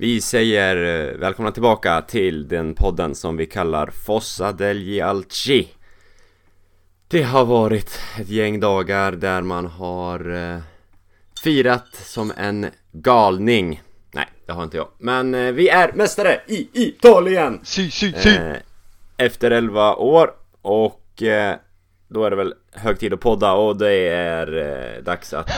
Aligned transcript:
Vi 0.00 0.20
säger 0.20 0.76
eh, 0.76 1.18
välkomna 1.18 1.52
tillbaka 1.52 2.02
till 2.02 2.48
den 2.48 2.74
podden 2.74 3.14
som 3.14 3.36
vi 3.36 3.46
kallar 3.46 3.86
Fossa 3.86 4.52
degli 4.52 5.00
Alci 5.00 5.68
Det 7.08 7.22
har 7.22 7.44
varit 7.44 8.00
ett 8.20 8.28
gäng 8.28 8.60
dagar 8.60 9.12
där 9.12 9.42
man 9.42 9.66
har 9.66 10.30
eh, 10.34 10.60
firat 11.42 11.94
som 11.94 12.32
en 12.36 12.66
galning 12.92 13.82
Nej, 14.12 14.26
det 14.46 14.52
har 14.52 14.64
inte 14.64 14.76
jag 14.76 14.88
Men 14.98 15.34
eh, 15.34 15.52
vi 15.52 15.68
är 15.68 15.92
mästare 15.92 16.40
i 16.46 16.68
Italien! 16.72 17.60
Si, 17.62 17.90
si, 17.90 18.12
si! 18.12 18.36
Eh, 18.36 18.56
efter 19.16 19.50
11 19.50 19.94
år 19.94 20.30
och 20.62 21.22
då 22.08 22.24
är 22.24 22.30
det 22.30 22.36
väl 22.36 22.54
hög 22.72 22.98
tid 22.98 23.12
att 23.12 23.20
podda 23.20 23.52
och 23.52 23.76
det 23.76 24.08
är 24.08 25.00
dags 25.02 25.34
att 25.34 25.50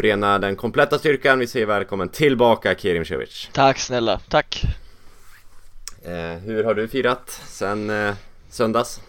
förena 0.00 0.38
den 0.38 0.56
kompletta 0.56 0.98
styrkan. 0.98 1.38
Vi 1.38 1.46
säger 1.46 1.66
välkommen 1.66 2.08
tillbaka 2.08 2.74
Kerim 2.74 3.04
Cevic. 3.04 3.48
Tack 3.52 3.78
snälla, 3.78 4.20
tack! 4.28 4.64
Eh, 6.02 6.38
hur 6.44 6.64
har 6.64 6.74
du 6.74 6.88
firat 6.88 7.30
sen 7.46 7.90
eh, 7.90 8.14
söndags? 8.50 9.00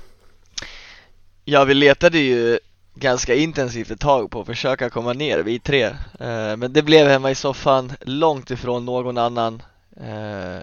Ja, 1.46 1.63
vi 1.63 1.73
letade 1.73 2.20
ju 2.20 2.59
ganska 2.96 3.35
intensivt 3.35 3.91
ett 3.91 3.99
tag 3.99 4.32
på 4.32 4.41
att 4.41 4.48
försöka 4.48 4.90
komma 4.90 5.13
ner, 5.13 5.40
vi 5.40 5.59
tre 5.59 5.84
eh, 6.20 6.58
Men 6.58 6.73
det 6.73 6.82
blev 6.82 7.08
hemma 7.08 7.32
i 7.32 7.35
soffan, 7.35 7.91
långt 8.02 8.52
ifrån 8.52 8.85
någon 8.85 9.18
annan 9.18 9.62
eh, 9.98 10.62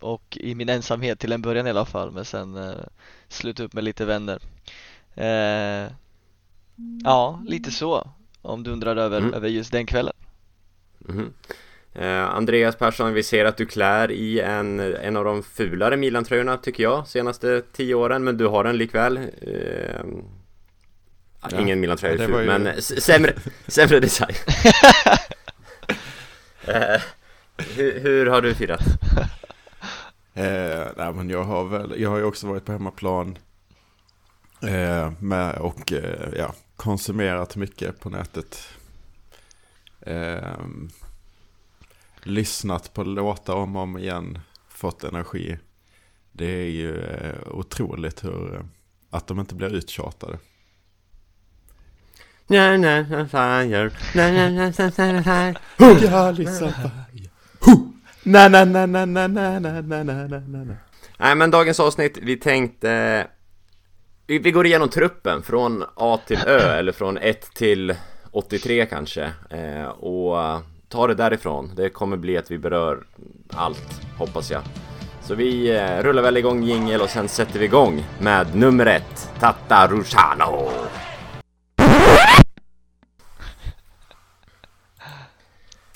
Och 0.00 0.38
i 0.40 0.54
min 0.54 0.68
ensamhet 0.68 1.18
till 1.18 1.32
en 1.32 1.42
början 1.42 1.66
i 1.66 1.70
alla 1.70 1.84
fall, 1.84 2.10
men 2.10 2.24
sen 2.24 2.56
eh, 2.56 2.74
sluta 3.28 3.62
upp 3.62 3.72
med 3.72 3.84
lite 3.84 4.04
vänner 4.04 4.38
eh, 5.14 5.92
Ja, 7.04 7.42
lite 7.46 7.70
så 7.70 8.08
Om 8.42 8.62
du 8.62 8.70
undrar 8.70 8.96
över, 8.96 9.18
Mm. 9.18 9.34
över 9.34 9.48
just 9.48 9.72
den 9.72 9.86
kvällen 9.86 10.12
Mhm. 10.98 11.32
Eh, 11.94 12.24
Andreas 12.28 12.76
Persson, 12.76 13.12
vi 13.14 13.22
ser 13.22 13.44
att 13.44 13.56
du 13.56 13.66
klär 13.66 14.10
i 14.10 14.40
en, 14.40 14.80
en 14.80 15.16
av 15.16 15.24
de 15.24 15.42
fulare 15.42 15.96
Milan-tröjorna 15.96 16.56
tycker 16.56 16.82
jag 16.82 17.08
senaste 17.08 17.62
tio 17.72 17.94
åren, 17.94 18.24
men 18.24 18.36
du 18.36 18.46
har 18.46 18.64
den 18.64 18.76
likväl. 18.76 19.16
Eh, 19.42 20.04
Ja. 21.50 21.60
Ingen 21.60 21.80
Milan-tröja 21.80 22.14
Ja, 22.16 22.22
är 22.22 22.26
ful, 22.26 22.40
ju- 22.40 22.46
men 22.46 22.66
s- 22.66 23.04
sämre, 23.04 23.34
sämre 23.66 24.00
design. 24.00 24.34
eh, 26.66 27.00
hur, 27.76 28.00
hur 28.00 28.26
har 28.26 28.42
du 28.42 28.54
firat? 28.54 28.80
Eh, 30.34 30.86
nej, 30.96 31.12
men 31.12 31.30
jag 31.30 31.44
har 31.44 31.64
väl, 31.64 31.94
jag 32.00 32.10
har 32.10 32.18
ju 32.18 32.24
också 32.24 32.46
varit 32.46 32.64
på 32.64 32.72
hemmaplan. 32.72 33.38
Eh, 34.62 35.12
med 35.20 35.54
och 35.58 35.92
eh, 35.92 36.28
ja, 36.36 36.54
konsumerat 36.82 37.56
mycket 37.56 38.00
på 38.00 38.10
nätet. 38.10 38.68
Eh, 40.00 40.56
lyssnat 42.22 42.94
på 42.94 43.04
låtar 43.04 43.54
om 43.54 43.76
och 43.76 43.82
om 43.82 43.98
igen. 43.98 44.38
Fått 44.68 45.04
energi. 45.04 45.58
Det 46.32 46.46
är 46.46 46.70
ju 46.70 47.04
eh, 47.04 47.48
otroligt 47.48 48.24
hur, 48.24 48.54
eh, 48.54 48.60
att 49.10 49.26
de 49.26 49.40
inte 49.40 49.54
blir 49.54 49.74
uttjatade. 49.74 50.38
Nej 61.18 61.34
men 61.34 61.50
dagens 61.50 61.80
avsnitt, 61.80 62.18
vi 62.22 62.36
tänkte 62.36 63.26
vi, 64.32 64.38
vi 64.38 64.50
går 64.50 64.66
igenom 64.66 64.88
truppen 64.88 65.42
från 65.42 65.84
A 65.94 66.20
till 66.26 66.38
Ö 66.46 66.58
eller 66.78 66.92
från 66.92 67.18
1 67.18 67.54
till 67.54 67.94
83 68.30 68.86
kanske 68.86 69.32
eh, 69.50 69.84
och 69.88 70.60
tar 70.88 71.08
det 71.08 71.14
därifrån. 71.14 71.72
Det 71.76 71.88
kommer 71.88 72.16
bli 72.16 72.38
att 72.38 72.50
vi 72.50 72.58
berör 72.58 73.06
allt, 73.50 74.00
hoppas 74.18 74.50
jag. 74.50 74.62
Så 75.22 75.34
vi 75.34 75.76
eh, 75.76 76.02
rullar 76.02 76.22
väl 76.22 76.36
igång 76.36 76.62
jingel 76.62 77.00
och 77.00 77.10
sen 77.10 77.28
sätter 77.28 77.58
vi 77.58 77.64
igång 77.64 78.04
med 78.20 78.56
nummer 78.56 78.86
ett, 78.86 79.30
Tata 79.40 79.86
Rusano. 79.86 80.68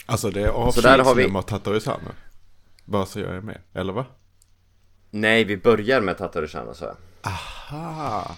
Alltså 0.07 0.31
det 0.31 0.41
är 0.43 0.47
har 0.47 0.55
vi- 0.55 0.69
avsnittsnummer 0.69 1.43
Tatarisano. 1.43 2.09
Bara 2.85 3.07
så 3.07 3.21
jag 3.21 3.31
är 3.37 3.41
med, 3.41 3.59
eller 3.75 3.93
va? 3.93 4.05
Nej, 5.11 5.45
vi 5.45 5.57
börjar 5.57 6.01
med 6.01 6.19
Tata 6.19 6.41
Rusano 6.43 6.75
så 6.75 6.85
jag. 6.85 6.97
Aha! 7.27 8.31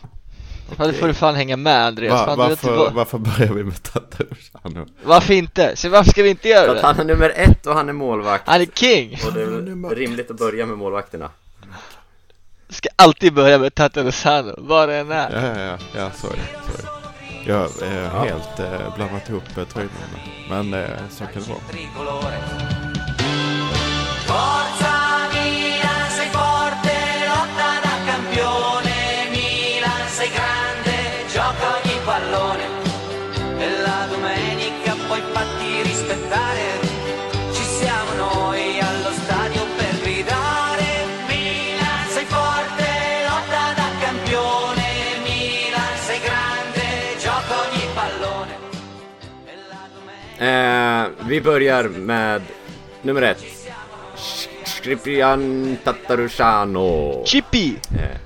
Ja, 0.79 0.87
det 0.87 0.93
får 0.93 1.07
du 1.07 1.15
fan 1.15 1.35
hänga 1.35 1.57
med 1.57 1.87
Andreas, 1.87 2.13
Va, 2.21 2.27
fan, 2.27 2.39
du 2.39 2.49
varför, 2.49 2.77
vad- 2.77 2.93
varför 2.93 3.19
börjar 3.19 3.53
vi 3.53 3.65
med 3.65 3.83
Tatarisano? 3.83 4.87
Varför 5.05 5.35
inte? 5.35 5.77
Så 5.77 5.89
varför 5.89 6.11
ska 6.11 6.23
vi 6.23 6.29
inte 6.29 6.43
För 6.43 6.49
göra 6.49 6.71
att 6.71 6.77
det? 6.81 6.87
han 6.87 7.01
är 7.01 7.05
nummer 7.05 7.33
ett 7.37 7.67
och 7.67 7.75
han 7.75 7.89
är 7.89 7.93
målvakt. 7.93 8.49
Han 8.49 8.61
är 8.61 8.67
king! 8.67 9.19
Och 9.27 9.33
det 9.33 9.43
är 9.43 9.95
rimligt 9.95 10.31
att 10.31 10.39
börja 10.39 10.67
med 10.67 10.79
målvakterna. 10.79 11.31
Ska 12.69 12.89
alltid 12.97 13.33
börja 13.35 13.59
med 13.59 13.75
Tata 13.75 14.03
Lozano, 14.03 14.55
vad 14.59 14.89
det 14.89 14.97
än 14.97 15.11
är 15.13 15.31
Ja, 15.31 15.61
ja, 15.61 15.65
ja, 15.65 15.79
ja 16.01 16.11
sorry, 16.11 16.39
sorry. 16.67 16.89
Jag 17.47 17.55
har 17.59 17.65
eh, 17.87 18.23
helt 18.25 18.61
eh, 18.61 18.95
blandat 18.97 19.29
ihop 19.29 19.57
eh, 19.57 19.65
tröjnumren. 19.65 20.21
Men 20.51 20.75
eh, 20.75 20.89
så 21.11 21.25
kan 21.25 21.43
det 21.43 21.49
vara. 21.49 21.59
Eh, 50.39 51.07
vi 51.29 51.41
börjar 51.41 51.89
med 51.89 52.43
nummer 53.03 53.23
ett. 53.23 53.45
Skripian 54.65 55.77
Tatarusano. 55.85 57.25
Chippy! 57.25 57.75
Eh. 57.75 58.17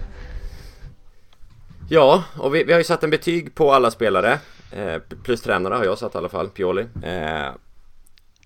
Ja, 1.88 2.24
och 2.38 2.54
vi, 2.54 2.64
vi 2.64 2.72
har 2.72 2.80
ju 2.80 2.84
satt 2.84 3.04
en 3.04 3.10
betyg 3.10 3.54
på 3.54 3.72
alla 3.72 3.90
spelare. 3.90 4.38
Eh, 4.72 4.98
plus 5.22 5.42
tränare 5.42 5.74
har 5.74 5.84
jag 5.84 5.98
satt 5.98 6.14
i 6.14 6.18
alla 6.18 6.28
fall, 6.28 6.48
Pioli. 6.48 6.86
Eh, 7.02 7.50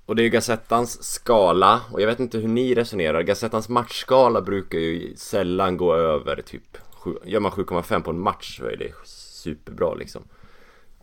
och 0.06 0.16
det 0.16 0.22
är 0.22 0.24
ju 0.24 0.30
Gazettans 0.30 1.02
skala, 1.02 1.80
och 1.92 2.00
jag 2.00 2.06
vet 2.06 2.20
inte 2.20 2.38
hur 2.38 2.48
ni 2.48 2.74
resonerar. 2.74 3.22
Gazettans 3.22 3.68
matchskala 3.68 4.40
brukar 4.40 4.78
ju 4.78 5.16
sällan 5.16 5.76
gå 5.76 5.94
över 5.94 6.42
typ, 6.42 6.78
gör 7.24 7.40
man 7.40 7.52
7,5 7.52 8.02
på 8.02 8.10
en 8.10 8.20
match 8.20 8.58
så 8.58 8.66
är 8.66 8.76
det 8.76 8.92
superbra 9.04 9.94
liksom. 9.94 10.22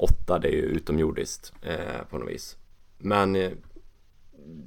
8 0.03 0.39
det 0.39 0.47
är 0.47 0.51
ju 0.51 0.61
utomjordiskt 0.61 1.53
eh, 1.61 2.03
på 2.09 2.17
något 2.17 2.29
vis. 2.29 2.57
Men 2.97 3.35
eh, 3.35 3.51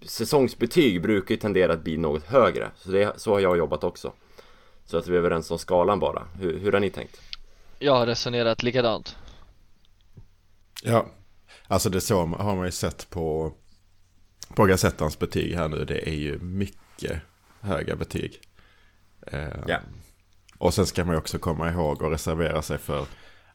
säsongsbetyg 0.02 1.02
brukar 1.02 1.34
ju 1.34 1.41
tendera 1.41 1.72
att 1.72 1.84
bli 1.84 1.97
något 1.97 2.24
högre. 2.24 2.70
Så, 2.76 2.91
det, 2.91 3.20
så 3.20 3.32
har 3.32 3.41
jag 3.41 3.56
jobbat 3.58 3.84
också. 3.84 4.12
Så 4.84 4.98
att 4.98 5.08
vi 5.08 5.14
är 5.14 5.19
överens 5.19 5.50
om 5.50 5.58
skalan 5.58 6.00
bara. 6.00 6.26
Hur, 6.41 6.58
hur 6.58 6.72
har 6.72 6.80
ni 6.80 6.91
tänkt? 6.91 7.20
Jag 7.78 7.92
har 7.92 8.06
resonerat 8.06 8.62
likadant 8.62 9.16
Ja, 10.82 11.06
alltså 11.66 11.91
det 11.91 12.00
så 12.00 12.26
har 12.26 12.56
man 12.56 12.64
ju 12.66 12.72
sett 12.72 13.10
på, 13.10 13.53
på 14.54 14.64
Gazettans 14.64 15.18
betyg 15.18 15.54
här 15.54 15.68
nu. 15.68 15.84
Det 15.84 16.08
är 16.08 16.14
ju 16.14 16.38
mycket 16.38 17.20
höga 17.60 17.97
betyg. 17.97 18.41
Eh, 19.26 19.48
Ja. 19.66 19.78
Och 20.58 20.74
sen 20.74 20.86
ska 20.86 21.04
man 21.04 21.14
ju 21.14 21.18
också 21.18 21.38
komma 21.38 21.70
ihåg 21.70 22.03
och 22.03 22.10
reservera 22.10 22.62
sig 22.62 22.78
för 22.78 23.06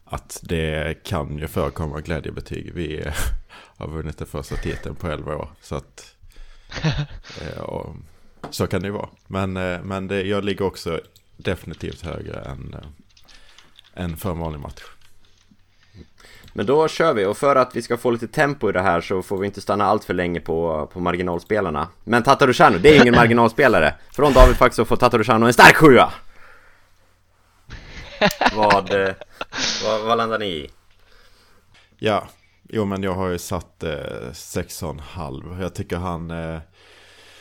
att 0.04 0.40
det 0.42 1.02
kan 1.04 1.38
ju 1.38 1.48
förekomma 1.48 2.00
glädjebetyg. 2.00 2.72
Vi 2.74 3.00
eh, 3.00 3.12
har 3.76 3.88
vunnit 3.88 4.18
den 4.18 4.26
första 4.26 4.56
titeln 4.56 4.94
på 4.94 5.08
11 5.08 5.36
år. 5.36 5.48
Så 5.60 5.74
att 5.74 6.14
eh, 7.40 7.62
och, 7.62 7.96
så 8.50 8.66
kan 8.66 8.82
det 8.82 8.86
ju 8.86 8.92
vara. 8.92 9.08
Men, 9.26 9.56
eh, 9.56 9.82
men 9.82 10.08
det, 10.08 10.22
jag 10.22 10.44
ligger 10.44 10.64
också 10.64 11.00
definitivt 11.36 12.02
högre 12.02 12.40
än, 12.40 12.74
eh, 12.74 14.04
än 14.04 14.16
för 14.16 14.30
en 14.30 14.38
vanlig 14.38 14.60
match. 14.60 14.82
Men 16.54 16.66
då 16.66 16.88
kör 16.88 17.14
vi 17.14 17.24
och 17.24 17.36
för 17.36 17.56
att 17.56 17.76
vi 17.76 17.82
ska 17.82 17.96
få 17.96 18.10
lite 18.10 18.28
tempo 18.28 18.68
i 18.68 18.72
det 18.72 18.80
här 18.80 19.00
så 19.00 19.22
får 19.22 19.38
vi 19.38 19.46
inte 19.46 19.60
stanna 19.60 19.84
allt 19.84 20.04
för 20.04 20.14
länge 20.14 20.40
på, 20.40 20.88
på 20.92 21.00
marginalspelarna. 21.00 21.88
Men 22.04 22.22
Tatarusano, 22.22 22.78
det 22.78 22.96
är 22.96 23.02
ingen 23.02 23.14
marginalspelare. 23.16 23.94
Från 24.10 24.32
David 24.32 24.56
Fax 24.56 24.76
så 24.76 24.84
får 24.84 24.96
Tatarusano 24.96 25.46
en 25.46 25.52
stark 25.52 25.76
sjua! 25.76 26.12
Vad, 28.52 28.94
eh, 28.94 29.14
vad, 29.84 30.04
vad 30.04 30.18
landar 30.18 30.38
ni 30.38 30.46
i? 30.46 30.70
Ja, 31.98 32.28
jo 32.68 32.84
men 32.84 33.02
jag 33.02 33.14
har 33.14 33.28
ju 33.28 33.38
satt 33.38 33.82
eh, 33.82 33.88
6,5. 34.32 35.62
Jag 35.62 35.74
tycker 35.74 35.96
han... 35.96 36.30
Eh, 36.30 36.60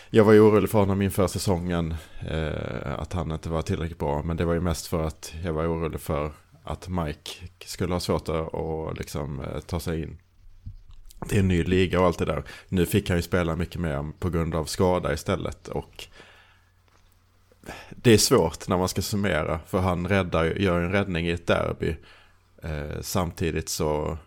jag 0.09 0.23
var 0.23 0.33
ju 0.33 0.39
orolig 0.39 0.69
för 0.69 0.79
honom 0.79 1.01
inför 1.01 1.27
säsongen. 1.27 1.95
Eh, 2.29 2.99
att 2.99 3.13
han 3.13 3.31
inte 3.31 3.49
var 3.49 3.61
tillräckligt 3.61 3.99
bra. 3.99 4.23
Men 4.23 4.37
det 4.37 4.45
var 4.45 4.53
ju 4.53 4.61
mest 4.61 4.87
för 4.87 5.03
att 5.03 5.33
jag 5.43 5.53
var 5.53 5.67
orolig 5.67 6.01
för 6.01 6.31
att 6.63 6.87
Mike 6.87 7.31
skulle 7.65 7.93
ha 7.93 7.99
svårt 7.99 8.29
att 8.29 8.53
och 8.53 8.97
liksom, 8.97 9.39
eh, 9.39 9.59
ta 9.59 9.79
sig 9.79 10.01
in. 10.01 10.17
det 11.29 11.35
är 11.35 11.39
en 11.39 11.47
ny 11.47 11.63
liga 11.63 11.99
och 11.99 12.05
allt 12.05 12.19
det 12.19 12.25
där. 12.25 12.43
Nu 12.67 12.85
fick 12.85 13.09
han 13.09 13.17
ju 13.17 13.21
spela 13.21 13.55
mycket 13.55 13.81
mer 13.81 14.11
på 14.19 14.29
grund 14.29 14.55
av 14.55 14.65
skada 14.65 15.13
istället. 15.13 15.67
Och 15.67 16.07
det 17.89 18.11
är 18.11 18.17
svårt 18.17 18.67
när 18.67 18.77
man 18.77 18.89
ska 18.89 19.01
summera. 19.01 19.59
För 19.67 19.79
han 19.79 20.07
räddar, 20.07 20.45
gör 20.45 20.81
en 20.81 20.91
räddning 20.91 21.27
i 21.27 21.31
ett 21.31 21.47
derby. 21.47 21.95
Eh, 22.63 23.01
samtidigt 23.01 23.69
så... 23.69 24.17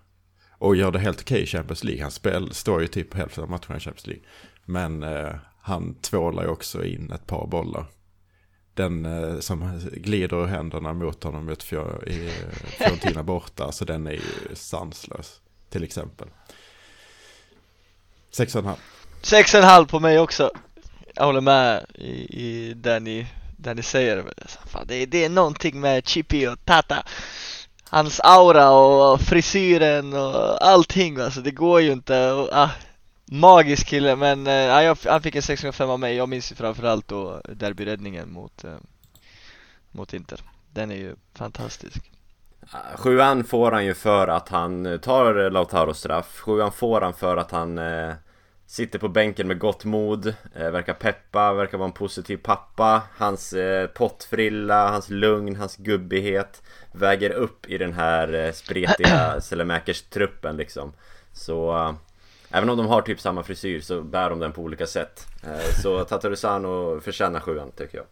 Och 0.58 0.76
gör 0.76 0.90
det 0.90 0.98
helt 0.98 1.20
okej 1.20 1.42
i 1.42 1.46
Champions 1.46 1.84
League. 1.84 2.02
Han 2.02 2.10
spel, 2.10 2.54
står 2.54 2.80
ju 2.80 2.86
typ 2.86 3.14
hälften 3.14 3.44
av 3.44 3.50
matcherna 3.50 3.76
i 3.76 3.80
Champions 3.80 4.06
League. 4.06 4.24
Men 4.64 5.02
eh, 5.02 5.34
han 5.60 5.94
tvålar 5.94 6.42
ju 6.42 6.48
också 6.48 6.84
in 6.84 7.12
ett 7.12 7.26
par 7.26 7.46
bollar. 7.46 7.86
Den 8.74 9.04
eh, 9.04 9.38
som 9.38 9.80
glider 9.92 10.42
ur 10.42 10.46
händerna 10.46 10.92
mot 10.92 11.24
honom 11.24 11.46
mot 11.46 11.62
Fjör, 11.62 12.08
i 12.08 12.30
Fiorentina 12.64 13.22
borta. 13.22 13.72
Så 13.72 13.84
den 13.84 14.06
är 14.06 14.12
ju 14.12 14.54
sanslös. 14.54 15.40
Till 15.70 15.84
exempel. 15.84 16.28
6,5. 18.32 18.74
6,5 19.22 19.86
på 19.86 20.00
mig 20.00 20.18
också. 20.18 20.50
Jag 21.14 21.24
håller 21.24 21.40
med 21.40 21.86
i, 21.94 22.10
i 22.44 22.74
det 22.74 23.00
ni, 23.00 23.26
där 23.56 23.74
ni 23.74 23.82
säger. 23.82 24.24
Fan, 24.66 24.86
det, 24.86 24.94
är- 24.94 25.06
det 25.06 25.24
är 25.24 25.28
någonting 25.28 25.80
med 25.80 26.08
Chippy 26.08 26.46
och 26.46 26.64
Tata. 26.64 27.02
Hans 27.90 28.20
aura 28.20 28.70
och 28.70 29.20
frisyren 29.20 30.12
och 30.12 30.66
allting 30.66 31.20
alltså. 31.20 31.40
Det 31.40 31.50
går 31.50 31.80
ju 31.80 31.92
inte. 31.92 32.30
Och, 32.32 32.48
ah, 32.52 32.70
magisk 33.26 33.86
kille 33.86 34.16
men 34.16 34.46
eh, 34.46 34.52
jag, 34.52 34.98
han 35.06 35.22
fick 35.22 35.34
en 35.36 35.42
6,5 35.42 35.88
av 35.90 36.00
mig. 36.00 36.16
Jag 36.16 36.28
minns 36.28 36.52
ju 36.52 36.56
framförallt 36.56 37.08
då 37.08 37.40
derbyräddningen 37.48 38.32
mot, 38.32 38.64
eh, 38.64 38.74
mot 39.90 40.12
Inter. 40.14 40.40
Den 40.72 40.90
är 40.90 40.96
ju 40.96 41.16
fantastisk. 41.34 42.10
Ah, 42.70 42.96
sjuan 42.96 43.44
får 43.44 43.72
han 43.72 43.84
ju 43.84 43.94
för 43.94 44.28
att 44.28 44.48
han 44.48 44.86
eh, 44.86 44.96
tar 44.98 45.50
Lautaros 45.50 45.98
straff 45.98 46.38
Sjuan 46.40 46.72
får 46.72 47.00
han 47.00 47.14
för 47.14 47.36
att 47.36 47.50
han 47.50 47.78
eh, 47.78 48.14
Sitter 48.74 48.98
på 48.98 49.08
bänken 49.08 49.48
med 49.48 49.58
gott 49.58 49.84
mod 49.84 50.34
eh, 50.54 50.70
Verkar 50.70 50.94
peppa, 50.94 51.52
verkar 51.52 51.78
vara 51.78 51.88
en 51.88 51.92
positiv 51.92 52.36
pappa 52.36 53.02
Hans 53.16 53.52
eh, 53.52 53.86
pottfrilla, 53.86 54.90
hans 54.90 55.10
lugn, 55.10 55.56
hans 55.56 55.76
gubbighet 55.76 56.62
Väger 56.92 57.30
upp 57.30 57.66
i 57.70 57.78
den 57.78 57.92
här 57.92 58.34
eh, 58.34 58.52
spretiga 58.52 59.34
Selemäkers-truppen 59.40 60.56
liksom 60.56 60.92
Så 61.32 61.76
eh, 61.76 61.94
Även 62.50 62.70
om 62.70 62.76
de 62.76 62.86
har 62.86 63.02
typ 63.02 63.20
samma 63.20 63.42
frisyr 63.42 63.80
så 63.80 64.02
bär 64.02 64.30
de 64.30 64.38
den 64.38 64.52
på 64.52 64.62
olika 64.62 64.86
sätt 64.86 65.26
eh, 65.44 65.74
Så 65.82 66.04
Tatarusano 66.08 67.00
förtjänar 67.00 67.40
sjuan 67.40 67.70
tycker 67.76 67.98
jag 67.98 68.06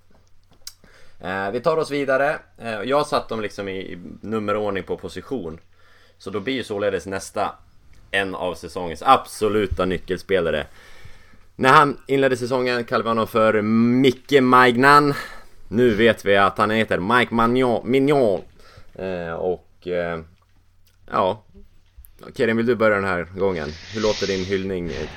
vi 1.52 1.60
tar 1.60 1.76
oss 1.76 1.90
vidare. 1.90 2.38
Jag 2.84 3.06
satt 3.06 3.28
dem 3.28 3.40
liksom 3.40 3.68
i, 3.68 3.92
i 3.92 3.98
nummerordning 4.20 4.84
på 4.84 4.96
position. 4.96 5.60
Så 6.18 6.30
då 6.30 6.40
blir 6.40 6.54
ju 6.54 6.64
således 6.64 7.06
nästa 7.06 7.54
en 8.12 8.34
av 8.34 8.54
säsongens 8.54 9.02
absoluta 9.02 9.84
nyckelspelare. 9.84 10.66
När 11.56 11.72
han 11.72 11.98
inledde 12.06 12.36
säsongen 12.36 12.84
kallade 12.84 13.04
vi 13.04 13.08
honom 13.08 13.26
för 13.26 13.62
Micke 13.62 14.40
Maignan. 14.40 15.14
Nu 15.68 15.94
vet 15.94 16.24
vi 16.24 16.36
att 16.36 16.58
han 16.58 16.70
heter 16.70 16.98
Mike 16.98 17.34
Magnon, 17.34 17.90
Mignon. 17.90 18.40
Eh, 18.94 19.32
och 19.32 19.86
eh, 19.86 20.20
ja, 21.10 21.42
Kerim 22.34 22.56
vill 22.56 22.66
du 22.66 22.74
börja 22.74 22.96
den 22.96 23.04
här 23.04 23.24
gången? 23.36 23.68
Hur 23.94 24.00
låter 24.00 24.26
din 24.26 24.44
hyllning 24.44 24.86
eh, 24.86 25.08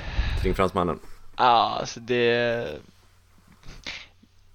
kring 0.42 0.54
fransmannen? 0.54 0.98
Ja, 1.36 1.76
alltså 1.80 2.00
det 2.00 2.68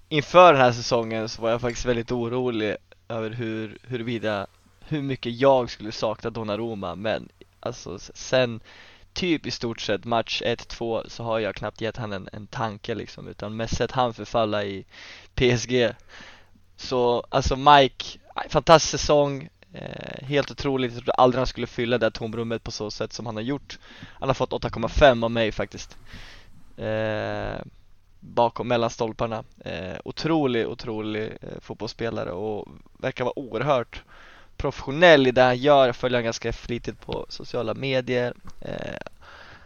Inför 0.08 0.52
den 0.52 0.62
här 0.62 0.72
säsongen 0.72 1.28
så 1.28 1.42
var 1.42 1.50
jag 1.50 1.60
faktiskt 1.60 1.86
väldigt 1.86 2.12
orolig 2.12 2.76
över 3.08 3.30
hur, 3.30 3.78
huruvida 3.82 4.46
hur 4.80 5.02
mycket 5.02 5.32
jag 5.32 5.70
skulle 5.70 5.92
sakna 5.92 6.30
Donnarumma 6.30 6.94
men 6.94 7.28
alltså 7.62 7.98
sen 7.98 8.60
typ 9.12 9.46
i 9.46 9.50
stort 9.50 9.80
sett 9.80 10.04
match 10.04 10.42
1-2 10.42 11.08
så 11.08 11.24
har 11.24 11.38
jag 11.38 11.54
knappt 11.54 11.80
gett 11.80 11.96
han 11.96 12.12
en, 12.12 12.28
en 12.32 12.46
tanke 12.46 12.94
liksom 12.94 13.28
utan 13.28 13.56
mest 13.56 13.76
sett 13.76 13.90
han 13.90 14.14
förfalla 14.14 14.64
i 14.64 14.84
PSG 15.34 15.88
så 16.76 17.24
alltså 17.28 17.56
Mike, 17.56 18.18
fantastisk 18.48 18.90
säsong 18.90 19.48
eh, 19.72 20.26
helt 20.26 20.50
otroligt, 20.50 20.92
jag 20.92 20.98
trodde 20.98 21.12
aldrig 21.12 21.38
han 21.38 21.46
skulle 21.46 21.66
fylla 21.66 21.98
det 21.98 22.06
här 22.06 22.10
tomrummet 22.10 22.64
på 22.64 22.70
så 22.70 22.90
sätt 22.90 23.12
som 23.12 23.26
han 23.26 23.36
har 23.36 23.42
gjort. 23.42 23.78
Han 24.20 24.28
har 24.28 24.34
fått 24.34 24.50
8,5 24.50 25.24
av 25.24 25.30
mig 25.30 25.52
faktiskt. 25.52 25.96
Eh, 26.76 27.62
bakom 28.20 28.68
mellan 28.68 28.90
stolparna. 28.90 29.44
Eh, 29.64 29.96
otrolig, 30.04 30.68
otrolig 30.68 31.32
eh, 31.40 31.60
fotbollsspelare 31.60 32.32
och 32.32 32.68
verkar 32.98 33.24
vara 33.24 33.38
oerhört 33.38 34.02
professionell 34.62 35.26
i 35.26 35.30
det 35.30 35.42
han 35.42 35.56
gör. 35.56 35.86
Jag 35.86 35.96
följer 35.96 36.18
honom 36.18 36.24
ganska 36.24 36.52
flitigt 36.52 37.00
på 37.00 37.26
sociala 37.28 37.74
medier. 37.74 38.34
Eh, 38.60 38.96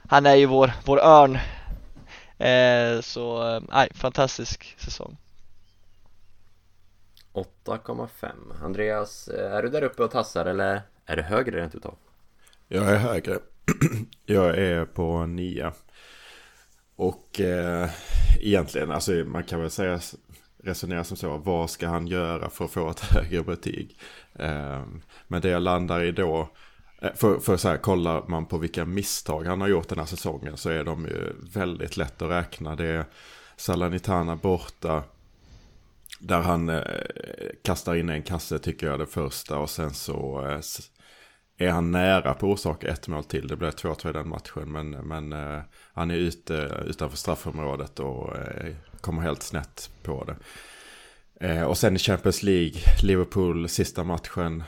han 0.08 0.26
är 0.26 0.34
ju 0.34 0.46
vår, 0.46 0.72
vår 0.84 0.98
örn. 0.98 1.38
Eh, 2.38 3.00
så, 3.00 3.48
eh, 3.48 3.62
nej, 3.72 3.88
fantastisk 3.94 4.74
säsong. 4.78 5.16
8,5 7.32 8.30
Andreas, 8.64 9.28
eh, 9.28 9.52
är 9.52 9.62
du 9.62 9.68
där 9.68 9.82
uppe 9.82 10.02
och 10.02 10.10
tassar 10.10 10.46
eller 10.46 10.82
är 11.06 11.16
det 11.16 11.22
högre 11.22 11.60
rent 11.60 11.74
utav? 11.74 11.94
Jag 12.68 12.84
är 12.92 12.96
högre. 12.96 13.38
Jag 14.26 14.58
är 14.58 14.84
på 14.84 15.26
9. 15.26 15.72
Och 16.96 17.40
eh, 17.40 17.90
egentligen, 18.40 18.90
alltså 18.90 19.12
man 19.12 19.44
kan 19.44 19.60
väl 19.60 19.70
säga 19.70 20.00
resonera 20.66 21.04
som 21.04 21.16
så. 21.16 21.36
Vad 21.36 21.70
ska 21.70 21.88
han 21.88 22.06
göra 22.06 22.50
för 22.50 22.64
att 22.64 22.70
få 22.70 22.90
ett 22.90 23.00
högre 23.10 23.42
betyg? 23.42 23.98
Ehm, 24.38 25.02
men 25.28 25.40
det 25.40 25.48
jag 25.48 25.62
landar 25.62 26.02
i 26.02 26.12
då. 26.12 26.48
Eh, 27.02 27.14
för, 27.14 27.38
för 27.38 27.56
så 27.56 27.68
här, 27.68 27.76
kollar 27.76 28.24
man 28.28 28.46
på 28.46 28.58
vilka 28.58 28.84
misstag 28.84 29.44
han 29.44 29.60
har 29.60 29.68
gjort 29.68 29.88
den 29.88 29.98
här 29.98 30.06
säsongen 30.06 30.56
så 30.56 30.70
är 30.70 30.84
de 30.84 31.04
ju 31.04 31.32
väldigt 31.54 31.96
lätt 31.96 32.22
att 32.22 32.30
räkna. 32.30 32.76
Det 32.76 32.86
är 32.86 33.04
Salernitana 33.56 34.36
borta. 34.36 35.02
Där 36.20 36.40
han 36.40 36.68
eh, 36.68 36.82
kastar 37.62 37.94
in 37.94 38.08
en 38.08 38.22
kasse 38.22 38.58
tycker 38.58 38.86
jag 38.86 38.98
det 38.98 39.06
första 39.06 39.58
och 39.58 39.70
sen 39.70 39.90
så 39.90 40.46
eh, 40.48 40.60
är 41.58 41.70
han 41.70 41.90
nära 41.90 42.34
på 42.34 42.50
orsak 42.50 42.84
ett 42.84 43.08
mål 43.08 43.24
till. 43.24 43.48
Det 43.48 43.56
blev 43.56 43.70
2-2 43.70 44.10
i 44.10 44.12
den 44.12 44.28
matchen 44.28 44.72
men, 44.72 44.90
men 44.90 45.32
eh, 45.32 45.60
han 45.94 46.10
är 46.10 46.14
ute 46.14 46.82
utanför 46.86 47.16
straffområdet 47.16 48.00
och 48.00 48.36
eh, 48.36 48.74
kommer 49.00 49.22
helt 49.22 49.42
snett 49.42 49.90
på 50.02 50.24
det. 50.24 50.36
Eh, 51.46 51.62
och 51.62 51.78
sen 51.78 51.96
i 51.96 51.98
Champions 51.98 52.42
League, 52.42 52.80
Liverpool 53.02 53.68
sista 53.68 54.04
matchen. 54.04 54.64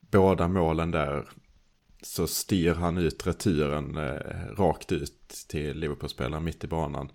Båda 0.00 0.48
målen 0.48 0.90
där 0.90 1.28
så 2.02 2.26
styr 2.26 2.74
han 2.74 2.98
ut 2.98 3.26
returen 3.26 3.96
eh, 3.96 4.54
rakt 4.56 4.92
ut 4.92 5.46
till 5.48 5.78
Liverpool-spelaren 5.78 6.44
mitt 6.44 6.64
i 6.64 6.66
banan. 6.66 7.10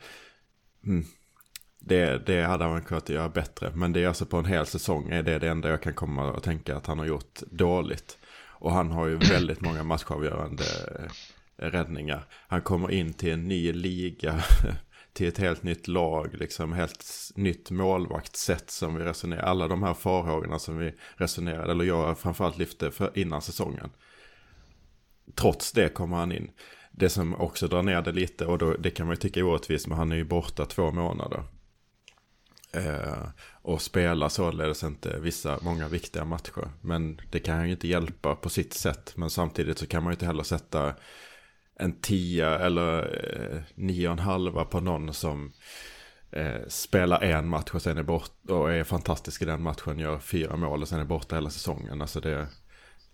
Mm. 0.86 1.06
Det, 1.80 2.26
det 2.26 2.42
hade 2.42 2.64
han 2.64 2.82
kunnat 2.82 3.10
göra 3.10 3.30
bättre. 3.30 3.72
Men 3.76 3.94
det 3.94 4.04
är 4.04 4.08
alltså 4.08 4.26
på 4.26 4.38
en 4.38 4.46
hel 4.46 4.66
säsong 4.66 5.10
är 5.10 5.24
det 5.24 5.40
det 5.40 5.50
enda 5.50 5.70
jag 5.70 5.82
kan 5.82 5.94
komma 5.94 6.32
och 6.32 6.44
tänka 6.44 6.78
att 6.78 6.86
han 6.86 7.00
har 7.00 7.06
gjort 7.06 7.40
dåligt. 7.52 8.18
Och 8.62 8.72
han 8.72 8.92
har 8.92 9.08
ju 9.08 9.18
väldigt 9.18 9.62
många 9.62 9.84
matchavgörande 9.84 10.64
eh, 11.00 11.66
räddningar. 11.66 12.26
Han 12.48 12.62
kommer 12.62 12.92
in 12.92 13.14
till 13.14 13.32
en 13.32 13.48
ny 13.48 13.74
liga, 13.74 14.44
till 15.14 15.28
ett 15.28 15.38
helt 15.38 15.64
nytt 15.64 15.88
lag, 15.88 16.34
liksom 16.34 16.74
helt 16.74 17.06
nytt 17.36 17.72
målvaktssätt 17.72 18.72
som 18.72 18.96
vi 18.96 19.04
resonerar. 19.04 19.42
Alla 19.42 19.68
de 19.68 19.84
här 19.84 19.94
farhågorna 19.94 20.60
som 20.60 20.78
vi 20.78 20.94
resonerade, 21.16 21.72
eller 21.72 21.86
jag 21.86 22.20
framförallt 22.20 22.58
lyfte 22.58 22.92
för 22.92 23.18
innan 23.18 23.42
säsongen. 23.42 23.90
Trots 25.36 25.72
det 25.72 25.90
kommer 25.90 26.18
han 26.18 26.32
in. 26.32 26.52
Det 26.92 27.10
som 27.10 27.36
också 27.36 27.68
drar 27.68 27.84
ner 27.84 28.02
det 28.02 28.12
lite, 28.12 28.46
och 28.46 28.58
då, 28.58 28.74
det 28.74 28.92
kan 28.92 29.08
man 29.08 29.14
ju 29.14 29.20
tycka 29.20 29.40
är 29.40 29.44
orättvist, 29.44 29.88
men 29.88 29.98
han 29.98 30.12
är 30.12 30.16
ju 30.16 30.24
borta 30.24 30.66
två 30.66 30.92
månader. 30.92 31.44
Eh, 32.74 33.28
och 33.62 33.82
spelar 33.82 34.30
således 34.30 34.84
inte 34.84 35.20
vissa, 35.20 35.60
många 35.62 35.88
viktiga 35.88 36.26
matcher. 36.26 36.70
Men 36.82 37.22
det 37.32 37.40
kan 37.40 37.58
han 37.58 37.66
ju 37.66 37.72
inte 37.72 37.88
hjälpa 37.88 38.36
på 38.36 38.50
sitt 38.50 38.74
sätt. 38.74 39.14
Men 39.16 39.30
samtidigt 39.30 39.78
så 39.78 39.88
kan 39.88 40.04
man 40.04 40.12
ju 40.12 40.16
inte 40.16 40.26
heller 40.26 40.44
sätta 40.44 40.94
en 41.82 41.92
tia 42.02 42.60
eller 42.60 43.00
eh, 43.02 43.62
nio 43.76 44.08
och 44.08 44.12
en 44.12 44.20
halva 44.20 44.66
på 44.66 44.80
någon 44.80 45.14
som 45.14 45.52
eh, 46.32 46.68
spelar 46.68 47.22
en 47.22 47.48
match 47.48 47.70
och 47.74 47.82
sen 47.82 47.98
är 47.98 48.04
borta 48.04 48.54
och 48.54 48.72
är 48.72 48.84
fantastisk 48.84 49.42
i 49.42 49.46
den 49.46 49.62
matchen, 49.62 50.00
gör 50.00 50.20
fyra 50.20 50.56
mål 50.56 50.82
och 50.82 50.88
sen 50.88 51.00
är 51.00 51.06
borta 51.06 51.36
hela 51.36 51.50
säsongen. 51.50 52.02
Alltså 52.02 52.20
det, 52.20 52.48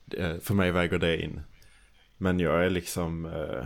det 0.06 0.44
för 0.44 0.54
mig 0.54 0.72
väger 0.72 1.00
det 1.00 1.24
in. 1.24 1.42
Men 2.18 2.40
jag 2.40 2.66
är 2.66 2.70
liksom... 2.70 3.26
Eh, 3.26 3.66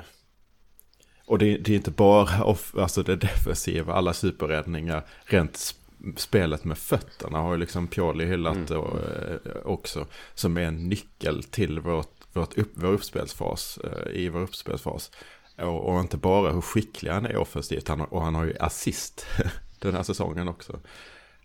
och 1.26 1.38
det, 1.38 1.58
det 1.58 1.72
är 1.72 1.76
inte 1.76 1.92
bara 1.92 2.44
off, 2.44 2.76
alltså 2.78 3.04
det 3.04 3.16
defensiva, 3.16 3.94
alla 3.94 4.14
superräddningar, 4.14 5.06
rent 5.26 5.54
sp- 5.54 6.16
spelet 6.18 6.64
med 6.64 6.78
fötterna 6.78 7.38
har 7.38 7.54
ju 7.54 7.60
liksom 7.60 7.88
Pioli 7.88 8.26
hyllat 8.26 8.72
och, 8.72 9.00
eh, 9.00 9.56
också. 9.64 10.06
Som 10.34 10.58
är 10.58 10.62
en 10.62 10.90
nyckel 10.90 11.44
till 11.44 11.80
vårt, 11.80 12.16
vårt 12.34 12.58
upp, 12.58 12.72
vår 12.74 12.92
uppspelsfas, 12.92 13.78
eh, 13.78 14.12
i 14.12 14.30
vår 14.30 14.40
uppspelsfas. 14.40 15.12
Och, 15.58 15.90
och 15.90 16.00
inte 16.00 16.18
bara 16.18 16.52
hur 16.52 16.62
skicklig 16.62 17.12
han 17.12 17.26
är 17.26 17.38
offensivt, 17.38 17.88
han, 17.88 18.02
och 18.02 18.22
han 18.22 18.36
har 18.36 18.46
ju 18.46 18.58
assist 18.60 19.26
den 19.80 19.96
här 19.96 20.04
säsongen 20.04 20.48
också. 20.48 20.80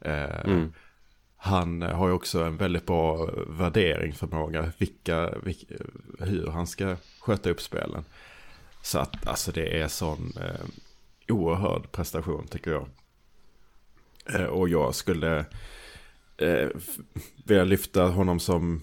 Eh, 0.01 0.41
Mm. 0.45 0.73
han 1.37 1.83
har 1.83 2.09
ju 2.09 2.15
också 2.15 2.45
en 2.45 2.57
väldigt 2.57 2.87
bra 2.87 3.31
värderingsförmåga, 3.49 4.73
vilka, 4.79 5.39
vilka, 5.43 5.75
hur 6.19 6.47
han 6.47 6.67
ska 6.67 6.97
sköta 7.21 7.51
upp 7.51 7.61
spelen. 7.61 8.05
Så 8.83 8.99
att 8.99 9.27
alltså 9.27 9.53
det 9.53 9.81
är 9.81 9.89
sån 9.89 10.33
eh, 10.41 10.67
oerhörd 11.29 11.93
prestation 11.93 12.47
tycker 12.47 12.71
jag. 12.71 12.89
Eh, 14.35 14.47
och 14.47 14.69
jag 14.69 14.95
skulle 14.95 15.45
eh, 16.37 16.69
vilja 17.45 17.65
lyfta 17.65 18.09
honom 18.09 18.41
som 18.41 18.83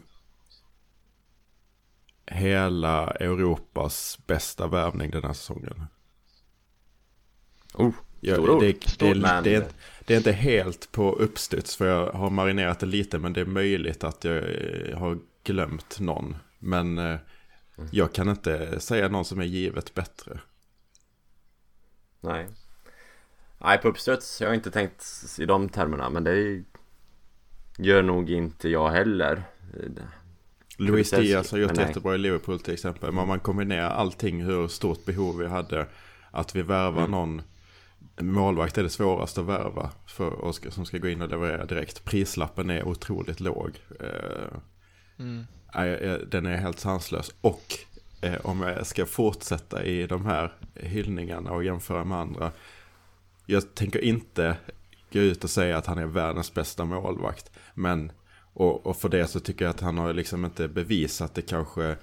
hela 2.26 3.12
Europas 3.12 4.20
bästa 4.28 4.68
värvning 4.68 5.12
den 5.12 5.24
här 5.24 5.34
säsongen. 5.34 5.86
Oh, 7.74 7.92
Ja, 8.20 8.34
Stora 8.36 8.54
ord. 8.54 8.62
det, 8.62 8.98
det, 9.00 9.14
det, 9.14 9.42
det, 9.44 9.56
är, 9.56 9.66
det 10.06 10.14
är 10.14 10.18
inte 10.18 10.32
helt 10.32 10.92
på 10.92 11.12
uppstuds 11.14 11.76
för 11.76 11.88
jag 11.88 12.12
har 12.12 12.30
marinerat 12.30 12.80
det 12.80 12.86
lite 12.86 13.20
men 13.20 13.34
det 13.34 13.42
är 13.42 13.46
möjligt 13.46 14.04
att 14.04 14.24
jag 14.24 14.38
eh, 14.38 14.98
har 14.98 15.18
glömt 15.44 16.00
någon. 16.00 16.36
Men 16.60 16.98
eh, 16.98 17.18
Mm. 17.78 17.90
jag 17.94 18.14
kan 18.14 18.30
inte 18.30 18.80
säga 18.80 19.08
någon 19.10 19.26
som 19.26 19.40
är 19.40 19.46
givet 19.46 19.94
bättre. 19.94 20.40
Nej. 22.22 22.48
Nej, 23.58 23.78
på 23.78 23.88
uppstuds. 23.88 24.42
Jag 24.42 24.48
har 24.50 24.56
inte 24.56 24.72
tänkt 24.72 25.06
i 25.40 25.46
de 25.46 25.70
termerna, 25.70 26.10
men 26.10 26.24
det 26.24 26.64
gör 27.78 28.02
nog 28.04 28.30
inte 28.30 28.70
jag 28.70 28.90
heller. 28.90 29.44
Luis 30.78 31.10
Kulusevski, 31.10 31.28
Diaz 31.28 31.52
har 31.52 31.58
gjort 31.60 31.78
jättebra 31.78 32.16
i 32.16 32.18
Liverpool 32.18 32.60
till 32.60 32.74
exempel. 32.74 33.12
Men 33.12 33.22
om 33.22 33.28
man 33.28 33.40
kombinerar 33.40 33.90
allting 33.90 34.44
hur 34.44 34.68
stort 34.68 35.06
behov 35.06 35.38
vi 35.38 35.48
hade. 35.48 35.88
Att 36.32 36.56
vi 36.56 36.62
värvar 36.62 37.00
Mm. 37.00 37.12
någon 37.12 37.42
målvakt 38.22 38.78
är 38.78 38.84
det 38.84 38.90
svåraste 38.90 39.42
att 39.42 39.48
värva. 39.48 39.90
För, 40.08 40.30
och 40.30 40.56
ska, 40.56 40.72
som 40.72 40.86
ska 40.86 40.98
gå 40.98 41.08
in 41.08 41.22
och 41.22 41.30
leverera 41.30 41.66
direkt. 41.66 42.06
Prislappen 42.06 42.70
är 42.70 42.88
otroligt 42.88 43.40
låg. 43.40 43.72
Eh, 44.00 44.58
Mm. 45.18 45.46
Eh, 45.76 46.14
den 46.28 46.46
är 46.46 46.56
helt 46.58 46.80
sanslös. 46.80 47.34
Och 47.42 47.74
eh, 48.22 48.36
om 48.44 48.62
jag 48.62 48.88
ska 48.88 49.06
fortsätta 49.06 49.84
i 49.84 50.08
de 50.08 50.26
här 50.26 50.54
hyllningarna 50.76 51.52
och 51.52 51.64
jämföra 51.64 52.04
med 52.04 52.18
andra. 52.18 52.52
Jag 53.46 53.76
tänker 53.76 54.00
inte 54.00 54.58
gå 55.14 55.20
ut 55.20 55.44
och 55.44 55.50
säga 55.50 55.78
att 55.78 55.86
han 55.86 55.98
är 55.98 56.06
världens 56.06 56.54
bästa 56.54 56.86
målvakt. 56.86 57.52
Men, 57.74 58.12
och, 58.54 58.86
och 58.86 58.98
för 58.98 59.10
det 59.10 59.28
så 59.28 59.40
tycker 59.40 59.66
jag 59.66 59.70
att 59.70 59.82
han 59.82 59.98
har 59.98 60.14
liksom 60.14 60.46
inte 60.46 60.68
bevisat 60.68 61.36
det 61.36 61.42
kanske. 61.42 61.96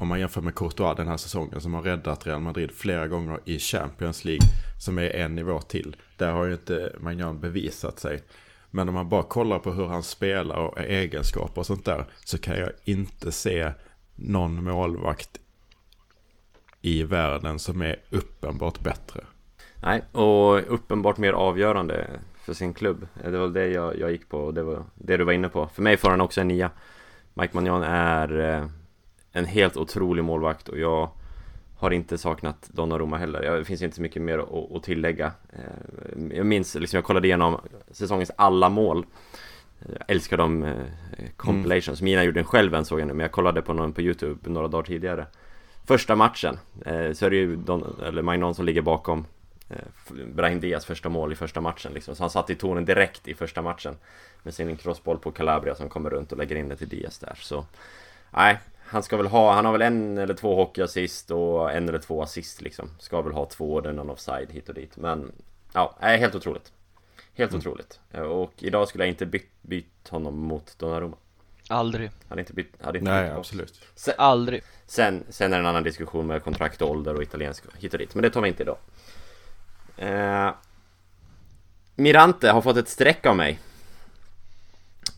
Om 0.00 0.08
man 0.08 0.20
jämför 0.20 0.40
med 0.40 0.54
Courtois 0.54 0.96
den 0.96 1.08
här 1.08 1.16
säsongen 1.16 1.60
som 1.60 1.74
har 1.74 1.82
räddat 1.82 2.26
Real 2.26 2.40
Madrid 2.40 2.70
flera 2.72 3.08
gånger 3.08 3.40
i 3.44 3.58
Champions 3.58 4.24
League. 4.24 4.48
Som 4.80 4.98
är 4.98 5.10
en 5.10 5.34
nivå 5.34 5.60
till. 5.60 5.96
Där 6.16 6.32
har 6.32 6.44
ju 6.44 6.52
inte 6.52 6.96
Magnan 7.00 7.40
bevisat 7.40 7.98
sig. 7.98 8.22
Men 8.70 8.88
om 8.88 8.94
man 8.94 9.08
bara 9.08 9.22
kollar 9.22 9.58
på 9.58 9.72
hur 9.72 9.86
han 9.86 10.02
spelar 10.02 10.56
och 10.56 10.80
egenskaper 10.80 11.60
och 11.60 11.66
sånt 11.66 11.84
där. 11.84 12.06
Så 12.24 12.38
kan 12.38 12.58
jag 12.58 12.70
inte 12.84 13.32
se 13.32 13.72
någon 14.14 14.64
målvakt 14.64 15.40
i 16.80 17.02
världen 17.02 17.58
som 17.58 17.82
är 17.82 17.96
uppenbart 18.10 18.80
bättre. 18.80 19.24
Nej, 19.82 20.04
och 20.12 20.74
uppenbart 20.74 21.18
mer 21.18 21.32
avgörande 21.32 22.20
för 22.48 22.54
sin 22.54 22.74
klubb. 22.74 23.06
Eh, 23.24 23.30
det 23.30 23.38
var 23.38 23.48
det 23.48 23.66
jag, 23.66 23.98
jag 23.98 24.10
gick 24.10 24.28
på 24.28 24.38
och 24.38 24.54
det 24.54 24.62
var 24.62 24.84
det 24.94 25.16
du 25.16 25.24
var 25.24 25.32
inne 25.32 25.48
på. 25.48 25.68
För 25.74 25.82
mig 25.82 25.96
får 25.96 26.10
han 26.10 26.20
också 26.20 26.40
en 26.40 26.48
nia. 26.48 26.70
Mike 27.34 27.56
Magnan 27.56 27.82
är 27.82 28.40
eh, 28.40 28.66
en 29.32 29.44
helt 29.44 29.76
otrolig 29.76 30.24
målvakt 30.24 30.68
och 30.68 30.78
jag 30.78 31.10
har 31.76 31.90
inte 31.90 32.18
saknat 32.18 32.68
Donnarumma 32.72 33.18
heller. 33.18 33.56
Det 33.58 33.64
finns 33.64 33.82
inte 33.82 33.96
så 33.96 34.02
mycket 34.02 34.22
mer 34.22 34.38
att, 34.38 34.76
att 34.76 34.82
tillägga. 34.82 35.32
Eh, 35.52 36.36
jag 36.36 36.46
minns, 36.46 36.74
liksom, 36.74 36.96
jag 36.96 37.04
kollade 37.04 37.28
igenom 37.28 37.60
säsongens 37.90 38.30
alla 38.36 38.68
mål. 38.68 39.06
Jag 39.78 40.02
älskar 40.08 40.36
de 40.36 40.62
eh, 40.62 40.72
compilations. 41.36 42.02
Mina 42.02 42.24
gjorde 42.24 42.38
den 42.38 42.44
själv 42.44 42.74
än 42.74 42.84
såg 42.84 43.00
jag 43.00 43.06
nu, 43.06 43.14
men 43.14 43.24
jag 43.24 43.32
kollade 43.32 43.62
på 43.62 43.72
någon 43.72 43.92
på 43.92 44.02
YouTube 44.02 44.50
några 44.50 44.68
dagar 44.68 44.84
tidigare. 44.84 45.26
Första 45.86 46.16
matchen, 46.16 46.58
eh, 46.84 47.12
så 47.12 47.26
är 47.26 47.30
det 47.30 47.36
ju 47.36 47.56
Don, 47.56 48.00
eller 48.06 48.22
Magnan 48.22 48.54
som 48.54 48.64
ligger 48.64 48.82
bakom 48.82 49.24
Brahim 50.34 50.60
Diaz 50.60 50.84
första 50.84 51.08
mål 51.08 51.32
i 51.32 51.36
första 51.36 51.60
matchen 51.60 51.92
liksom. 51.92 52.16
Så 52.16 52.22
han 52.22 52.30
satte 52.30 52.52
i 52.52 52.56
tonen 52.56 52.84
direkt 52.84 53.28
i 53.28 53.34
första 53.34 53.62
matchen 53.62 53.96
Med 54.42 54.54
sin 54.54 54.76
crossboll 54.76 55.18
på 55.18 55.32
Calabria 55.32 55.74
som 55.74 55.88
kommer 55.88 56.10
runt 56.10 56.32
och 56.32 56.38
lägger 56.38 56.56
in 56.56 56.68
det 56.68 56.76
till 56.76 56.88
Diaz 56.88 57.18
där. 57.18 57.38
Så 57.40 57.66
Nej, 58.30 58.58
han 58.78 59.02
ska 59.02 59.16
väl 59.16 59.26
ha, 59.26 59.52
han 59.52 59.64
har 59.64 59.72
väl 59.72 59.82
en 59.82 60.18
eller 60.18 60.34
två 60.34 60.54
hockeyassist 60.56 61.30
och 61.30 61.72
en 61.72 61.88
eller 61.88 61.98
två 61.98 62.22
assist 62.22 62.60
liksom. 62.60 62.90
Ska 62.98 63.22
väl 63.22 63.32
ha 63.32 63.46
två, 63.46 63.80
den 63.80 63.96
någon 63.96 64.10
offside 64.10 64.52
hit 64.52 64.68
och 64.68 64.74
dit. 64.74 64.96
Men 64.96 65.32
Ja, 65.72 65.96
nej, 66.00 66.18
helt 66.18 66.34
otroligt. 66.34 66.72
Helt 67.34 67.54
otroligt. 67.54 68.00
Eh, 68.10 68.22
Och 68.22 68.52
idag 68.58 68.88
skulle 68.88 69.04
jag 69.04 69.08
inte 69.08 69.26
bytt, 69.26 69.50
bytt 69.62 70.08
honom 70.08 70.38
mot 70.38 70.78
Donnarumma. 70.78 71.16
Aldrig, 71.68 72.10
Hade 72.28 72.40
inte 72.40 72.52
bytt, 72.52 72.82
hade 72.82 72.98
inte 72.98 73.10
Nej, 73.10 73.28
bytt 73.28 73.38
absolut. 73.38 73.80
Sen, 73.94 74.14
aldrig. 74.18 74.62
Sen, 74.86 75.24
sen 75.28 75.52
är 75.52 75.56
det 75.56 75.62
en 75.62 75.66
annan 75.66 75.82
diskussion 75.82 76.26
med 76.26 76.42
kontrakt, 76.42 76.82
ålder 76.82 77.14
och 77.14 77.22
italiensk 77.22 77.64
hit 77.78 77.92
och 77.92 77.98
dit, 77.98 78.14
men 78.14 78.22
det 78.22 78.30
tar 78.30 78.40
vi 78.40 78.48
inte 78.48 78.62
idag. 78.62 78.76
Eh, 79.98 80.50
Mirante 81.96 82.50
har 82.50 82.62
fått 82.62 82.76
ett 82.76 82.88
streck 82.88 83.26
av 83.26 83.36
mig. 83.36 83.58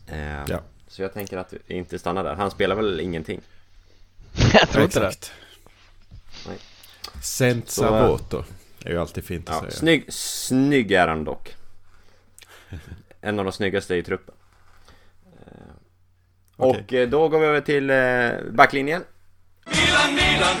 Eh, 0.07 0.43
Ja. 0.47 0.61
Så 0.87 1.01
jag 1.01 1.13
tänker 1.13 1.37
att 1.37 1.53
vi 1.67 1.73
inte 1.75 1.99
stannar 1.99 2.23
där. 2.23 2.35
Han 2.35 2.51
spelar 2.51 2.75
väl 2.75 2.99
ingenting. 2.99 3.41
Jag 4.53 4.69
tror 4.69 4.83
inte 4.83 4.99
det. 4.99 5.31
Nej. 6.47 6.57
Senza 7.23 8.07
voto. 8.07 8.43
är 8.85 8.89
ju 8.91 8.97
alltid 8.99 9.23
fint 9.25 9.49
att 9.49 9.55
Ja, 9.55 9.61
säga. 9.61 9.71
snygg, 9.71 10.13
snygg 10.13 10.91
är 10.91 11.07
han 11.07 11.23
dock. 11.23 11.55
En 13.23 13.39
av 13.39 13.45
de 13.45 13.51
snyggaste 13.51 13.95
i 13.95 14.03
truppen. 14.03 14.35
Eh, 15.25 15.73
Okej. 16.57 16.81
Och 16.81 16.93
eh, 16.93 17.09
då 17.09 17.29
går 17.29 17.39
vi 17.39 17.45
över 17.45 17.61
till 17.61 17.89
eh, 17.89 18.51
backlinjen. 18.55 19.03
Milan, 19.65 20.15
Milan, 20.15 20.55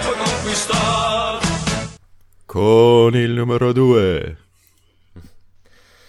puoi 0.00 0.16
conquistar. 0.16 1.40
Con 2.46 3.14
il 3.14 3.30
numero 3.30 3.72
due. 3.72 4.36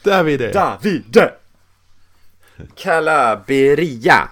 Davide. 0.03 0.51
Davide! 0.51 1.39
Calabria 2.73 4.29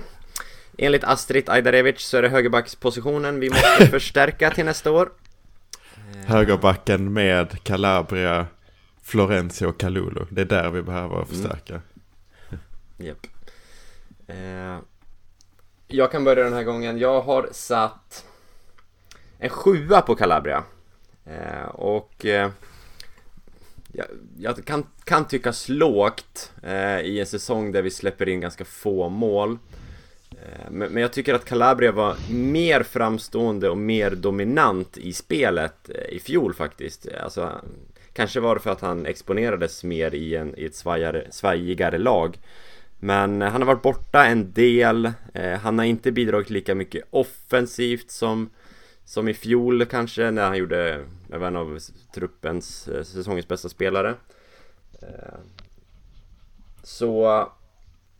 Enligt 0.77 1.03
Astrid 1.03 1.49
Ajdarevic 1.49 1.99
så 1.99 2.17
är 2.17 2.21
det 2.21 2.29
högerbackspositionen 2.29 3.39
vi 3.39 3.49
måste 3.49 3.87
förstärka 3.91 4.51
till 4.51 4.65
nästa 4.65 4.91
år 4.91 5.09
Högerbacken 6.25 7.13
med 7.13 7.63
Calabria, 7.63 8.47
Florenzi 9.03 9.65
och 9.65 9.79
Kalulu. 9.79 10.25
Det 10.29 10.41
är 10.41 10.45
där 10.45 10.69
vi 10.69 10.81
behöver 10.81 11.25
förstärka. 11.25 11.81
Japp 12.97 13.27
eh, 14.27 14.77
Jag 15.87 16.11
kan 16.11 16.23
börja 16.23 16.43
den 16.43 16.53
här 16.53 16.63
gången, 16.63 16.97
jag 16.97 17.21
har 17.21 17.49
satt 17.51 18.25
en 19.39 19.49
sjua 19.49 20.01
på 20.01 20.15
Calabria 20.15 20.63
eh, 21.25 21.69
Och 21.73 22.25
eh, 22.25 22.51
jag, 23.91 24.05
jag 24.37 24.65
kan, 24.65 24.85
kan 25.03 25.27
tyckas 25.27 25.69
lågt 25.69 26.51
eh, 26.63 26.99
i 26.99 27.19
en 27.19 27.25
säsong 27.25 27.71
där 27.71 27.81
vi 27.81 27.91
släpper 27.91 28.29
in 28.29 28.39
ganska 28.39 28.65
få 28.65 29.09
mål 29.09 29.57
Eh, 30.31 30.71
Men, 30.71 30.91
men 30.93 31.01
jag 31.01 31.13
tycker 31.13 31.33
att 31.33 31.45
Calabria 31.45 31.91
var 31.91 32.15
mer 32.33 32.83
framstående 32.83 33.69
och 33.69 33.77
mer 33.77 34.11
dominant 34.11 34.97
i 34.97 35.13
spelet 35.13 35.89
eh, 35.89 36.15
i 36.15 36.19
fjol 36.19 36.53
faktiskt. 36.53 37.07
Alltså, 37.23 37.61
kanske 38.13 38.39
var 38.39 38.55
det 38.55 38.61
för 38.61 38.71
att 38.71 38.81
han 38.81 39.05
exponerades 39.05 39.83
mer 39.83 40.15
i, 40.15 40.35
en, 40.35 40.55
i 40.57 40.65
ett 40.65 40.75
svajare, 40.75 41.27
svajigare 41.31 41.97
lag. 41.97 42.37
Men 42.99 43.41
eh, 43.41 43.49
han 43.49 43.61
har 43.61 43.67
varit 43.67 43.81
borta 43.81 44.25
en 44.25 44.51
del, 44.51 45.11
eh, 45.33 45.59
han 45.59 45.77
har 45.77 45.85
inte 45.85 46.11
bidragit 46.11 46.49
lika 46.49 46.75
mycket 46.75 47.03
offensivt 47.09 48.11
som, 48.11 48.49
som 49.09 49.27
i 49.27 49.33
fjol 49.33 49.85
kanske 49.85 50.31
när 50.31 50.43
han 50.45 50.57
gjorde, 50.57 51.05
jag 51.29 51.39
var 51.39 51.47
en 51.47 51.55
av 51.55 51.79
truppens 52.13 52.87
eh, 52.87 53.03
säsongens 53.03 53.47
bästa 53.47 53.69
spelare. 53.69 54.15
Eh, 55.01 55.37
så 56.83 57.47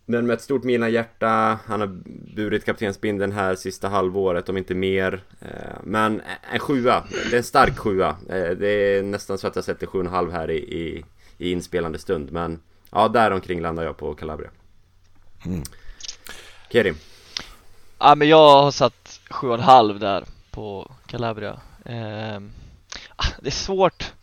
men 0.05 0.27
med 0.27 0.33
ett 0.33 0.41
stort 0.41 0.63
Milan-hjärta, 0.63 1.59
han 1.65 1.81
har 1.81 1.87
burit 2.35 2.65
kaptensbindeln 2.65 3.31
här 3.31 3.55
sista 3.55 3.87
halvåret 3.87 4.49
om 4.49 4.57
inte 4.57 4.75
mer. 4.75 5.23
Eh, 5.41 5.79
Men 5.83 6.21
en 6.53 6.59
sjua, 6.59 7.03
det 7.29 7.33
är 7.33 7.37
en 7.37 7.43
stark 7.43 7.77
sjua. 7.77 8.17
Det 8.27 8.67
är 8.69 9.03
nästan 9.03 9.37
så 9.37 9.47
att 9.47 9.55
jag 9.55 9.65
sätter 9.65 9.87
sju 9.87 9.97
och 9.97 10.05
en 10.05 10.11
halv 10.11 10.31
här 10.31 10.49
i, 10.49 10.57
i, 10.57 11.05
i 11.37 11.51
inspelande 11.51 11.99
stund 11.99 12.31
Men 12.31 12.59
ja, 12.91 13.07
där 13.07 13.31
omkring 13.31 13.61
landar 13.61 13.83
jag 13.83 13.97
på 13.97 14.13
Calabria. 14.13 14.49
Kerim? 16.71 16.95
Ja 17.99 18.15
men 18.15 18.27
jag 18.29 18.61
har 18.61 18.71
satt 18.71 19.19
7,5 19.29 19.99
där 19.99 20.23
på 20.51 20.91
Calabria. 21.07 21.59
Eh, 21.85 22.39
Det 23.39 23.47
är 23.47 23.51
svårt. 23.51 24.13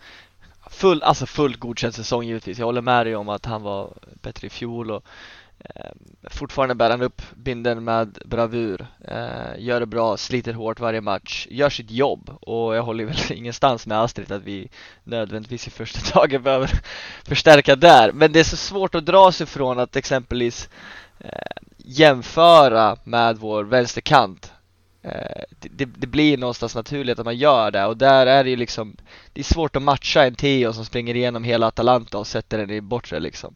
Full, 0.71 1.02
alltså 1.02 1.26
fullt 1.26 1.61
godkänd 1.61 1.95
säsong 1.95 2.25
givetvis. 2.25 2.59
Jag 2.59 2.66
håller 2.66 2.80
med 2.80 3.06
dig 3.06 3.16
om 3.16 3.28
att 3.28 3.47
han 3.47 3.62
var 3.62 3.92
bättre 4.23 4.47
i 4.47 4.50
fjol 4.50 4.90
och 4.90 5.04
eh, 5.59 5.90
fortfarande 6.30 6.75
bär 6.75 6.90
han 6.90 7.02
upp 7.02 7.23
binden 7.35 7.85
med 7.85 8.18
bravur, 8.25 8.87
eh, 9.09 9.59
gör 9.59 9.80
det 9.80 9.87
bra, 9.87 10.16
sliter 10.16 10.52
hårt 10.52 10.80
varje 10.80 11.00
match, 11.00 11.47
gör 11.50 11.71
sitt 11.71 11.90
jobb. 11.90 12.30
Och 12.40 12.76
jag 12.76 12.83
håller 12.83 13.04
väl 13.04 13.16
ingenstans 13.33 13.87
med 13.87 14.00
Astrid 14.00 14.33
att 14.33 14.42
vi 14.42 14.68
nödvändigtvis 15.04 15.66
i 15.66 15.71
första 15.71 16.00
taget 16.12 16.42
behöver 16.42 16.71
förstärka 17.25 17.76
där. 17.76 18.12
Men 18.12 18.33
det 18.33 18.40
är 18.40 18.45
så 18.45 18.56
svårt 18.56 18.95
att 18.95 19.06
dra 19.06 19.33
sig 19.33 19.47
från 19.47 19.78
att 19.78 19.97
exempelvis 19.97 20.68
eh, 21.18 21.62
jämföra 21.78 22.97
med 23.04 23.38
vår 23.38 23.64
vänsterkant. 23.64 24.52
Eh, 25.06 25.42
det, 25.60 25.84
det, 25.84 26.06
blir 26.06 26.38
någonstans 26.38 26.75
naturligt 26.75 27.18
att 27.18 27.25
man 27.25 27.36
gör 27.36 27.70
det 27.70 27.84
och 27.84 27.96
där 27.96 28.26
är 28.26 28.44
det 28.44 28.50
ju 28.50 28.56
liksom 28.56 28.96
Det 29.32 29.40
är 29.40 29.44
svårt 29.44 29.76
att 29.76 29.82
matcha 29.82 30.25
en 30.25 30.34
Theo 30.34 30.72
som 30.72 30.84
springer 30.84 31.14
igenom 31.16 31.44
hela 31.44 31.66
Atalanta 31.66 32.18
och 32.18 32.26
sätter 32.26 32.58
den 32.58 32.70
i 32.70 32.80
bortre 32.80 33.20
liksom. 33.20 33.54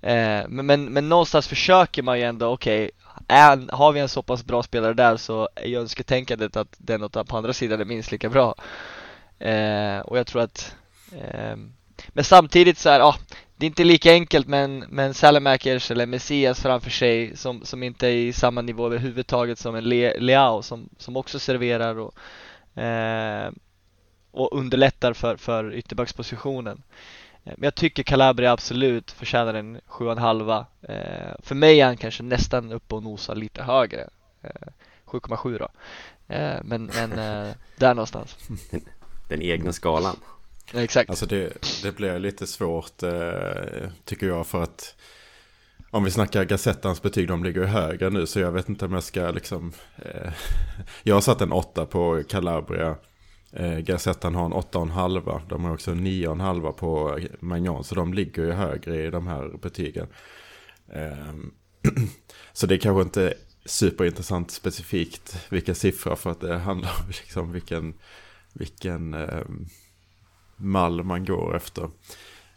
Eh, 0.00 0.48
men, 0.48 0.66
men, 0.66 0.84
men 0.84 1.08
någonstans 1.08 1.48
försöker 1.48 2.02
man 2.02 2.18
ju 2.18 2.24
ändå, 2.24 2.46
okej, 2.46 2.90
okay, 3.28 3.66
har 3.70 3.92
vi 3.92 4.00
en 4.00 4.08
så 4.08 4.22
pass 4.22 4.44
bra 4.44 4.62
spelare 4.62 4.94
där 4.94 5.16
så 5.16 5.48
är 5.54 5.66
ju 5.66 5.80
önsketänkandet 5.80 6.56
att 6.56 6.76
den 6.78 7.10
på 7.10 7.36
andra 7.36 7.52
sidan 7.52 7.80
är 7.80 7.84
minst 7.84 8.12
lika 8.12 8.28
bra. 8.28 8.54
Eh, 9.38 9.98
och 9.98 10.18
jag 10.18 10.26
tror 10.26 10.42
att 10.42 10.76
eh, 11.12 11.56
Men 12.08 12.24
samtidigt 12.24 12.78
så 12.78 12.88
ja 12.88 13.04
ah, 13.04 13.16
det 13.62 13.66
är 13.66 13.68
inte 13.68 13.84
lika 13.84 14.12
enkelt 14.12 14.48
men, 14.48 14.78
men 14.78 15.14
Salamakers 15.14 15.90
eller 15.90 16.06
Messias 16.06 16.60
framför 16.60 16.90
sig 16.90 17.36
som, 17.36 17.64
som 17.64 17.82
inte 17.82 18.06
är 18.06 18.14
i 18.14 18.32
samma 18.32 18.62
nivå 18.62 18.86
överhuvudtaget 18.86 19.58
som 19.58 19.74
en 19.74 19.84
Le, 19.84 20.20
Leao 20.20 20.62
som, 20.62 20.88
som 20.98 21.16
också 21.16 21.38
serverar 21.38 21.98
och, 21.98 22.82
eh, 22.82 23.52
och 24.30 24.58
underlättar 24.58 25.12
för, 25.12 25.36
för 25.36 25.74
ytterbackspositionen. 25.74 26.82
Eh, 27.44 27.52
men 27.56 27.64
jag 27.64 27.74
tycker 27.74 28.02
Calabria 28.02 28.52
absolut 28.52 29.10
förtjänar 29.10 29.54
en 29.54 29.80
7,5 29.80 30.64
eh, 30.82 31.34
För 31.42 31.54
mig 31.54 31.80
är 31.80 31.86
han 31.86 31.96
kanske 31.96 32.22
nästan 32.22 32.72
uppe 32.72 32.94
och 32.94 33.02
nosar 33.02 33.34
lite 33.34 33.62
högre. 33.62 34.08
Eh, 34.42 34.68
7,7 35.06 35.58
då. 35.58 35.68
Eh, 36.34 36.60
Men, 36.64 36.90
men 36.94 37.12
eh, 37.12 37.54
där 37.76 37.94
någonstans. 37.94 38.36
Den 39.28 39.42
egna 39.42 39.72
skalan. 39.72 40.16
Exakt 40.74 41.10
Alltså 41.10 41.26
det, 41.26 41.52
det 41.82 41.92
blir 41.96 42.18
lite 42.18 42.46
svårt 42.46 43.02
eh, 43.02 43.90
tycker 44.04 44.26
jag 44.26 44.46
för 44.46 44.62
att 44.62 44.94
om 45.90 46.04
vi 46.04 46.10
snackar 46.10 46.44
Gazettans 46.44 47.02
betyg, 47.02 47.28
de 47.28 47.44
ligger 47.44 47.60
ju 47.60 47.66
högre 47.66 48.10
nu 48.10 48.26
så 48.26 48.40
jag 48.40 48.52
vet 48.52 48.68
inte 48.68 48.84
om 48.84 48.92
jag 48.92 49.02
ska 49.02 49.30
liksom 49.30 49.72
eh, 49.96 50.32
Jag 51.02 51.14
har 51.14 51.20
satt 51.20 51.40
en 51.40 51.52
åtta 51.52 51.86
på 51.86 52.22
Calabria 52.28 52.96
Eh, 53.52 53.78
Gazettan 53.78 54.34
har 54.34 54.46
en 54.46 54.52
8,5. 54.52 55.40
De 55.48 55.64
har 55.64 55.74
också 55.74 55.90
en 55.90 56.06
9,5 56.06 56.72
på 56.72 57.18
Magnon. 57.40 57.84
Så 57.84 57.94
de 57.94 58.14
ligger 58.14 58.44
ju 58.44 58.52
högre 58.52 59.06
i 59.06 59.10
de 59.10 59.26
här 59.26 59.58
betygen. 59.62 60.06
Eh, 60.92 61.34
så 62.52 62.66
det 62.66 62.74
är 62.74 62.78
kanske 62.78 63.02
inte 63.02 63.34
superintressant 63.64 64.50
specifikt 64.50 65.46
vilka 65.48 65.74
siffror. 65.74 66.16
För 66.16 66.30
att 66.30 66.40
det 66.40 66.56
handlar 66.56 66.90
om 67.00 67.06
liksom 67.08 67.52
vilken, 67.52 67.94
vilken 68.52 69.14
eh, 69.14 69.44
mall 70.62 71.02
man 71.02 71.24
går 71.24 71.56
efter. 71.56 71.88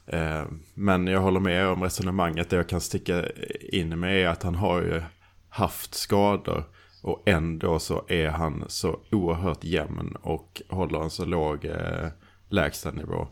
Eh, 0.07 0.43
men 0.73 1.07
jag 1.07 1.19
håller 1.19 1.39
med 1.39 1.67
om 1.67 1.83
resonemanget. 1.83 2.49
Det 2.49 2.55
jag 2.55 2.69
kan 2.69 2.81
sticka 2.81 3.25
in 3.59 3.99
med 3.99 4.23
är 4.23 4.27
att 4.27 4.43
han 4.43 4.55
har 4.55 4.81
ju 4.81 5.01
haft 5.49 5.93
skador. 5.93 6.63
Och 7.01 7.23
ändå 7.25 7.79
så 7.79 8.05
är 8.07 8.29
han 8.29 8.63
så 8.67 8.99
oerhört 9.11 9.63
jämn 9.63 10.17
och 10.21 10.61
håller 10.69 10.99
en 10.99 11.09
så 11.09 11.25
låg 11.25 11.65
eh, 11.65 12.07
lägstanivå. 12.49 13.27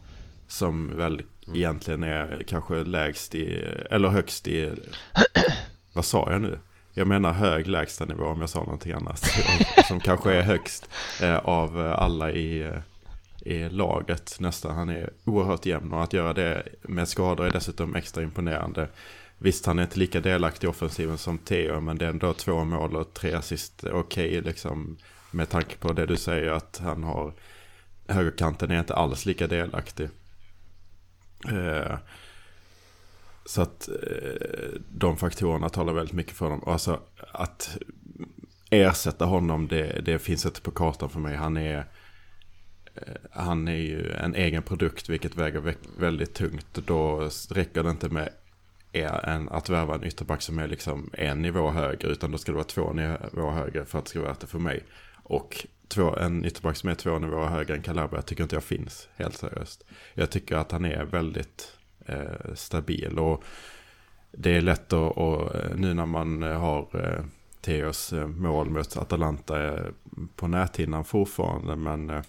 Som 0.47 0.97
väl 0.97 1.21
egentligen 1.53 2.03
är 2.03 2.43
kanske 2.47 2.83
lägst 2.83 3.35
i, 3.35 3.65
eller 3.91 4.09
högst 4.09 4.47
i, 4.47 4.71
vad 5.93 6.05
sa 6.05 6.31
jag 6.31 6.41
nu? 6.41 6.59
Jag 6.93 7.07
menar 7.07 7.33
hög 7.33 7.67
lägstanivå 7.67 8.25
om 8.25 8.39
jag 8.39 8.49
sa 8.49 8.59
någonting 8.59 8.91
annat. 8.91 9.19
som 9.87 9.99
kanske 9.99 10.33
är 10.33 10.41
högst 10.41 10.89
eh, 11.21 11.37
av 11.37 11.77
alla 11.97 12.31
i, 12.31 12.61
eh, 12.61 12.73
i 13.45 13.69
laget 13.69 14.37
nästan. 14.39 14.75
Han 14.75 14.89
är 14.89 15.09
oerhört 15.25 15.65
jämn 15.65 15.93
och 15.93 16.03
att 16.03 16.13
göra 16.13 16.33
det 16.33 16.63
med 16.81 17.07
skador 17.07 17.45
är 17.45 17.51
dessutom 17.51 17.95
extra 17.95 18.23
imponerande. 18.23 18.87
Visst, 19.37 19.65
han 19.65 19.79
är 19.79 19.83
inte 19.83 19.99
lika 19.99 20.19
delaktig 20.19 20.67
i 20.67 20.69
offensiven 20.69 21.17
som 21.17 21.37
Theo, 21.37 21.79
men 21.79 21.97
det 21.97 22.05
är 22.05 22.09
ändå 22.09 22.33
två 22.33 22.63
mål 22.63 22.95
och 22.95 23.13
tre 23.13 23.33
assist. 23.33 23.83
Okej, 23.83 24.29
okay, 24.29 24.41
liksom 24.41 24.97
med 25.31 25.49
tanke 25.49 25.77
på 25.77 25.93
det 25.93 26.05
du 26.05 26.17
säger 26.17 26.51
att 26.51 26.81
han 26.83 27.03
har 27.03 27.33
högerkanten 28.07 28.71
är 28.71 28.79
inte 28.79 28.95
alls 28.95 29.25
lika 29.25 29.47
delaktig. 29.47 30.09
Eh, 31.51 31.97
så 33.45 33.61
att 33.61 33.87
eh, 33.87 34.79
de 34.89 35.17
faktorerna 35.17 35.69
talar 35.69 35.93
väldigt 35.93 36.15
mycket 36.15 36.35
för 36.35 36.45
honom. 36.45 36.63
Alltså 36.67 36.99
att 37.31 37.77
ersätta 38.69 39.25
honom, 39.25 39.67
det, 39.67 40.01
det 40.05 40.19
finns 40.19 40.45
inte 40.45 40.61
på 40.61 40.71
kartan 40.71 41.09
för 41.09 41.19
mig. 41.19 41.35
Han 41.35 41.57
är, 41.57 41.77
eh, 41.77 41.83
Eh, 42.95 43.13
han 43.31 43.67
är 43.67 43.75
ju 43.77 44.11
en 44.11 44.35
egen 44.35 44.63
produkt, 44.63 45.09
vilket 45.09 45.35
väger 45.35 45.75
väldigt 45.97 46.33
tungt. 46.33 46.73
Då 46.73 47.29
räcker 47.49 47.83
det 47.83 47.89
inte 47.89 48.09
med 48.09 48.29
en, 48.91 49.49
att 49.49 49.69
värva 49.69 49.95
en 49.95 50.03
ytterback 50.03 50.41
som 50.41 50.59
är 50.59 50.67
liksom 50.67 51.09
en 51.13 51.41
nivå 51.41 51.71
högre. 51.71 52.07
Utan 52.07 52.31
då 52.31 52.37
ska 52.37 52.51
det 52.51 52.55
vara 52.55 52.67
två 52.67 52.93
nivåer 52.93 53.51
högre 53.51 53.85
för 53.85 53.99
att 53.99 54.05
det 54.05 54.09
ska 54.09 54.19
vara 54.19 54.29
värt 54.29 54.39
det 54.39 54.47
för 54.47 54.59
mig. 54.59 54.83
Och 55.23 55.67
två, 55.87 56.15
en 56.15 56.45
ytterback 56.45 56.77
som 56.77 56.89
är 56.89 56.95
två 56.95 57.19
nivåer 57.19 57.47
högre 57.47 57.75
än 57.75 57.81
Calabria 57.81 58.21
tycker 58.21 58.43
inte 58.43 58.55
jag 58.55 58.63
finns, 58.63 59.09
helt 59.15 59.37
seriöst. 59.37 59.83
Jag 60.13 60.29
tycker 60.29 60.55
att 60.55 60.71
han 60.71 60.85
är 60.85 61.05
väldigt 61.05 61.77
eh, 62.05 62.53
stabil. 62.55 63.19
Och 63.19 63.43
det 64.31 64.57
är 64.57 64.61
lätt 64.61 64.93
att, 64.93 65.17
och, 65.17 65.55
eh, 65.55 65.75
nu 65.75 65.93
när 65.93 66.05
man 66.05 66.43
eh, 66.43 66.59
har 66.59 66.87
eh, 66.93 67.25
Theos 67.61 68.13
mål 68.27 68.69
mot 68.69 68.97
Atalanta 68.97 69.73
eh, 69.73 69.85
på 70.35 70.47
näthinnan 70.47 71.05
fortfarande. 71.05 71.75
Men 71.75 72.09
eh, 72.09 72.21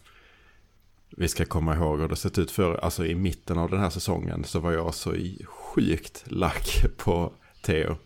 vi 1.16 1.28
ska 1.28 1.44
komma 1.44 1.74
ihåg 1.74 2.00
hur 2.00 2.08
det 2.08 2.16
sett 2.16 2.38
ut 2.38 2.50
för, 2.50 2.76
alltså 2.76 3.06
i 3.06 3.14
mitten 3.14 3.58
av 3.58 3.70
den 3.70 3.80
här 3.80 3.90
säsongen 3.90 4.44
så 4.44 4.58
var 4.58 4.72
jag 4.72 4.94
så 4.94 5.14
sjukt 5.44 6.24
lack 6.26 6.84
på 6.96 7.32
Theo. 7.62 7.96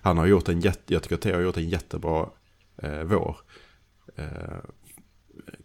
Han 0.00 0.18
har 0.18 0.26
gjort 0.26 0.48
en 0.48 0.60
jätte, 0.60 0.94
jag 0.94 1.02
tycker 1.02 1.16
Theo 1.16 1.34
har 1.34 1.40
gjort 1.40 1.56
en 1.56 1.68
jättebra 1.68 2.28
eh, 2.82 3.02
vår. 3.02 3.36
Eh, 4.16 4.58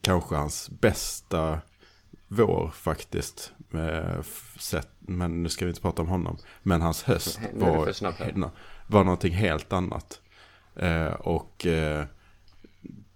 kanske 0.01 0.35
hans 0.35 0.69
bästa 0.69 1.61
vår 2.27 2.71
faktiskt. 2.73 3.53
Eh, 3.73 4.21
sett, 4.59 4.89
men 4.99 5.43
nu 5.43 5.49
ska 5.49 5.65
vi 5.65 5.69
inte 5.69 5.81
prata 5.81 6.01
om 6.01 6.07
honom. 6.07 6.37
Men 6.63 6.81
hans 6.81 7.03
höst 7.03 7.39
var, 7.53 7.85
var 8.87 9.03
någonting 9.03 9.33
helt 9.33 9.73
annat. 9.73 10.21
Eh, 10.75 11.13
och 11.13 11.65
eh, 11.65 12.05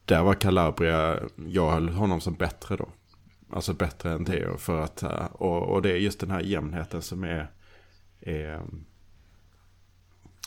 där 0.05 0.23
var 0.23 0.33
Calabria, 0.33 1.19
jag 1.47 1.71
höll 1.71 1.89
honom 1.89 2.21
som 2.21 2.33
bättre 2.33 2.75
då. 2.75 2.89
Alltså 3.49 3.73
bättre 3.73 4.11
än 4.11 4.25
Theo. 4.25 4.57
För 4.57 4.81
att, 4.81 5.03
eh, 5.03 5.25
och, 5.25 5.63
och 5.63 5.81
det 5.81 5.91
är 5.91 5.95
just 5.95 6.19
den 6.19 6.31
här 6.31 6.41
jämnheten 6.41 7.01
som 7.01 7.23
är, 7.23 7.51
är 8.21 8.53
eh, 8.53 8.61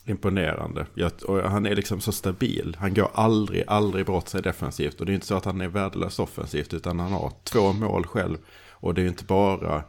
imponerande. 0.04 0.86
och 1.26 1.38
han 1.38 1.66
är 1.66 1.74
liksom 1.74 2.00
så 2.00 2.12
stabil. 2.12 2.76
Han 2.80 2.94
går 2.94 3.10
aldrig, 3.14 3.64
aldrig 3.66 4.06
bort 4.06 4.28
sig 4.28 4.42
defensivt. 4.42 5.00
Och 5.00 5.06
det 5.06 5.12
är 5.12 5.14
inte 5.14 5.26
så 5.26 5.36
att 5.36 5.44
han 5.44 5.60
är 5.60 5.68
värdelös 5.68 6.18
offensivt. 6.18 6.74
Utan 6.74 7.00
han 7.00 7.12
har 7.12 7.32
två 7.44 7.72
mål 7.72 8.06
själv. 8.06 8.38
Och 8.70 8.94
det 8.94 9.00
är 9.00 9.02
ju 9.02 9.08
inte 9.08 9.24
bara... 9.24 9.84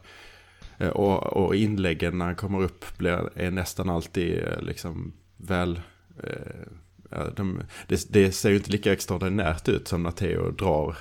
Eh, 0.78 0.88
och, 0.88 1.22
och 1.22 1.56
inläggen 1.56 2.18
när 2.18 2.24
han 2.24 2.36
kommer 2.36 2.62
upp 2.62 2.98
blir, 2.98 3.30
är 3.34 3.50
nästan 3.50 3.90
alltid 3.90 4.44
liksom 4.60 5.12
väl... 5.36 5.80
De, 7.36 7.60
det, 7.86 8.12
det, 8.12 8.32
ser 8.32 8.50
ju 8.50 8.56
inte 8.56 8.70
lika 8.70 8.92
extraordinärt 8.92 9.68
ut 9.68 9.88
som 9.88 10.02
när 10.02 10.10
Theo 10.10 10.50
drar 10.50 10.96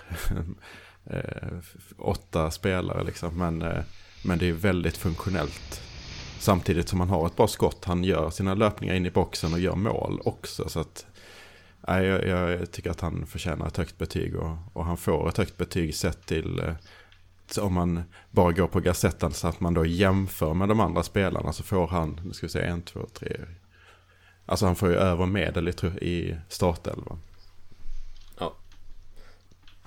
eh, 1.05 1.57
åtta 1.97 2.51
spelare 2.51 3.03
liksom. 3.03 3.37
Men, 3.37 3.61
eh, 3.61 3.83
men 4.25 4.39
det 4.39 4.49
är 4.49 4.53
väldigt 4.53 4.97
funktionellt. 4.97 5.81
Samtidigt 6.39 6.89
som 6.89 6.99
han 6.99 7.09
har 7.09 7.27
ett 7.27 7.35
bra 7.35 7.47
skott. 7.47 7.85
Han 7.85 8.03
gör 8.03 8.29
sina 8.29 8.53
löpningar 8.53 8.95
in 8.95 9.05
i 9.05 9.11
boxen 9.11 9.53
och 9.53 9.59
gör 9.59 9.75
mål 9.75 10.21
också. 10.25 10.69
Så 10.69 10.79
att, 10.79 11.05
nej, 11.87 12.05
jag, 12.05 12.27
jag 12.27 12.71
tycker 12.71 12.91
att 12.91 13.01
han 13.01 13.25
förtjänar 13.25 13.67
ett 13.67 13.77
högt 13.77 13.97
betyg. 13.97 14.35
Och, 14.35 14.57
och 14.73 14.85
han 14.85 14.97
får 14.97 15.29
ett 15.29 15.37
högt 15.37 15.57
betyg 15.57 15.95
sett 15.95 16.25
till 16.25 16.59
eh, 16.59 16.73
om 17.59 17.73
man 17.73 18.03
bara 18.31 18.51
går 18.51 18.67
på 18.67 18.79
gassetten 18.79 19.33
så 19.33 19.47
att 19.47 19.59
man 19.59 19.73
då 19.73 19.85
jämför 19.85 20.53
med 20.53 20.69
de 20.69 20.79
andra 20.79 21.03
spelarna 21.03 21.53
så 21.53 21.63
får 21.63 21.87
han, 21.87 22.21
nu 22.23 22.33
ska 22.33 22.45
vi 22.45 22.51
se, 22.51 22.61
en, 22.61 22.81
två, 22.81 23.07
tre. 23.13 23.37
Alltså 24.45 24.65
han 24.65 24.75
får 24.75 24.89
ju 24.89 24.95
över 24.95 25.25
medel 25.25 25.67
i, 25.67 25.71
i 26.05 26.37
startelvan. 26.49 27.19
Ja. 28.39 28.53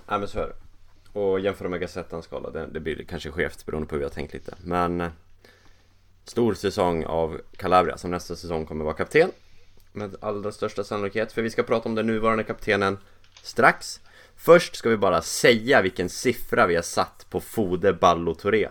Nej 0.08 0.18
men 0.18 0.28
så 0.28 0.38
är 0.38 0.46
det. 0.46 0.63
Och 1.14 1.40
jämföra 1.40 1.68
med 1.68 1.80
Gazettans 1.80 2.24
skala, 2.24 2.50
det, 2.50 2.66
det 2.66 2.80
blir 2.80 3.04
kanske 3.04 3.30
skevt 3.30 3.66
beroende 3.66 3.88
på 3.88 3.94
hur 3.94 3.98
vi 3.98 4.04
har 4.04 4.10
tänkt 4.10 4.32
lite. 4.32 4.54
Men 4.60 5.00
eh, 5.00 5.10
stor 6.24 6.54
säsong 6.54 7.04
av 7.04 7.40
Calabria 7.56 7.96
som 7.96 8.10
nästa 8.10 8.36
säsong 8.36 8.66
kommer 8.66 8.84
vara 8.84 8.94
kapten. 8.94 9.30
Med 9.92 10.16
allra 10.20 10.52
största 10.52 10.84
sannolikhet, 10.84 11.32
för 11.32 11.42
vi 11.42 11.50
ska 11.50 11.62
prata 11.62 11.88
om 11.88 11.94
den 11.94 12.06
nuvarande 12.06 12.44
kaptenen 12.44 12.98
strax. 13.42 14.00
Först 14.36 14.76
ska 14.76 14.88
vi 14.88 14.96
bara 14.96 15.22
säga 15.22 15.82
vilken 15.82 16.08
siffra 16.08 16.66
vi 16.66 16.74
har 16.74 16.82
satt 16.82 17.26
på 17.30 17.40
Fode 17.40 17.92
Ballo 17.92 18.34
Touré. 18.34 18.68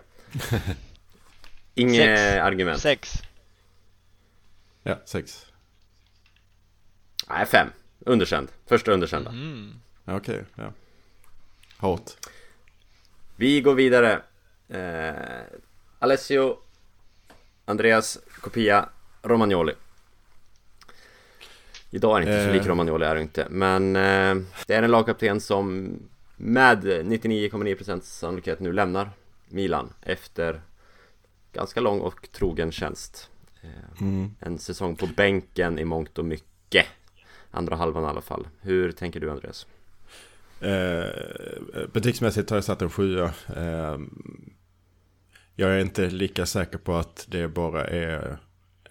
Inget 1.76 2.42
argument. 2.42 2.82
Sex. 2.82 3.14
Ja, 4.84 5.00
sex. 5.06 5.46
Nej, 7.30 7.46
fem. 7.46 7.68
Underkänd. 8.00 8.52
Första 8.66 8.92
underkända. 8.92 9.30
Mm. 9.30 9.80
Ja, 10.06 10.18
Okej, 10.18 10.44
ja. 10.56 10.74
Hårt. 11.84 12.12
Vi 13.36 13.62
går 13.62 13.76
vidare. 13.76 14.22
Eh, 14.70 15.42
Alessio, 16.00 16.58
Andreas, 17.66 18.20
Kopia, 18.42 18.90
Romagnoli. 19.22 19.74
Idag 21.92 22.18
är 22.22 22.26
det 22.26 22.32
inte 22.32 22.44
så 22.44 22.50
Eh. 22.50 22.56
lik 22.56 22.66
Romagnoli 22.68 23.06
är 23.06 23.16
det 23.16 23.22
inte, 23.22 23.48
men 23.50 23.96
eh, 23.96 24.36
det 24.68 24.74
är 24.74 24.84
en 24.84 24.92
lagkapten 24.92 25.42
som 25.42 25.96
med 26.38 26.84
99,9% 26.86 28.02
sannolikhet 28.02 28.60
nu 28.60 28.74
lämnar 28.74 29.10
Milan 29.50 29.94
efter 30.02 30.62
ganska 31.54 31.80
lång 31.80 32.00
och 32.00 32.28
trogen 32.32 32.72
tjänst. 32.72 33.30
Eh, 33.62 34.02
Mm. 34.02 34.36
en 34.40 34.58
säsong 34.60 34.96
på 34.96 35.08
bänken 35.08 35.80
i 35.80 35.86
mångt 35.86 36.18
och 36.18 36.26
mycket. 36.26 36.86
Andra 37.52 37.76
halvan 37.76 38.04
i 38.04 38.08
alla 38.08 38.22
fall. 38.22 38.48
Hur 38.62 38.92
tänker 38.92 39.20
du 39.20 39.32
Andreas? 39.32 39.68
Eh, 40.64 41.06
eh 41.82 41.88
betygsmässigt 41.94 42.50
har 42.50 42.58
jag 42.58 42.64
satt 42.64 42.82
en 42.82 42.90
sjua. 42.90 43.34
Eh, 43.56 43.98
jag 45.56 45.72
är 45.72 45.80
inte 45.80 46.10
lika 46.10 46.46
säker 46.46 46.78
på 46.78 46.96
att 46.96 47.26
det 47.30 47.48
bara 47.48 47.88
är 47.88 48.38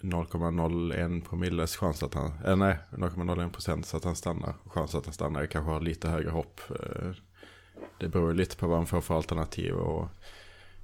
0,01 0.00 1.28
promilles 1.28 1.76
chans 1.76 2.02
att 2.02 2.14
han, 2.14 2.32
eh, 2.44 2.56
nej 2.56 2.78
0,01 2.90 3.50
procent 3.52 3.86
så 3.86 3.96
att 3.96 4.04
han 4.04 4.16
stannar. 4.16 4.54
Chans 4.66 4.94
att 4.94 5.04
han 5.04 5.14
stannar 5.14 5.40
jag 5.40 5.50
kanske 5.50 5.72
har 5.72 5.80
lite 5.80 6.08
högre 6.08 6.30
hopp. 6.30 6.60
Eh, 6.70 7.10
det 7.98 8.08
beror 8.08 8.34
lite 8.34 8.56
på 8.56 8.66
vad 8.66 8.76
han 8.76 8.86
får 8.86 9.00
för 9.00 9.16
alternativ 9.16 9.74
och, 9.74 10.08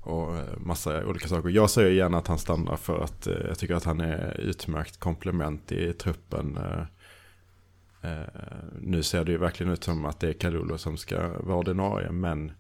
och 0.01 0.37
eh, 0.37 0.59
massa 0.59 1.07
olika 1.07 1.29
saker. 1.29 1.49
Jag 1.49 1.71
säger 1.71 1.91
gärna 1.91 2.19
att 2.19 2.27
han 2.27 2.39
stannar 2.39 2.77
för 2.77 3.01
att 3.01 3.27
eh, 3.27 3.47
jag 3.49 3.59
tycker 3.59 3.75
att 3.75 3.85
han 3.85 4.01
är 4.01 4.41
utmärkt 4.41 5.01
komplement 5.01 5.73
i 5.73 5.93
truppen. 5.93 6.57
Eh, 6.57 6.85
Eh, 8.03 8.45
nu 8.81 9.03
ser 9.03 9.25
det 9.25 9.33
ju 9.33 9.39
verkligen 9.39 9.73
ut 9.73 9.85
som 9.85 10.05
att 10.05 10.21
det 10.21 10.29
är 10.29 10.33
Kalulu 10.33 10.79
som 10.79 10.97
ska 10.97 11.29
vara 11.29 11.57
ordinarie, 11.57 12.11
men 12.11 12.53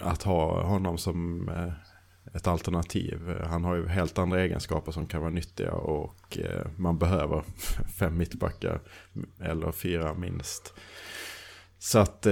att 0.00 0.22
ha 0.22 0.62
honom 0.62 0.98
som 0.98 1.48
eh, 1.48 1.72
ett 2.34 2.46
alternativ. 2.46 3.30
Eh, 3.30 3.48
han 3.48 3.64
har 3.64 3.74
ju 3.74 3.88
helt 3.88 4.18
andra 4.18 4.40
egenskaper 4.40 4.92
som 4.92 5.06
kan 5.06 5.20
vara 5.20 5.30
nyttiga 5.30 5.72
och 5.72 6.38
man 6.76 6.98
behöver 6.98 7.42
fem 7.98 8.18
mittbackar 8.18 8.80
eller 9.40 9.72
fyra 9.72 10.14
minst. 10.14 10.74
Så 11.78 11.98
att 11.98 12.26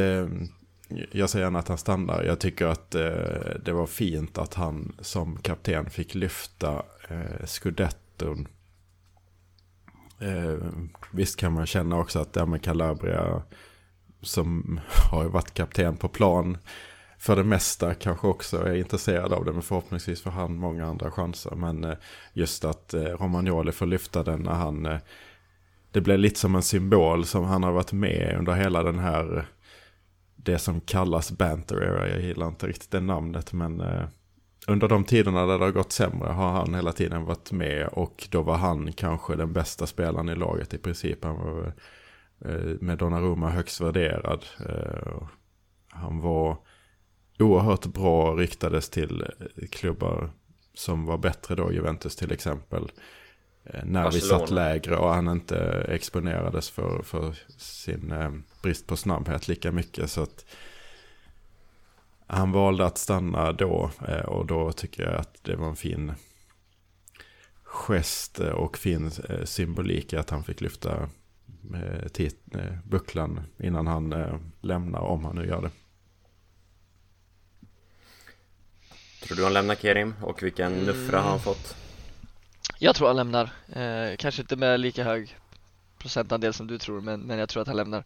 jag 1.13 1.31
säger 1.31 1.45
gärna 1.45 1.59
att 1.59 1.69
han 1.69 1.79
stannar. 1.79 2.23
Jag 2.23 2.41
tycker 2.41 2.67
att 2.67 2.91
det 3.65 3.73
var 3.73 3.87
fint 3.87 4.39
att 4.39 4.55
han 4.55 4.97
som 5.01 5.37
kapten 5.37 5.91
fick 5.91 6.15
lyfta 6.15 6.83
scudetton 7.45 8.49
Eh, 10.21 10.55
visst 11.13 11.37
kan 11.37 11.53
man 11.53 11.67
känna 11.67 11.99
också 11.99 12.19
att 12.19 12.33
det 12.33 12.41
här 12.41 12.47
med 12.47 12.63
Calabria 12.63 13.43
som 14.23 14.81
har 15.11 15.23
ju 15.23 15.29
varit 15.29 15.55
kapten 15.55 15.97
på 15.97 16.09
plan 16.09 16.59
för 17.19 17.37
det 17.37 17.45
mesta 17.45 17.95
kanske 17.95 18.27
också 18.27 18.67
är 18.67 18.75
intresserad 18.75 19.33
av 19.33 19.45
det. 19.45 19.53
Men 19.53 19.63
förhoppningsvis 19.63 20.23
får 20.23 20.31
han 20.31 20.57
många 20.57 20.87
andra 20.87 21.11
chanser. 21.11 21.51
Men 21.51 21.85
eh, 21.85 21.97
just 22.33 22.65
att 22.65 22.95
eh, 22.95 23.03
Romagnoli 23.03 23.73
får 23.73 23.87
lyfta 23.87 24.23
den 24.23 24.41
när 24.41 24.53
han... 24.53 24.87
Eh, 24.87 24.99
det 25.93 26.01
blir 26.01 26.19
lite 26.19 26.41
som 26.41 26.55
en 26.55 26.63
symbol 26.63 27.25
som 27.25 27.45
han 27.45 27.63
har 27.63 27.73
varit 27.73 27.93
med 27.93 28.37
under 28.39 28.53
hela 28.53 28.83
den 28.83 28.99
här... 28.99 29.47
Det 30.37 30.59
som 30.59 30.81
kallas 30.81 31.31
banter 31.31 31.83
era. 31.83 32.09
Jag 32.09 32.21
gillar 32.21 32.49
inte 32.49 32.67
riktigt 32.67 32.91
det 32.91 33.01
namnet 33.01 33.53
men... 33.53 33.81
Eh, 33.81 34.05
under 34.67 34.89
de 34.89 35.05
tiderna 35.05 35.47
där 35.47 35.59
det 35.59 35.65
har 35.65 35.73
gått 35.73 35.93
sämre 35.93 36.29
har 36.29 36.51
han 36.53 36.75
hela 36.75 36.93
tiden 36.93 37.25
varit 37.25 37.53
med 37.53 37.89
och 37.89 38.29
då 38.31 38.43
var 38.43 38.57
han 38.57 38.93
kanske 38.93 39.37
den 39.37 39.53
bästa 39.53 39.87
spelaren 39.87 40.29
i 40.29 40.35
laget 40.35 40.75
i 40.75 40.79
princip. 40.79 41.25
Han 41.25 41.37
var 41.37 41.73
eh, 42.45 42.77
med 42.81 42.99
Donnarumma 42.99 43.51
högst 43.51 43.81
värderad. 43.81 44.45
Eh, 44.69 45.23
Han 45.89 46.21
var 46.21 46.57
oerhört 47.39 47.87
bra 47.87 48.31
och 48.31 48.39
riktades 48.39 48.91
till 48.91 49.23
eh, 49.23 49.67
klubbar 49.71 50.31
som 50.75 51.07
var 51.07 51.19
bättre 51.19 51.55
då, 51.55 51.73
Juventus 51.73 52.17
till 52.17 52.33
exempel. 52.33 52.93
När 53.85 53.85
vi 53.85 53.93
Barcelona. 54.21 54.39
satt 54.41 54.51
lägre 54.51 54.97
och 54.97 55.09
han 55.15 55.29
inte 55.29 55.59
exponerades 55.89 56.71
för, 56.71 57.03
för 57.03 57.35
sin 57.59 58.15
brist 58.63 58.87
på 58.87 58.97
snabbhet 58.97 59.49
lika 59.49 59.73
mycket. 59.73 60.11
Så 60.11 60.23
att 60.23 60.45
han 62.33 62.53
valde 62.53 62.87
att 62.87 62.99
stanna 62.99 63.53
då 63.53 63.91
eh, 64.09 64.25
och 64.25 64.47
då 64.47 64.73
tycker 64.73 65.03
jag 65.03 65.15
att 65.15 65.45
det 65.45 65.57
var 65.57 65.69
en 65.69 65.77
fin 65.77 66.13
gest 67.63 68.41
eh, 68.41 68.49
och 68.49 68.79
fin 68.79 69.11
eh, 69.29 69.45
symbolik 69.45 70.13
att 70.13 70.31
han 70.31 70.45
fick 70.45 70.61
lyfta 70.61 71.09
bucklan 72.85 73.41
innan 73.59 73.87
han 73.87 74.15
lämnar 74.61 75.01
om 75.01 75.25
han 75.25 75.37
nu 75.37 75.47
gör 75.47 75.63
det. 75.63 75.71
Tror 79.23 79.37
du 79.37 79.45
han 79.45 79.53
lämnar 79.53 79.75
Kerim? 79.75 80.15
Och 80.23 80.43
vilken 80.43 80.73
nuffra 80.73 81.21
har 81.21 81.31
han 81.31 81.41
fått? 81.41 81.77
Jag 82.79 82.95
tror 82.97 83.07
han 83.07 83.17
lämnar. 83.17 83.51
Eh, 83.73 84.17
kanske 84.17 84.43
inte 84.43 84.57
med 84.57 84.81
lika 84.81 85.05
hög 85.05 85.37
procentandel 85.99 86.55
som 86.55 86.67
du 86.67 86.79
tror, 86.79 87.01
men, 87.01 87.21
men 87.21 87.39
jag 87.39 87.49
tror 87.49 87.63
att 87.63 87.69
han 87.69 87.77
lämnar. 87.77 88.05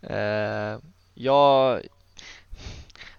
Eh, 0.00 0.78
jag... 1.14 1.82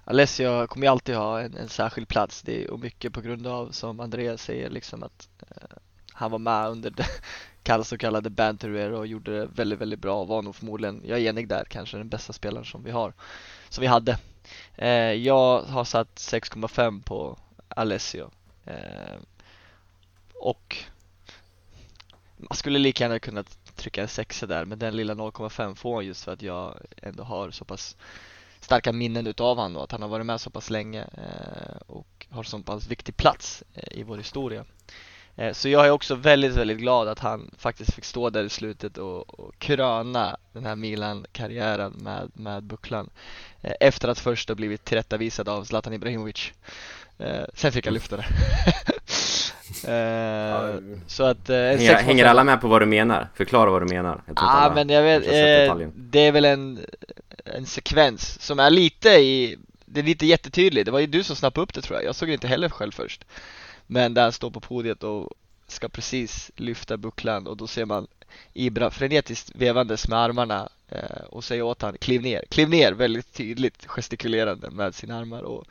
Alessio 0.09 0.67
kommer 0.67 0.85
ju 0.87 0.91
alltid 0.91 1.15
ha 1.15 1.41
en, 1.41 1.57
en 1.57 1.69
särskild 1.69 2.07
plats. 2.07 2.41
Det 2.41 2.63
är 2.63 2.71
och 2.71 2.79
mycket 2.79 3.13
på 3.13 3.21
grund 3.21 3.47
av, 3.47 3.71
som 3.71 3.99
Andreas 3.99 4.41
säger, 4.41 4.69
liksom 4.69 5.03
att 5.03 5.29
eh, 5.39 5.77
han 6.13 6.31
var 6.31 6.39
med 6.39 6.69
under 6.69 6.89
det 6.89 7.05
kall- 7.63 7.83
så 7.83 7.97
kallade 7.97 8.29
banter 8.29 8.75
era 8.75 8.97
och 8.97 9.07
gjorde 9.07 9.39
det 9.39 9.45
väldigt, 9.45 9.79
väldigt 9.79 9.99
bra. 9.99 10.21
och 10.21 10.27
Var 10.27 10.41
nog 10.41 10.55
förmodligen, 10.55 11.01
jag 11.05 11.19
är 11.19 11.29
enig 11.29 11.47
där, 11.47 11.65
kanske 11.69 11.97
den 11.97 12.09
bästa 12.09 12.33
spelaren 12.33 12.65
som 12.65 12.83
vi 12.83 12.91
har, 12.91 13.13
som 13.69 13.81
vi 13.81 13.87
hade. 13.87 14.17
Eh, 14.75 15.13
jag 15.13 15.61
har 15.61 15.83
satt 15.83 16.15
6,5 16.15 17.03
på 17.03 17.37
Alessio. 17.67 18.31
Eh, 18.65 19.19
och 20.33 20.77
man 22.37 22.57
skulle 22.57 22.79
lika 22.79 23.03
gärna 23.03 23.19
kunna 23.19 23.43
trycka 23.75 24.01
en 24.01 24.07
sexa 24.07 24.45
där 24.45 24.65
men 24.65 24.79
den 24.79 24.95
lilla 24.95 25.13
0,5 25.13 25.75
får 25.75 25.95
han 25.95 26.05
just 26.05 26.23
för 26.23 26.33
att 26.33 26.41
jag 26.41 26.77
ändå 27.01 27.23
har 27.23 27.51
så 27.51 27.65
pass 27.65 27.97
starka 28.69 28.93
minnen 28.93 29.27
utav 29.27 29.57
honom 29.57 29.77
och 29.77 29.83
att 29.83 29.91
han 29.91 30.01
har 30.01 30.09
varit 30.09 30.25
med 30.25 30.41
så 30.41 30.49
pass 30.49 30.69
länge 30.69 31.01
eh, 31.01 31.77
och 31.87 32.27
har 32.29 32.43
så 32.43 32.59
pass 32.59 32.87
viktig 32.87 33.17
plats 33.17 33.63
eh, 33.73 33.99
i 33.99 34.03
vår 34.03 34.17
historia. 34.17 34.65
Eh, 35.35 35.53
så 35.53 35.69
jag 35.69 35.85
är 35.85 35.91
också 35.91 36.15
väldigt, 36.15 36.55
väldigt 36.55 36.77
glad 36.77 37.07
att 37.07 37.19
han 37.19 37.51
faktiskt 37.57 37.93
fick 37.93 38.05
stå 38.05 38.29
där 38.29 38.43
i 38.43 38.49
slutet 38.49 38.97
och, 38.97 39.39
och 39.39 39.59
kröna 39.59 40.37
den 40.53 40.65
här 40.65 40.75
Milan-karriären 40.75 41.91
med, 41.91 42.31
med 42.33 42.63
bucklan. 42.63 43.09
Efter 43.79 44.07
att 44.07 44.19
först 44.19 44.49
ha 44.49 44.55
blivit 44.55 44.85
tillrättavisad 44.85 45.49
av 45.49 45.63
Zlatan 45.63 45.93
Ibrahimovic. 45.93 46.53
Sen 47.53 47.71
fick 47.71 47.85
jag 47.85 47.93
lyfta 47.93 48.17
det. 48.17 48.25
så 51.07 51.23
att 51.23 51.49
eh, 51.49 51.55
Hänger, 51.55 51.95
6,5. 51.95 51.97
hänger 51.97 52.25
alla 52.25 52.43
med 52.43 52.61
på 52.61 52.67
vad 52.67 52.81
du 52.81 52.85
menar? 52.85 53.27
Förklara 53.35 53.69
vad 53.69 53.81
du 53.81 53.95
menar 53.95 54.21
Ja 54.27 54.33
alla 54.35 54.75
men 54.75 54.89
jag 54.89 55.03
vet, 55.03 55.23
eh, 55.23 55.87
det 55.95 56.19
är 56.19 56.31
väl 56.31 56.45
en, 56.45 56.79
en 57.55 57.65
sekvens 57.65 58.41
som 58.41 58.59
är 58.59 58.69
lite 58.69 59.09
i, 59.09 59.57
det 59.85 59.99
är 59.99 60.03
lite 60.03 60.25
jättetydlig, 60.25 60.85
det 60.85 60.91
var 60.91 60.99
ju 60.99 61.07
du 61.07 61.23
som 61.23 61.35
snappade 61.35 61.63
upp 61.63 61.73
det 61.73 61.81
tror 61.81 61.97
jag, 61.97 62.05
jag 62.05 62.15
såg 62.15 62.29
det 62.29 62.33
inte 62.33 62.47
heller 62.47 62.69
själv 62.69 62.91
först. 62.91 63.25
Men 63.87 64.13
där 64.13 64.23
han 64.23 64.31
står 64.31 64.51
på 64.51 64.59
podiet 64.59 65.03
och 65.03 65.33
ska 65.67 65.89
precis 65.89 66.51
lyfta 66.55 66.97
bucklan 66.97 67.47
och 67.47 67.57
då 67.57 67.67
ser 67.67 67.85
man 67.85 68.07
Ibra 68.53 68.91
frenetiskt 68.91 69.51
vevandes 69.55 70.07
med 70.07 70.19
armarna 70.19 70.69
eh, 70.89 71.23
och 71.29 71.43
säger 71.43 71.61
åt 71.61 71.81
han 71.81 71.97
kliv 71.97 72.21
ner, 72.21 72.43
kliv 72.49 72.69
ner! 72.69 72.91
Väldigt 72.91 73.33
tydligt 73.33 73.85
gestikulerande 73.85 74.69
med 74.69 74.95
sina 74.95 75.19
armar. 75.19 75.41
Och 75.41 75.65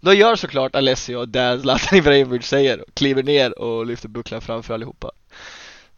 då 0.00 0.14
gör 0.14 0.36
såklart 0.36 0.74
Alessio 0.74 1.26
det 1.26 1.60
Zlatan 1.60 1.98
Ibrahimovic 1.98 2.46
säger, 2.46 2.84
kliver 2.94 3.22
ner 3.22 3.58
och 3.58 3.86
lyfter 3.86 4.08
bucklan 4.08 4.40
framför 4.40 4.74
allihopa. 4.74 5.10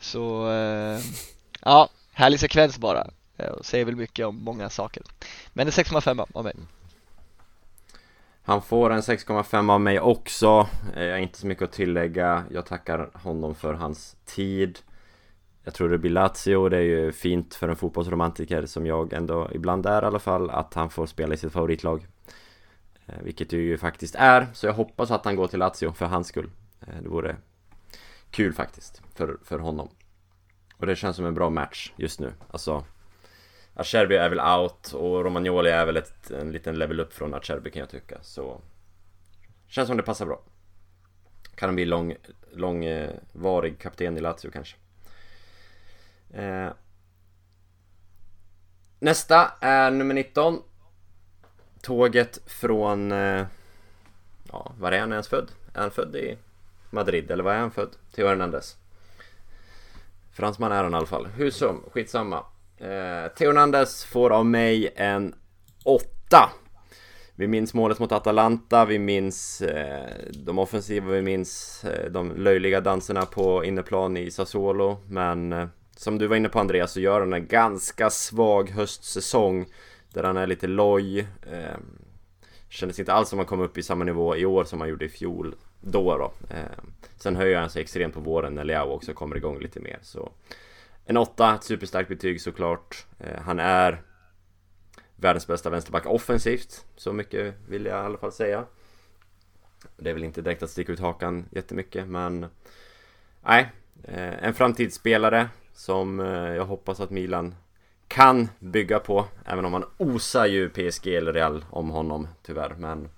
Så 0.01 0.51
eh, 0.51 1.01
ja, 1.61 1.89
härlig 2.13 2.41
sekvens 2.41 2.79
bara. 2.79 3.07
Eh, 3.37 3.51
och 3.51 3.67
säger 3.67 3.85
väl 3.85 3.97
mycket 3.97 4.27
om 4.27 4.45
många 4.45 4.71
saker. 4.71 5.03
Men 5.53 5.67
en 5.67 5.73
6,5 5.73 6.27
av 6.35 6.45
mig. 6.45 6.55
Han 8.45 8.63
får 8.63 8.91
en 8.91 9.01
6,5 9.01 9.73
av 9.73 9.81
mig 9.81 10.01
också. 10.01 10.69
Eh, 10.97 11.05
jag 11.05 11.13
har 11.13 11.19
inte 11.19 11.39
så 11.39 11.47
mycket 11.47 11.65
att 11.65 11.73
tillägga. 11.73 12.45
Jag 12.51 12.67
tackar 12.67 13.11
honom 13.15 13.55
för 13.55 13.75
hans 13.75 14.17
tid. 14.25 14.79
Jag 15.65 15.75
tror 15.75 15.89
det 15.89 15.99
blir 15.99 16.11
Lazio. 16.11 16.69
Det 16.69 16.77
är 16.77 16.81
ju 16.81 17.13
fint 17.13 17.55
för 17.55 17.69
en 17.69 17.77
fotbollsromantiker 17.77 18.67
som 18.67 18.87
jag 18.87 19.13
ändå 19.13 19.51
ibland 19.53 19.87
är 19.87 20.03
i 20.03 20.07
alla 20.07 20.19
fall 20.19 20.51
Att 20.51 20.75
han 20.75 20.91
får 20.91 21.07
spela 21.07 21.35
i 21.35 21.37
sitt 21.37 21.53
favoritlag. 21.53 22.07
Eh, 23.07 23.23
vilket 23.23 23.51
det 23.51 23.57
ju 23.57 23.79
faktiskt 23.79 24.15
är. 24.15 24.47
Så 24.53 24.67
jag 24.67 24.75
hoppas 24.75 25.11
att 25.11 25.25
han 25.25 25.37
går 25.37 25.47
till 25.47 25.59
Lazio 25.59 25.93
för 25.93 26.07
hans 26.07 26.27
skull. 26.27 26.51
Det 27.03 27.09
vore 27.09 27.37
kul 28.31 28.53
faktiskt 28.53 29.03
för, 29.15 29.39
för 29.45 29.59
honom. 29.59 29.89
Och 30.77 30.87
det 30.87 30.97
känns 30.97 31.17
som 31.17 31.27
en 31.27 31.35
bra 31.35 31.51
match 31.51 31.93
just 31.97 32.21
nu. 32.21 32.33
Alltså 32.51 32.85
Acerbi 33.75 34.17
är 34.17 34.29
väl 34.29 34.41
out 34.41 34.93
och 34.93 35.25
Romagnoli 35.25 35.71
är 35.71 35.87
väl 35.87 35.97
ett, 35.97 36.31
en 36.31 36.53
liten 36.53 36.79
level 36.79 37.01
upp 37.01 37.13
från 37.13 37.35
Acerbi 37.35 37.71
kan 37.71 37.81
jag 37.81 37.91
tycka 37.91 38.19
så 38.23 38.61
Känns 39.67 39.89
som 39.89 39.97
det 39.97 40.03
passar 40.03 40.27
bra 40.27 40.41
Kan 41.55 41.69
han 41.69 41.75
bli 41.75 41.85
lång, 41.85 42.17
långvarig 42.53 43.79
kapten 43.79 44.19
i 44.19 44.21
Lazio 44.21 44.51
kanske 44.51 44.77
Eh, 46.33 46.71
nästa 48.99 49.53
är 49.61 49.91
nummer 49.91 50.15
19. 50.15 50.63
Tåget 51.81 52.41
från... 52.47 53.13
Eh, 53.13 53.47
ja, 54.53 54.73
var 54.79 54.93
är 54.93 55.01
han 55.01 55.13
ens 55.13 55.29
född? 55.29 55.51
Är 55.75 55.81
han 55.81 55.91
född 55.91 56.17
i 56.17 56.39
Madrid 56.91 57.31
eller 57.31 57.45
var 57.45 57.53
är 57.53 57.59
han 57.59 57.71
född? 57.71 57.97
Theo 58.15 58.29
Hernandez. 58.29 58.77
Fransman 60.33 60.73
är 60.73 60.83
han 60.83 60.93
i 60.93 60.97
alla 60.97 61.07
fall. 61.07 61.27
Hur 61.27 61.51
som, 61.51 61.83
skitsamma. 61.93 62.45
Eh, 62.83 63.29
Theo 63.29 63.85
får 63.87 64.31
av 64.31 64.47
mig 64.47 64.93
en 64.97 65.35
8. 65.85 66.07
Vi 67.35 67.49
minns 67.49 67.75
målet 67.75 67.99
mot 67.99 68.13
Atalanta, 68.13 68.85
vi 68.85 68.99
minns 68.99 69.63
eh, 69.63 70.11
de 70.33 70.59
offensiva, 70.59 71.11
vi 71.13 71.23
minns 71.23 71.85
eh, 71.85 72.11
de 72.11 72.33
löjliga 72.37 72.81
danserna 72.81 73.27
på 73.27 73.65
innerplan 73.65 74.17
i 74.17 74.31
Sassuolo. 74.31 74.97
Men 75.09 75.53
eh, 75.53 75.67
som 75.97 76.19
du 76.19 76.27
var 76.27 76.37
inne 76.37 76.49
på 76.49 76.61
Andreas 76.61 76.93
så 76.93 77.01
gör 77.01 77.21
han 77.21 77.33
en 77.33 77.47
ganska 77.47 78.11
svag 78.11 78.71
höstsäsong 78.71 79.67
där 80.13 80.23
han 80.23 80.37
är 80.37 80.47
lite 80.47 80.67
loj. 80.67 81.19
Eh, 81.53 81.79
kändes 82.69 82.99
inte 82.99 83.13
alls 83.13 83.29
som 83.29 83.39
han 83.39 83.47
kom 83.47 83.61
upp 83.61 83.79
i 83.79 83.83
samma 83.83 84.05
nivå 84.05 84.37
i 84.37 84.47
år 84.47 84.65
som 84.65 84.81
han 84.81 84.89
gjorde 84.89 85.05
i 85.05 85.09
fjol. 85.09 85.55
Då 85.81 86.19
då. 86.19 86.33
Eh, 86.51 86.85
sen 87.17 87.37
höjer 87.37 87.59
han 87.59 87.71
sig 87.71 87.83
extremt 87.83 88.15
på 88.15 88.21
våren 88.21 88.55
när 88.55 88.65
Leao 88.65 88.91
också 88.91 89.13
kommer 89.13 89.37
igång 89.37 89.61
lite 89.61 89.81
mer. 89.81 89.99
Så 90.03 90.33
en 91.05 91.17
åtta, 91.17 91.55
ett 91.55 91.65
superstarkt 91.65 92.09
betyg 92.09 92.41
såklart. 92.41 93.07
Eh, 93.19 93.41
han 93.41 93.59
är 93.59 94.03
världens 95.17 95.47
bästa 95.47 95.71
vänsterback 95.71 96.07
offensivt. 96.07 96.85
Så 96.97 97.13
mycket 97.13 97.55
vill 97.69 97.87
jag 97.87 98.03
i 98.03 98.07
alla 98.07 98.19
fall 98.19 98.33
säga. 98.33 98.65
Det 99.97 100.11
är 100.11 100.15
väl 100.15 100.25
inte 100.25 100.43
direkt 100.43 100.63
att 100.63 100.71
sticka 100.71 100.93
ut 100.93 101.01
hakan 101.01 101.45
jättemycket 101.51 102.09
men 102.09 102.47
Nej, 103.41 103.73
eh, 104.05 104.45
en 104.45 104.55
framtidsspelare 104.55 105.49
som 105.73 106.21
eh, 106.21 106.27
jag 106.27 106.65
hoppas 106.65 107.01
att 107.01 107.11
Milan 107.11 107.55
kan 108.09 108.49
bygga 108.59 108.99
på 108.99 109.27
Även 109.45 109.65
om 109.65 109.73
man 109.73 109.85
osar 109.97 110.47
ju 110.47 110.71
PSG 110.71 111.07
eller 111.07 111.33
Real 111.33 111.65
om 111.71 111.91
honom 111.91 112.29
tyvärr 112.43 112.75
men 112.75 113.09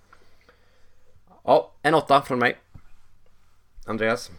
Ja, 1.44 1.72
en 1.82 1.94
åtta 1.94 2.22
från 2.22 2.38
mig 2.38 2.58
Andreas 3.86 4.30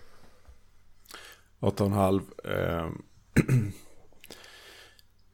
8,5. 1.60 2.22
Eh, 2.44 2.90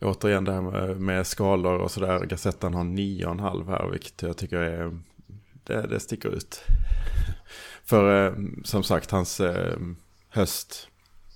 återigen 0.01 0.43
det 0.43 0.53
här 0.53 0.61
med, 0.61 1.01
med 1.01 1.27
skalor 1.27 1.77
och 1.77 1.91
sådär. 1.91 2.25
Gazetten 2.25 2.73
har 2.73 2.83
9,5 2.83 3.69
här, 3.69 3.89
vilket 3.89 4.21
jag 4.21 4.37
tycker 4.37 4.57
är... 4.57 4.99
Det, 5.63 5.87
det 5.87 5.99
sticker 5.99 6.29
ut. 6.29 6.63
För 7.85 8.27
eh, 8.27 8.33
som 8.63 8.83
sagt, 8.83 9.11
hans 9.11 9.39
eh, 9.39 9.77
höst 10.29 10.87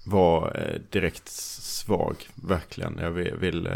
var 0.06 0.62
eh, 0.62 0.82
direkt 0.90 1.28
svag, 1.28 2.16
verkligen. 2.36 2.98
Jag 2.98 3.12
vill, 3.12 3.36
vill 3.36 3.70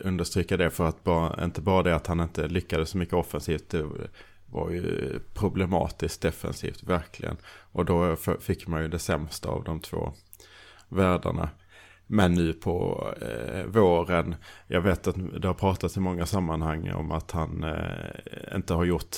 understryka 0.00 0.56
det 0.56 0.70
för 0.70 0.88
att 0.88 1.04
bara, 1.04 1.44
inte 1.44 1.60
bara 1.60 1.82
det 1.82 1.94
att 1.94 2.06
han 2.06 2.20
inte 2.20 2.48
lyckades 2.48 2.88
så 2.88 2.98
mycket 2.98 3.14
offensivt. 3.14 3.68
Det 3.68 3.86
var 4.46 4.70
ju 4.70 5.18
problematiskt 5.34 6.22
defensivt, 6.22 6.82
verkligen. 6.82 7.36
Och 7.72 7.84
då 7.84 8.16
fick 8.40 8.66
man 8.66 8.82
ju 8.82 8.88
det 8.88 8.98
sämsta 8.98 9.48
av 9.48 9.64
de 9.64 9.80
två 9.80 10.12
världarna. 10.88 11.48
Men 12.14 12.34
nu 12.34 12.52
på 12.52 13.08
eh, 13.20 13.64
våren, 13.66 14.34
jag 14.66 14.80
vet 14.80 15.06
att 15.06 15.16
det 15.40 15.46
har 15.46 15.54
pratats 15.54 15.96
i 15.96 16.00
många 16.00 16.26
sammanhang 16.26 16.90
om 16.90 17.12
att 17.12 17.30
han 17.30 17.64
eh, 17.64 18.54
inte 18.56 18.74
har 18.74 18.84
gjort 18.84 19.16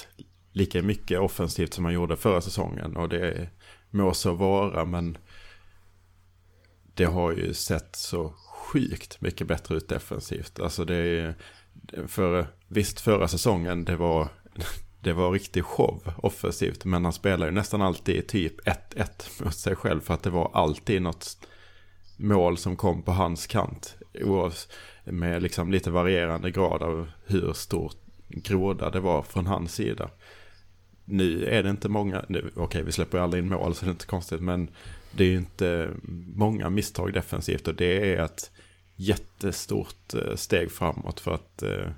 lika 0.52 0.82
mycket 0.82 1.20
offensivt 1.20 1.74
som 1.74 1.85
han 1.85 1.94
gjorde 1.94 2.16
förra 2.16 2.40
säsongen. 2.40 2.96
Och 2.96 3.09
det 3.09 3.48
må 3.90 4.14
så 4.14 4.32
vara, 4.32 4.85
men 4.85 5.18
det 6.94 7.04
har 7.04 7.32
ju 7.32 7.54
sett 7.54 7.96
så 7.96 8.35
sjukt 8.48 9.20
mycket 9.20 9.46
bättre 9.46 9.76
ut 9.76 9.88
defensivt. 9.88 10.61
Alltså 10.61 10.85
det 10.85 10.96
är, 10.96 11.35
för 12.06 12.46
visst 12.68 13.00
förra 13.00 13.28
säsongen, 13.28 13.85
det 13.85 13.96
var, 13.96 14.28
det 15.00 15.12
var 15.12 15.32
riktig 15.32 15.64
show 15.64 16.12
offensivt. 16.16 16.85
Men 16.85 17.04
han 17.04 17.12
spelar 17.12 17.46
ju 17.46 17.52
nästan 17.52 17.82
alltid 17.82 18.28
typ 18.28 18.61
1-1 18.66 19.44
mot 19.44 19.54
sig 19.54 19.76
själv. 19.76 20.00
För 20.00 20.14
att 20.14 20.22
det 20.22 20.30
var 20.30 20.50
alltid 20.54 21.02
något 21.02 21.37
mål 22.16 22.59
som 22.59 22.76
kom 22.76 23.02
på 23.02 23.12
hans 23.12 23.46
kant. 23.46 23.96
Med 25.05 25.42
liksom 25.42 25.72
lite 25.72 25.90
varierande 25.90 26.50
grad 26.50 26.83
av 26.83 27.09
hur 27.26 27.52
stor 27.52 27.92
groda 28.29 28.90
det 28.90 29.00
var 29.00 29.22
från 29.22 29.46
hans 29.46 29.74
sida. 29.74 30.11
Nu 31.05 31.44
är 31.44 31.62
det 31.62 31.70
inte 31.70 31.88
många, 31.88 32.24
nu, 32.29 32.50
okej 32.57 32.83
vi 32.83 32.92
släpper 32.92 33.18
aldrig 33.18 33.42
in 33.42 33.48
mål 33.48 33.74
så 33.74 33.85
det 33.85 33.88
är 33.88 33.92
inte 33.92 34.07
konstigt. 34.07 34.40
Men 34.40 34.70
det 35.12 35.24
är 35.24 35.29
ju 35.29 35.37
inte 35.37 35.90
många 36.35 36.70
misstag 36.70 37.12
defensivt 37.12 37.68
och 37.68 37.74
det 37.74 38.14
är 38.14 38.24
ett 38.24 38.50
jättestort 38.96 40.14
eh, 40.14 40.35
steg 40.35 40.72
framåt. 40.72 41.20
För 41.20 41.35
att 41.35 41.62
eh, 41.62 41.88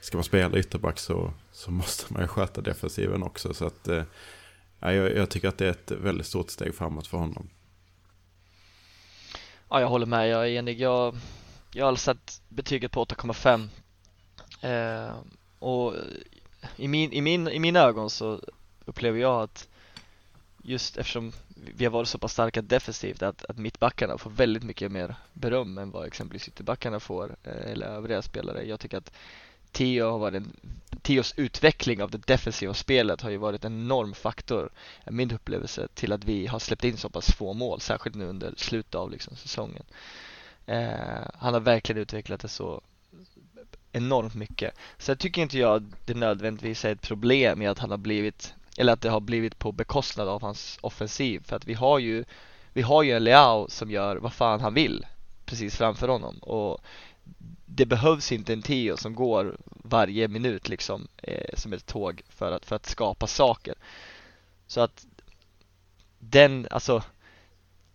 ska 0.00 0.16
man 0.16 0.24
spela 0.24 0.58
ytterback 0.58 0.98
så, 0.98 1.32
så 1.52 1.70
måste 1.70 2.12
man 2.12 2.22
ju 2.22 2.28
sköta 2.28 2.60
defensiven 2.60 3.22
också. 3.22 3.54
Så 3.54 3.66
att 3.66 3.88
eh, 3.88 4.02
ja, 4.80 4.92
jag, 4.92 5.16
jag 5.16 5.30
tycker 5.30 5.48
att 5.48 5.58
det 5.58 5.66
är 5.66 5.70
ett 5.70 5.90
väldigt 5.90 6.26
stort 6.26 6.50
steg 6.50 6.74
framåt 6.74 7.06
för 7.06 7.18
honom. 7.18 7.48
Ja, 9.72 9.80
jag 9.80 9.88
håller 9.88 10.06
med. 10.06 10.28
Jag 10.28 10.42
är 10.42 10.50
enig. 10.50 10.80
Jag, 10.80 11.16
jag 11.72 11.86
har 11.86 11.96
satt 11.96 12.40
betyget 12.48 12.92
på 12.92 13.04
8,5. 13.04 13.68
Eh, 14.60 15.14
och 15.58 15.94
i, 16.76 16.88
min, 16.88 17.12
i, 17.12 17.20
min, 17.20 17.48
i 17.48 17.58
mina 17.58 17.80
ögon 17.80 18.10
så 18.10 18.40
upplever 18.84 19.18
jag 19.18 19.42
att 19.42 19.68
just 20.62 20.96
eftersom 20.96 21.32
vi 21.76 21.84
har 21.84 21.92
varit 21.92 22.08
så 22.08 22.18
pass 22.18 22.32
starka 22.32 22.62
defensivt 22.62 23.22
att, 23.22 23.44
att 23.44 23.58
mittbackarna 23.58 24.18
får 24.18 24.30
väldigt 24.30 24.62
mycket 24.62 24.92
mer 24.92 25.14
beröm 25.32 25.78
än 25.78 25.90
vad 25.90 26.06
exempelvis 26.06 26.48
ytterbackarna 26.48 27.00
får 27.00 27.36
eh, 27.44 27.70
eller 27.72 27.86
övriga 27.86 28.22
spelare. 28.22 28.62
Jag 28.62 28.80
tycker 28.80 28.98
att 28.98 29.12
Theo 29.72 30.10
har 30.10 30.18
varit 30.18 30.34
en, 30.34 30.52
Theos 31.10 31.34
utveckling 31.36 32.02
av 32.02 32.10
det 32.10 32.26
defensiva 32.26 32.74
spelet 32.74 33.20
har 33.20 33.30
ju 33.30 33.36
varit 33.36 33.64
en 33.64 33.72
enorm 33.72 34.14
faktor, 34.14 34.70
är 35.04 35.12
min 35.12 35.32
upplevelse, 35.32 35.88
till 35.94 36.12
att 36.12 36.24
vi 36.24 36.46
har 36.46 36.58
släppt 36.58 36.84
in 36.84 36.96
så 36.96 37.08
pass 37.08 37.32
få 37.32 37.52
mål, 37.52 37.80
särskilt 37.80 38.16
nu 38.16 38.24
under 38.24 38.54
slutet 38.56 38.94
av 38.94 39.10
liksom 39.10 39.36
säsongen. 39.36 39.82
Eh, 40.66 41.28
han 41.34 41.54
har 41.54 41.60
verkligen 41.60 42.02
utvecklat 42.02 42.40
det 42.40 42.48
så 42.48 42.80
enormt 43.92 44.34
mycket. 44.34 44.74
Så 44.98 45.10
jag 45.10 45.18
tycker 45.18 45.42
inte 45.42 45.58
jag 45.58 45.92
det 46.04 46.14
nödvändigtvis 46.14 46.84
är 46.84 46.92
ett 46.92 47.02
problem 47.02 47.62
i 47.62 47.66
att 47.66 47.78
han 47.78 47.90
har 47.90 47.98
blivit, 47.98 48.54
eller 48.76 48.92
att 48.92 49.00
det 49.00 49.10
har 49.10 49.20
blivit 49.20 49.58
på 49.58 49.72
bekostnad 49.72 50.28
av 50.28 50.42
hans 50.42 50.78
offensiv. 50.80 51.42
För 51.44 51.56
att 51.56 51.66
vi 51.66 51.74
har 51.74 51.98
ju, 51.98 52.24
vi 52.72 52.82
har 52.82 53.02
ju 53.02 53.12
en 53.12 53.24
Leao 53.24 53.68
som 53.68 53.90
gör 53.90 54.16
vad 54.16 54.32
fan 54.32 54.60
han 54.60 54.74
vill 54.74 55.06
precis 55.50 55.76
framför 55.76 56.08
honom. 56.08 56.38
Och 56.38 56.80
det 57.66 57.86
behövs 57.86 58.32
inte 58.32 58.52
en 58.52 58.62
Theo 58.62 58.96
som 58.96 59.14
går 59.14 59.56
varje 59.66 60.28
minut 60.28 60.68
liksom 60.68 61.08
eh, 61.16 61.54
som 61.54 61.72
ett 61.72 61.86
tåg 61.86 62.22
för 62.28 62.52
att, 62.52 62.66
för 62.66 62.76
att 62.76 62.86
skapa 62.86 63.26
saker. 63.26 63.74
Så 64.66 64.80
att 64.80 65.06
den, 66.18 66.68
alltså 66.70 67.02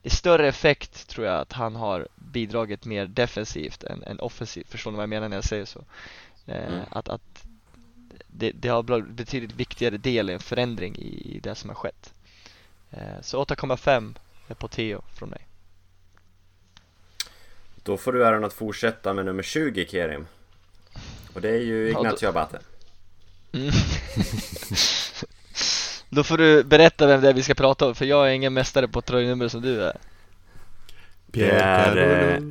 i 0.03 0.09
större 0.09 0.47
effekt 0.47 1.07
tror 1.07 1.25
jag 1.27 1.39
att 1.41 1.53
han 1.53 1.75
har 1.75 2.07
bidragit 2.15 2.85
mer 2.85 3.05
defensivt 3.05 3.83
än, 3.83 4.03
än 4.03 4.19
offensivt. 4.19 4.69
Förstår 4.69 4.91
ni 4.91 4.95
vad 4.97 5.03
jag 5.03 5.09
menar 5.09 5.29
när 5.29 5.37
jag 5.37 5.43
säger 5.43 5.65
så? 5.65 5.79
Eh, 6.45 6.67
Mm. 6.67 6.85
Att, 6.89 7.09
att 7.09 7.45
det, 8.27 8.51
det 8.51 8.69
har 8.69 8.83
blivit 8.83 9.09
betydligt 9.09 9.55
viktigare 9.55 9.97
del 9.97 10.29
i 10.29 10.33
en 10.33 10.39
förändring 10.39 10.95
i, 10.95 11.35
i 11.35 11.39
det 11.39 11.55
som 11.55 11.69
har 11.69 11.75
skett. 11.75 12.13
Eh, 12.91 13.21
så 13.21 13.43
8,5 13.43 14.15
är 14.47 14.55
på 14.55 14.67
Theo 14.67 15.01
från 15.13 15.29
mig. 15.29 15.47
Då 17.85 17.97
får 17.97 18.13
du 18.13 18.25
äran 18.25 18.43
att 18.43 18.53
fortsätta 18.53 19.13
med 19.13 19.25
nummer 19.25 19.43
20 19.43 19.85
Kerim 19.85 20.27
Och 21.33 21.41
det 21.41 21.49
är 21.49 21.61
ju 21.61 21.89
Ignacio 21.89 22.29
Abate 22.29 22.59
Mm. 23.53 23.71
Då 26.09 26.23
får 26.23 26.37
du 26.37 26.63
berätta 26.63 27.07
vem 27.07 27.21
det 27.21 27.29
är 27.29 27.33
vi 27.33 27.43
ska 27.43 27.53
prata 27.53 27.87
om 27.87 27.95
för 27.95 28.05
jag 28.05 28.29
är 28.29 28.31
ingen 28.31 28.53
mästare 28.53 28.87
på 28.87 29.01
tröjnummer 29.01 29.47
som 29.47 29.61
du 29.61 29.83
är. 29.83 29.97
Pierre 31.31 31.59
är, 31.61 32.35
eh. 32.35 32.41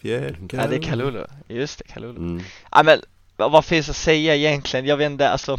Pierre 0.00 0.36
Ja 0.52 0.66
det 0.66 0.76
är 0.76 0.82
Kalulu, 0.82 1.24
just 1.48 1.78
det 1.78 1.84
Kalulu. 1.84 2.18
mm. 2.18 2.44
Ja 2.70 2.82
men 2.82 3.02
vad 3.36 3.52
vad 3.52 3.64
finns 3.64 3.88
att 3.88 3.96
säga 3.96 4.34
egentligen? 4.34 4.86
Jag 4.86 4.96
vet 4.96 5.10
inte, 5.10 5.28
alltså 5.28 5.58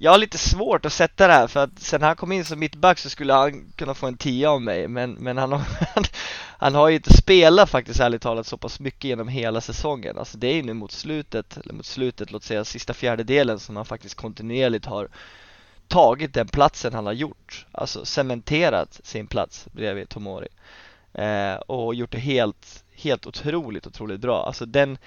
jag 0.00 0.10
har 0.10 0.18
lite 0.18 0.38
svårt 0.38 0.86
att 0.86 0.92
sätta 0.92 1.26
det 1.26 1.32
här 1.32 1.46
för 1.46 1.64
att 1.64 1.78
sen 1.78 2.02
han 2.02 2.16
kom 2.16 2.32
in 2.32 2.44
som 2.44 2.58
mittback 2.58 2.98
så 2.98 3.10
skulle 3.10 3.32
han 3.32 3.72
kunna 3.76 3.94
få 3.94 4.06
en 4.06 4.16
10 4.16 4.48
av 4.48 4.62
mig 4.62 4.88
men, 4.88 5.12
men 5.12 5.38
han, 5.38 5.52
har, 5.52 5.58
han, 5.94 6.04
han 6.58 6.74
har 6.74 6.88
ju 6.88 6.96
inte 6.96 7.16
spelat 7.16 7.70
faktiskt 7.70 8.00
ärligt 8.00 8.22
talat 8.22 8.46
så 8.46 8.56
pass 8.56 8.80
mycket 8.80 9.04
genom 9.04 9.28
hela 9.28 9.60
säsongen. 9.60 10.18
Alltså 10.18 10.38
det 10.38 10.46
är 10.46 10.54
ju 10.54 10.62
nu 10.62 10.74
mot 10.74 10.92
slutet, 10.92 11.56
eller 11.56 11.74
mot 11.74 11.86
slutet, 11.86 12.30
låt 12.30 12.44
säga 12.44 12.64
sista 12.64 12.94
fjärdedelen 12.94 13.58
som 13.58 13.76
han 13.76 13.84
faktiskt 13.84 14.14
kontinuerligt 14.14 14.86
har 14.86 15.08
tagit 15.88 16.34
den 16.34 16.48
platsen 16.48 16.94
han 16.94 17.06
har 17.06 17.12
gjort. 17.12 17.66
Alltså 17.72 18.04
cementerat 18.04 19.00
sin 19.04 19.26
plats 19.26 19.66
bredvid 19.72 20.08
Tomori. 20.08 20.48
Eh, 21.12 21.54
och 21.54 21.94
gjort 21.94 22.12
det 22.12 22.18
helt, 22.18 22.84
helt 22.94 23.26
otroligt, 23.26 23.86
otroligt 23.86 24.20
bra. 24.20 24.46
Alltså 24.46 24.66
den 24.66 24.98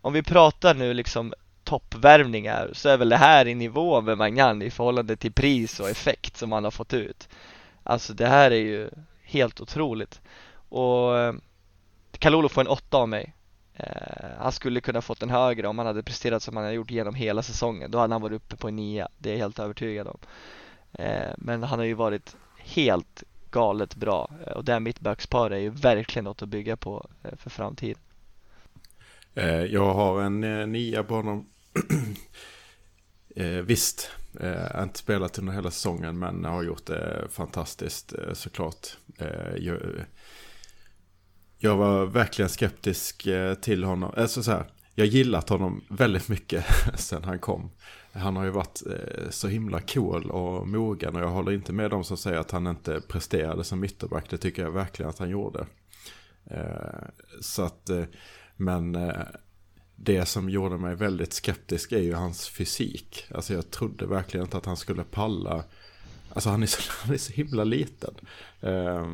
om 0.00 0.12
vi 0.12 0.22
pratar 0.22 0.74
nu 0.74 0.94
liksom 0.94 1.34
toppvärvningar 1.68 2.70
så 2.72 2.88
är 2.88 2.96
väl 2.96 3.08
det 3.08 3.16
här 3.16 3.48
i 3.48 3.54
nivå 3.54 4.00
med 4.00 4.18
Magnan 4.18 4.62
i 4.62 4.70
förhållande 4.70 5.16
till 5.16 5.32
pris 5.32 5.80
och 5.80 5.88
effekt 5.88 6.36
som 6.36 6.52
han 6.52 6.64
har 6.64 6.70
fått 6.70 6.94
ut. 6.94 7.28
Alltså 7.82 8.14
det 8.14 8.26
här 8.26 8.50
är 8.50 8.60
ju 8.60 8.90
helt 9.22 9.60
otroligt. 9.60 10.20
Och 10.68 11.18
eh, 11.18 11.34
Kalulu 12.18 12.48
får 12.48 12.60
en 12.60 12.66
åtta 12.66 12.96
av 12.96 13.08
mig. 13.08 13.34
Eh, 13.74 14.28
han 14.38 14.52
skulle 14.52 14.80
kunna 14.80 15.02
fått 15.02 15.22
en 15.22 15.30
högre 15.30 15.68
om 15.68 15.78
han 15.78 15.86
hade 15.86 16.02
presterat 16.02 16.42
som 16.42 16.56
han 16.56 16.64
har 16.64 16.72
gjort 16.72 16.90
genom 16.90 17.14
hela 17.14 17.42
säsongen. 17.42 17.90
Då 17.90 17.98
hade 17.98 18.14
han 18.14 18.22
varit 18.22 18.36
uppe 18.36 18.56
på 18.56 18.68
en 18.68 18.76
nia, 18.76 19.08
det 19.18 19.30
är 19.30 19.34
jag 19.34 19.40
helt 19.40 19.58
övertygad 19.58 20.06
om. 20.06 20.18
Eh, 20.92 21.32
men 21.38 21.62
han 21.62 21.78
har 21.78 21.86
ju 21.86 21.94
varit 21.94 22.36
helt 22.58 23.24
galet 23.50 23.96
bra 23.96 24.30
eh, 24.46 24.52
och 24.52 24.64
det 24.64 24.80
mittbackspar 24.80 25.50
är 25.50 25.58
ju 25.58 25.70
verkligen 25.70 26.24
något 26.24 26.42
att 26.42 26.48
bygga 26.48 26.76
på 26.76 27.06
eh, 27.22 27.36
för 27.36 27.50
framtiden. 27.50 28.02
Eh, 29.34 29.64
jag 29.64 29.94
har 29.94 30.22
en 30.22 30.40
nia 30.72 31.02
på 31.02 31.14
honom. 31.14 31.46
eh, 33.36 33.46
visst, 33.46 34.10
eh, 34.40 34.82
inte 34.82 34.98
spelat 34.98 35.38
under 35.38 35.52
hela 35.52 35.70
säsongen 35.70 36.18
men 36.18 36.44
har 36.44 36.62
gjort 36.62 36.86
det 36.86 37.26
fantastiskt 37.30 38.12
eh, 38.12 38.32
såklart. 38.32 38.96
Eh, 39.18 39.56
jag, 39.56 39.80
jag 41.58 41.76
var 41.76 42.06
verkligen 42.06 42.48
skeptisk 42.48 43.26
eh, 43.26 43.54
till 43.54 43.84
honom. 43.84 44.12
Alltså 44.16 44.42
så 44.42 44.50
här, 44.50 44.66
jag 44.94 45.06
gillat 45.06 45.48
honom 45.48 45.84
väldigt 45.88 46.28
mycket 46.28 46.64
sen 46.94 47.24
han 47.24 47.38
kom. 47.38 47.70
Han 48.12 48.36
har 48.36 48.44
ju 48.44 48.50
varit 48.50 48.82
eh, 48.86 49.30
så 49.30 49.48
himla 49.48 49.80
cool 49.80 50.30
och 50.30 50.68
mogen 50.68 51.16
och 51.16 51.22
jag 51.22 51.28
håller 51.28 51.52
inte 51.52 51.72
med 51.72 51.90
dem 51.90 52.04
som 52.04 52.16
säger 52.16 52.38
att 52.38 52.50
han 52.50 52.66
inte 52.66 53.00
presterade 53.08 53.64
som 53.64 53.84
ytterback. 53.84 54.30
Det 54.30 54.38
tycker 54.38 54.62
jag 54.62 54.70
verkligen 54.70 55.10
att 55.10 55.18
han 55.18 55.30
gjorde. 55.30 55.66
Eh, 56.50 57.08
så 57.40 57.62
att, 57.62 57.90
eh, 57.90 58.04
men 58.56 58.94
eh, 58.94 59.22
det 60.00 60.24
som 60.24 60.50
gjorde 60.50 60.78
mig 60.78 60.94
väldigt 60.94 61.32
skeptisk 61.32 61.92
är 61.92 61.98
ju 61.98 62.14
hans 62.14 62.48
fysik. 62.48 63.24
Alltså 63.34 63.54
jag 63.54 63.70
trodde 63.70 64.06
verkligen 64.06 64.46
inte 64.46 64.56
att 64.56 64.66
han 64.66 64.76
skulle 64.76 65.04
palla. 65.04 65.64
Alltså 66.32 66.50
han 66.50 66.62
är 66.62 66.66
så, 66.66 66.82
han 67.04 67.14
är 67.14 67.18
så 67.18 67.32
himla 67.32 67.64
liten. 67.64 68.14
Eh, 68.60 69.08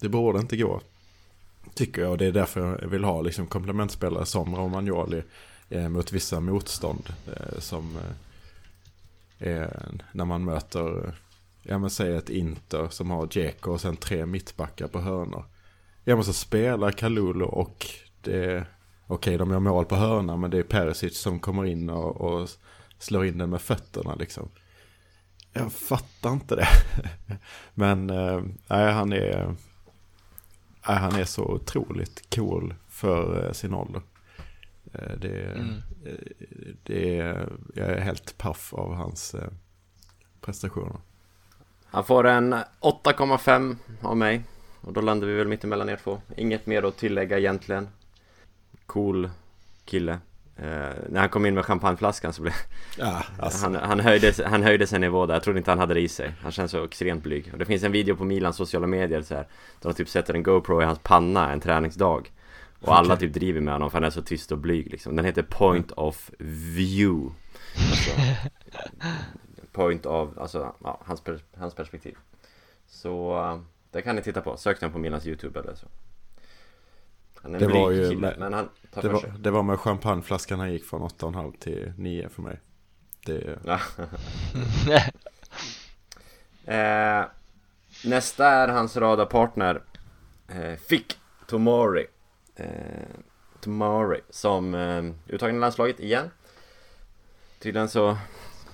det 0.00 0.08
borde 0.08 0.38
inte 0.38 0.56
gå. 0.56 0.80
Tycker 1.74 2.02
jag 2.02 2.10
och 2.10 2.18
det 2.18 2.26
är 2.26 2.32
därför 2.32 2.78
jag 2.82 2.88
vill 2.88 3.04
ha 3.04 3.22
liksom 3.22 3.46
komplementspelare 3.46 4.26
som 4.26 4.56
Romagnoli 4.56 5.22
eh, 5.68 5.88
mot 5.88 6.12
vissa 6.12 6.40
motstånd. 6.40 7.14
Eh, 7.26 7.58
som 7.58 7.98
eh, 9.38 9.66
när 10.12 10.24
man 10.24 10.44
möter, 10.44 11.14
ja 11.62 11.78
men 11.78 11.90
säg 11.90 12.16
ett 12.16 12.30
Inter 12.30 12.88
som 12.88 13.10
har 13.10 13.26
Dzeko 13.26 13.72
och 13.72 13.80
sen 13.80 13.96
tre 13.96 14.26
mittbackar 14.26 14.88
på 14.88 15.00
hörnor. 15.00 15.44
Ja 16.04 16.14
men 16.14 16.24
så 16.24 16.32
spelar 16.32 16.90
Kalulu 16.90 17.44
och 17.44 17.86
det, 18.20 18.66
okej 19.14 19.38
de 19.38 19.50
gör 19.50 19.58
mål 19.60 19.84
på 19.84 19.96
hörna 19.96 20.36
men 20.36 20.50
det 20.50 20.58
är 20.58 20.62
Perisic 20.62 21.18
som 21.18 21.40
kommer 21.40 21.64
in 21.64 21.90
och, 21.90 22.20
och 22.20 22.48
slår 22.98 23.26
in 23.26 23.38
den 23.38 23.50
med 23.50 23.60
fötterna 23.62 24.14
liksom. 24.14 24.48
Jag 25.52 25.72
fattar 25.72 26.32
inte 26.32 26.56
det. 26.56 26.68
men 27.74 28.10
eh, 28.10 28.42
nej, 28.68 28.92
han 28.92 29.12
är 29.12 29.54
Nej, 30.88 30.96
han 30.96 31.14
är 31.16 31.24
så 31.24 31.44
otroligt 31.44 32.34
cool 32.36 32.74
för 32.88 33.46
eh, 33.46 33.52
sin 33.52 33.74
ålder. 33.74 34.02
Eh, 34.92 35.16
Det, 35.18 35.42
Mm. 35.42 35.82
det 36.82 37.18
är, 37.18 37.52
jag 37.74 37.88
är 37.88 38.00
helt 38.00 38.38
paff 38.38 38.74
av 38.74 38.94
hans 38.94 39.34
prestationer. 40.40 40.96
Han 41.84 42.04
får 42.04 42.26
en 42.26 42.54
8,5 42.80 43.76
av 44.02 44.16
mig 44.16 44.42
Och 44.80 44.92
då 44.92 45.00
landar 45.00 45.26
vi 45.26 45.34
väl 45.34 45.48
mitt 45.48 45.64
emellan 45.64 45.88
er 45.88 45.96
två 45.96 46.20
Inget 46.36 46.66
mer 46.66 46.82
att 46.82 46.96
tillägga 46.96 47.38
egentligen 47.38 47.88
Cool 48.86 49.30
kille. 49.84 50.12
Eh, 50.56 50.94
När 51.08 51.20
han 51.20 51.28
kom 51.28 51.46
in 51.46 51.54
med 51.54 51.64
champagneflaskan 51.64 52.32
så 52.32 52.42
blev 52.42 52.54
Ja, 52.98 53.22
alltså, 53.38 53.64
han, 53.64 53.74
han, 53.74 54.00
höjde, 54.00 54.32
han 54.48 54.62
höjde 54.62 54.86
sin 54.86 55.00
nivå 55.00 55.26
där, 55.26 55.34
jag 55.34 55.42
trodde 55.42 55.58
inte 55.58 55.70
han 55.70 55.78
hade 55.78 55.94
det 55.94 56.00
i 56.00 56.08
sig. 56.08 56.34
Han 56.42 56.52
känns 56.52 56.70
så 56.70 56.84
extremt 56.84 57.22
blyg. 57.22 57.50
Och 57.52 57.58
det 57.58 57.64
finns 57.64 57.82
en 57.82 57.92
video 57.92 58.16
på 58.16 58.24
Milans 58.24 58.56
sociala 58.56 58.86
medier 58.86 59.22
så 59.22 59.34
här, 59.34 59.46
Där 59.80 59.90
de 59.90 59.94
typ 59.94 60.08
sätter 60.08 60.34
en 60.34 60.42
GoPro 60.42 60.82
i 60.82 60.84
hans 60.84 60.98
panna 60.98 61.52
en 61.52 61.60
träningsdag. 61.60 62.32
Och 62.80 62.96
alla 62.96 63.14
Okej. 63.14 63.26
typ 63.28 63.34
driver 63.34 63.60
med 63.60 63.74
honom 63.74 63.90
för 63.90 63.96
han 63.98 64.04
är 64.04 64.10
så 64.10 64.22
tyst 64.22 64.52
och 64.52 64.58
blyg 64.58 64.90
liksom. 64.90 65.16
Den 65.16 65.24
heter 65.24 65.42
Point 65.42 65.92
of 65.92 66.30
View. 66.38 67.34
Alltså, 67.90 68.10
Point 69.72 70.06
of, 70.06 70.38
alltså 70.38 70.74
ja, 70.84 71.00
hans, 71.04 71.22
hans 71.56 71.74
perspektiv. 71.74 72.16
Så 72.86 73.38
eh, 73.38 73.58
det 73.90 74.02
kan 74.02 74.16
ni 74.16 74.22
titta 74.22 74.40
på, 74.40 74.56
sök 74.56 74.80
den 74.80 74.92
på 74.92 74.98
Milans 74.98 75.26
YouTube 75.26 75.60
eller 75.60 75.74
så 75.74 75.86
Han 77.42 77.54
är 77.54 77.60
en 77.60 77.68
Det 77.68 77.74
var 77.74 77.90
ju 77.90 78.08
kille, 78.08 78.20
med- 78.20 78.38
men 78.38 78.52
han 78.52 78.68
tar 78.90 79.02
det, 79.02 79.08
för 79.08 79.14
var, 79.28 79.34
det 79.38 79.50
var 79.50 79.62
med 79.62 79.80
champagneflaskan 79.80 80.58
han 80.58 80.72
gick 80.72 80.84
från 80.84 81.02
8,5 81.02 81.56
till 81.58 81.92
9 81.96 82.28
för 82.28 82.42
mig. 82.42 82.60
Det. 83.26 83.58
Eh, 86.64 87.24
nästa 88.04 88.46
är 88.48 88.68
hans 88.68 88.96
radarpartner 88.96 89.82
eh, 90.48 90.74
Fick 90.88 91.18
Tomori 91.46 92.06
eh, 92.56 92.66
Tomori 93.60 94.20
som 94.30 94.74
eh, 94.74 95.04
uttagen 95.34 95.56
i 95.56 95.58
landslaget 95.58 96.00
igen 96.00 96.30
Tydligen 97.58 97.88
så 97.88 98.16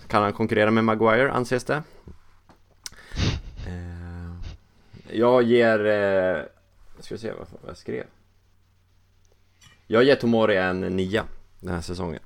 kan 0.09 0.23
han 0.23 0.33
konkurrera 0.33 0.71
med 0.71 0.85
Maguire 0.85 1.33
anses 1.33 1.65
det 1.65 1.83
eh, 3.67 4.35
Jag 5.17 5.43
ger, 5.43 5.87
eh, 5.87 6.43
ska 6.99 7.15
vi 7.15 7.19
se 7.21 7.33
vad, 7.33 7.47
vad 7.63 7.71
jag 7.71 7.77
skrev 7.77 8.05
jag 9.91 10.05
ger 10.05 10.17
Tomori 10.17 10.57
en 10.57 10.81
nia 10.81 11.25
den 11.61 11.75
här 11.75 11.81
säsongen. 11.81 12.21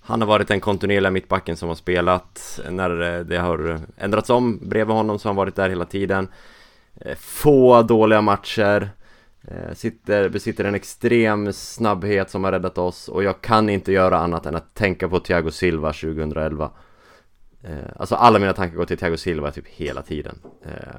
Han 0.00 0.20
har 0.20 0.28
varit 0.28 0.48
den 0.48 0.60
kontinuerliga 0.60 1.10
mittbacken 1.10 1.56
som 1.56 1.68
har 1.68 1.76
spelat. 1.76 2.60
När 2.70 3.24
det 3.24 3.38
har 3.38 3.80
ändrats 3.96 4.30
om 4.30 4.68
bredvid 4.68 4.96
honom 4.96 5.18
så 5.18 5.28
har 5.28 5.30
han 5.30 5.36
varit 5.36 5.56
där 5.56 5.68
hela 5.68 5.84
tiden. 5.84 6.28
Eh, 7.00 7.16
få 7.16 7.82
dåliga 7.82 8.20
matcher. 8.20 8.90
Eh, 9.42 9.74
sitter, 9.74 10.28
besitter 10.28 10.64
en 10.64 10.74
extrem 10.74 11.52
snabbhet 11.52 12.30
som 12.30 12.44
har 12.44 12.52
räddat 12.52 12.78
oss. 12.78 13.08
Och 13.08 13.24
jag 13.24 13.40
kan 13.40 13.68
inte 13.68 13.92
göra 13.92 14.18
annat 14.18 14.46
än 14.46 14.56
att 14.56 14.74
tänka 14.74 15.08
på 15.08 15.20
Thiago 15.20 15.50
Silva 15.50 15.92
2011 15.92 16.70
eh, 17.62 17.70
Alltså 17.96 18.14
alla 18.14 18.38
mina 18.38 18.52
tankar 18.52 18.76
går 18.76 18.84
till 18.84 18.98
Thiago 18.98 19.16
Silva 19.16 19.50
typ 19.50 19.66
hela 19.68 20.02
tiden. 20.02 20.38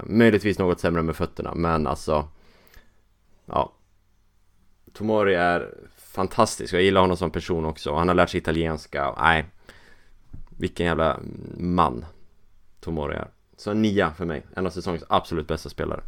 Möjligtvis 0.03 0.59
något 0.59 0.79
sämre 0.79 1.01
med 1.01 1.15
fötterna 1.15 1.53
men 1.55 1.87
alltså 1.87 2.27
Ja. 3.45 3.73
Tomori 4.93 5.35
är 5.35 5.73
fantastisk, 6.17 6.73
jag 6.73 6.82
gillar 6.82 7.01
honom 7.01 7.17
som 7.17 7.32
person 7.32 7.65
också 7.65 7.95
Han 7.95 8.08
har 8.08 8.15
lärt 8.15 8.30
sig 8.30 8.38
italienska, 8.38 9.15
nej 9.17 9.45
Vilken 10.49 10.86
jävla 10.86 11.19
man 11.58 12.06
Tomori 12.80 13.15
är 13.15 13.27
Så 13.58 13.71
en 13.71 13.82
nia 13.82 14.13
för 14.13 14.25
mig, 14.25 14.45
en 14.56 14.65
av 14.65 14.69
säsongens 14.69 15.03
absolut 15.10 15.47
bästa 15.47 15.69
spelare 15.69 16.01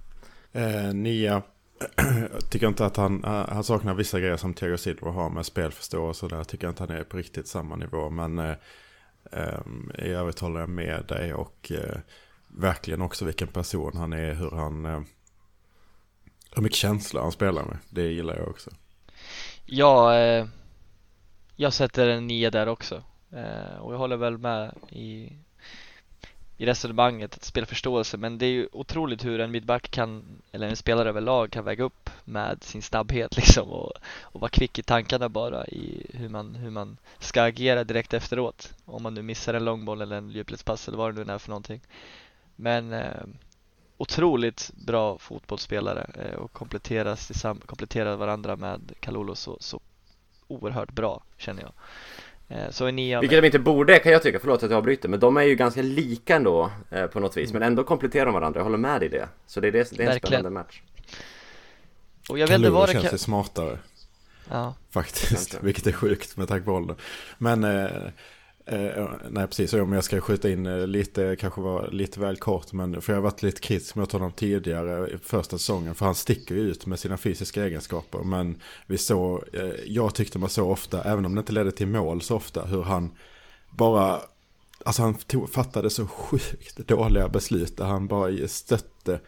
eh, 0.52 0.94
nia, 0.94 1.42
jag 2.32 2.50
tycker 2.50 2.68
inte 2.68 2.86
att 2.86 2.98
han, 2.98 3.24
eh, 3.24 3.50
han 3.50 3.64
saknar 3.64 3.94
vissa 3.94 4.20
grejer 4.20 4.38
som 4.38 4.54
Thiago 4.54 4.78
Silva 4.78 5.12
har 5.12 5.30
med 5.30 5.46
spelförståelse 5.46 6.28
där. 6.28 6.38
Jag 6.38 6.48
tycker 6.48 6.70
inte 6.70 6.84
han 6.84 6.98
är 6.98 7.04
på 7.04 7.18
riktigt 7.18 7.48
samma 7.48 7.76
nivå. 7.76 8.10
Men 8.10 8.40
eh, 8.40 8.56
eh, 9.32 9.60
i 9.98 10.10
övrigt 10.10 10.40
håller 10.40 10.60
jag 10.60 10.70
med 10.70 11.06
dig 11.08 11.34
och 11.34 11.72
eh, 11.72 12.00
verkligen 12.48 13.02
också 13.02 13.26
vilken 13.26 13.48
person 13.48 13.98
han 13.98 14.14
är, 14.14 14.34
hur 14.34 14.52
han... 14.52 14.86
Eh, 14.86 15.02
hur 16.56 16.62
mycket 16.62 16.78
känsla 16.78 17.22
han 17.22 17.32
spelar 17.32 17.66
med. 17.66 17.78
Det 17.90 18.02
gillar 18.02 18.36
jag 18.36 18.48
också. 18.48 18.70
Ja, 19.72 20.16
eh, 20.18 20.46
jag 21.56 21.74
sätter 21.74 22.08
en 22.08 22.28
nia 22.28 22.52
där 22.52 22.68
också. 22.68 23.04
Eh, 23.32 23.78
och 23.80 23.94
jag 23.94 23.98
håller 23.98 24.18
väl 24.18 24.38
med 24.38 24.74
i, 24.90 25.32
i 26.58 26.66
resonemanget, 26.66 27.36
att 27.36 27.44
spelförståelse. 27.44 28.18
Men 28.18 28.38
det 28.38 28.46
är 28.46 28.50
ju 28.50 28.68
otroligt 28.72 29.26
hur 29.26 29.40
en 29.40 29.52
mittback 29.52 29.92
kan, 29.92 30.42
eller 30.52 30.68
en 30.68 30.76
spelare 30.76 31.10
överlag 31.10 31.52
kan 31.52 31.66
väga 31.66 31.84
upp 31.84 32.10
med 32.26 32.64
sin 32.64 32.82
snabbhet 32.82 33.36
liksom 33.38 33.70
och, 33.70 33.92
och 34.22 34.42
vara 34.42 34.50
kvick 34.50 34.80
i 34.80 34.84
tankarna 34.84 35.30
bara 35.30 35.68
i 35.68 36.06
hur 36.14 36.30
man, 36.30 36.56
hur 36.56 36.70
man 36.70 36.98
ska 37.20 37.44
agera 37.44 37.84
direkt 37.84 38.14
efteråt. 38.14 38.74
Om 38.86 39.04
man 39.04 39.14
nu 39.14 39.22
missar 39.22 39.54
en 39.54 39.66
långboll 39.66 40.02
eller 40.02 40.18
en 40.18 40.30
djupledspass 40.30 40.88
eller 40.88 40.98
vad 40.98 41.16
det 41.16 41.24
nu 41.24 41.34
är 41.34 41.38
för 41.38 41.50
någonting. 41.50 41.82
Men 42.56 42.94
eh, 42.94 43.24
otroligt 44.00 44.72
bra 44.86 45.18
fotbollsspelare 45.18 46.10
eh, 46.16 46.36
och 46.40 46.54
kompletteras 46.54 47.46
kompletterar 47.66 48.16
varandra 48.16 48.56
med 48.56 48.82
Kalulu 49.00 49.36
så, 49.36 49.58
så 49.60 49.80
oerhört 50.48 50.92
bra 50.92 51.24
känner 51.38 51.62
jag. 51.62 51.72
Eh, 52.58 52.70
Så 52.72 52.86
en 52.86 52.96
nia 52.96 53.22
Vilket 53.22 53.42
de 53.42 53.46
inte 53.46 53.60
borde 53.60 54.00
kan 54.00 54.12
jag 54.12 54.24
tycka, 54.24 54.40
förlåt 54.40 54.64
att 54.64 54.70
jag 54.72 54.78
avbryter 54.78 55.10
Men 55.10 55.20
de 55.20 55.38
är 55.38 55.42
ju 55.44 55.56
ganska 55.56 55.82
lika 55.82 56.36
ändå 56.36 56.72
eh, 56.90 57.06
på 57.08 57.20
något 57.20 57.38
vis 57.38 57.54
Men 57.54 57.64
ändå 57.64 57.84
kompletterar 57.84 58.26
de 58.26 58.34
varandra, 58.34 58.60
jag 58.60 58.64
håller 58.66 58.78
med 58.78 59.04
i 59.04 59.08
det 59.08 59.30
Så 59.48 59.60
det 59.60 59.68
är, 59.68 59.72
det, 59.72 59.92
det 59.92 60.04
är 60.04 60.08
en 60.08 60.12
Verkligen. 60.14 60.20
spännande 60.42 60.50
match 60.50 60.82
Och 62.30 62.40
jag 62.40 62.48
vet 62.48 62.56
inte 62.56 62.66
Kalulu 62.66 62.70
vad 62.70 62.90
det 62.90 62.94
känns 62.94 63.14
ju 63.14 63.18
smartare. 63.18 63.80
Ja, 64.50 64.74
Faktiskt, 64.90 65.64
vilket 65.64 65.88
är 65.88 65.92
sjukt 65.92 66.38
med 66.38 66.48
tanke 66.48 66.66
på 66.66 66.72
åldern. 66.72 66.96
Men, 67.38 67.64
eh, 67.64 67.88
eh, 68.74 69.10
nej 69.30 69.48
precis, 69.48 69.74
om 69.74 69.94
jag 69.94 70.04
ska 70.04 70.22
skjuta 70.22 70.50
in 70.50 70.66
eh, 70.66 70.88
lite, 70.88 71.36
kanske 71.36 71.62
var 71.62 71.90
lite 71.92 72.20
väl 72.20 72.38
kort, 72.38 72.74
men 72.74 73.02
för 73.02 73.14
jag 73.14 73.18
har 73.18 73.24
varit 73.24 73.44
lite 73.44 73.62
kritisk 73.62 73.96
mot 73.96 74.12
honom 74.12 74.32
tidigare 74.32 75.18
första 75.24 75.58
säsongen, 75.58 75.96
för 75.96 76.06
han 76.06 76.16
sticker 76.16 76.56
ju 76.56 76.62
ut 76.62 76.86
med 76.86 77.00
sina 77.00 77.18
fysiska 77.18 77.66
egenskaper. 77.66 78.20
Men 78.20 78.62
vi 78.88 78.98
såg, 78.98 79.44
eh, 79.54 79.72
jag 79.86 80.16
tyckte 80.16 80.40
man 80.40 80.50
så 80.50 80.70
ofta, 80.70 81.04
även 81.04 81.26
om 81.26 81.36
det 81.36 81.40
inte 81.40 81.54
ledde 81.54 81.72
till 81.72 81.88
mål 81.88 82.22
så 82.22 82.36
ofta, 82.36 82.66
hur 82.66 82.84
han 82.84 83.12
bara, 83.70 84.22
alltså 84.86 85.02
han 85.02 85.14
tog, 85.14 85.50
fattade 85.50 85.90
så 85.90 86.08
sjukt 86.08 86.78
dåliga 86.88 87.30
beslut 87.30 87.78
där 87.78 87.86
han 87.86 88.08
bara 88.08 88.48
stötte 88.48 89.20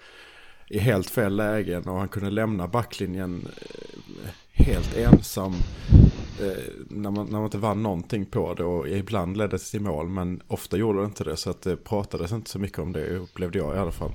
i 0.70 0.80
helt 0.80 1.10
fel 1.10 1.36
lägen 1.36 1.88
och 1.88 1.98
han 1.98 2.10
kunde 2.10 2.30
lämna 2.30 2.68
backlinjen 2.68 3.48
eh, 3.58 4.30
helt 4.52 4.98
ensam 4.98 5.54
eh, 6.42 6.74
när 6.90 7.12
man, 7.12 7.26
när 7.26 7.32
man 7.32 7.44
inte 7.44 7.58
vann 7.58 7.84
någonting 7.84 8.26
på 8.26 8.54
det 8.54 8.64
och 8.64 8.90
ibland 8.90 9.38
ledde 9.38 9.58
det 9.58 9.60
till 9.60 9.82
mål 9.82 10.10
men 10.10 10.42
ofta 10.48 10.78
gjorde 10.78 11.00
det 11.00 11.06
inte 11.06 11.24
det 11.24 11.38
så 11.38 11.50
att 11.50 11.62
det 11.62 11.78
pratades 11.78 12.32
inte 12.32 12.50
så 12.50 12.60
mycket 12.60 12.80
om 12.80 12.94
det 12.94 13.18
upplevde 13.18 13.58
jag 13.58 13.76
i 13.76 13.80
alla 13.80 13.92
fall. 13.92 14.14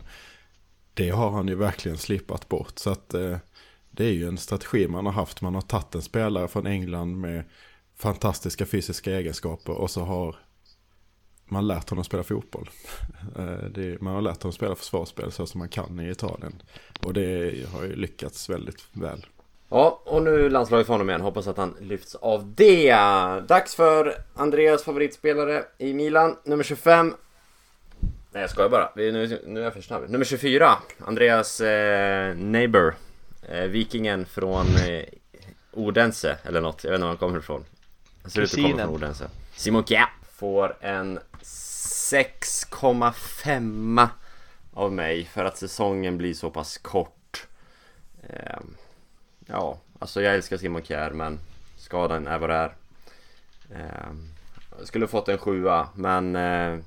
Det 0.95 1.11
har 1.11 1.31
han 1.31 1.49
ju 1.49 1.55
verkligen 1.55 1.99
slippat 1.99 2.49
bort 2.49 2.79
så 2.79 2.91
att 2.91 3.15
eh, 3.15 3.37
det 3.91 4.05
är 4.05 4.13
ju 4.13 4.29
en 4.29 4.39
strategi 4.39 4.89
man 4.89 5.07
har 5.07 5.13
haft. 5.13 5.41
Man 5.41 5.55
har 5.55 5.63
tagit 5.63 5.95
en 5.95 6.03
spelare 6.03 6.49
från 6.49 6.67
England 6.67 7.21
med 7.21 7.45
fantastiska 7.97 8.67
fysiska 8.67 9.19
egenskaper 9.19 9.73
och 9.73 9.91
så 9.91 10.01
har 10.01 10.37
man 11.45 11.67
lärt 11.67 11.91
honom 11.91 12.05
spela 12.05 12.23
fotboll. 12.23 12.71
Eh, 13.39 14.01
man 14.01 14.15
har 14.15 14.23
lärt 14.23 14.43
honom 14.43 14.53
spela 14.53 14.75
försvarsspel 14.75 15.33
så 15.33 15.47
som 15.47 15.59
man 15.59 15.69
kan 15.69 16.01
i 16.01 16.11
Italien. 16.11 16.63
Och 17.03 17.15
det 17.15 17.67
har 17.73 17.83
ju 17.85 17.97
lyckats 17.97 18.51
väldigt 18.51 18.85
väl. 18.93 19.27
Ja, 19.69 20.03
och 20.05 20.23
nu 20.23 20.51
landslaget 20.51 20.87
för 20.87 20.95
honom 20.95 21.09
igen. 21.09 21.21
Hoppas 21.21 21.47
att 21.47 21.57
han 21.57 21.77
lyfts 21.81 22.15
av 22.15 22.55
det. 22.55 22.93
Dags 23.49 23.75
för 23.75 24.15
Andreas 24.35 24.85
favoritspelare 24.85 25.65
i 25.79 25.95
Milan, 25.95 26.37
nummer 26.45 26.65
25. 26.65 27.15
Nej, 28.33 28.41
jag 28.41 28.51
skojar 28.51 28.69
bara. 28.69 28.91
Nu, 28.97 29.41
nu 29.47 29.61
är 29.61 29.65
jag 29.65 29.73
för 29.73 29.81
snabb. 29.81 30.11
Nummer 30.11 30.25
24, 30.25 30.79
Andreas 30.99 31.61
eh, 31.61 32.37
neighbor. 32.37 32.95
Eh, 33.49 33.65
vikingen 33.65 34.27
från 34.27 34.67
eh, 34.67 35.05
Odense, 35.73 36.39
eller 36.45 36.61
något. 36.61 36.85
Jag 36.85 36.91
vet 36.91 36.97
inte 36.97 37.05
var 37.05 37.09
han 37.09 37.17
kommer 37.17 37.39
ifrån. 37.39 37.65
Han 38.23 38.31
ser 38.31 38.43
ut 38.43 38.55
att 38.55 38.63
komma 38.63 38.79
från 38.79 38.95
Odense. 38.95 39.29
Simon 39.55 39.85
Kjær 39.85 40.09
får 40.33 40.77
en 40.81 41.19
6,5 41.43 44.09
av 44.75 44.93
mig 44.93 45.25
för 45.25 45.45
att 45.45 45.57
säsongen 45.57 46.19
blir 46.19 46.35
så 46.35 46.51
pass 46.51 46.79
kort. 46.79 47.47
Ehm, 48.29 48.75
ja, 49.47 49.79
alltså 49.99 50.23
jag 50.23 50.35
älskar 50.35 50.57
Simon 50.57 50.83
Kjær 50.83 51.11
men 51.11 51.39
skadan 51.77 52.27
är 52.27 52.39
vad 52.39 52.51
det 52.51 52.55
är. 52.55 52.73
Jag 54.79 54.87
skulle 54.87 55.07
fått 55.07 55.29
en 55.29 55.39
sjua 55.39 55.89
men 55.95 56.37
eh, 56.37 56.79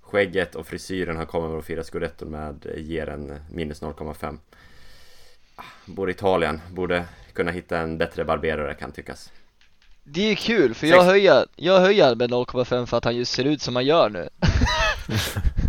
skägget 0.00 0.54
och 0.54 0.66
frisyren 0.66 1.16
han 1.16 1.26
kommer 1.26 1.58
att 1.58 1.64
fira 1.64 1.84
scudetton 1.84 2.28
med 2.28 2.66
eh, 2.66 2.82
ger 2.82 3.08
en 3.08 3.40
minus 3.50 3.82
0,5. 3.82 4.38
Ah, 5.56 5.62
Bor 5.84 6.08
i 6.08 6.12
Italien, 6.12 6.60
borde 6.70 7.04
kunna 7.32 7.50
hitta 7.50 7.78
en 7.78 7.98
bättre 7.98 8.24
barberare 8.24 8.74
kan 8.74 8.92
tyckas. 8.92 9.32
Det 10.04 10.20
är 10.20 10.28
ju 10.28 10.36
kul 10.36 10.74
för 10.74 10.86
jag 10.86 11.04
höjer, 11.04 11.46
jag 11.56 11.80
höjer 11.80 12.14
med 12.14 12.30
0,5 12.30 12.86
för 12.86 12.96
att 12.96 13.04
han 13.04 13.16
just 13.16 13.32
ser 13.32 13.44
ut 13.44 13.62
som 13.62 13.76
han 13.76 13.84
gör 13.84 14.10
nu 14.10 14.28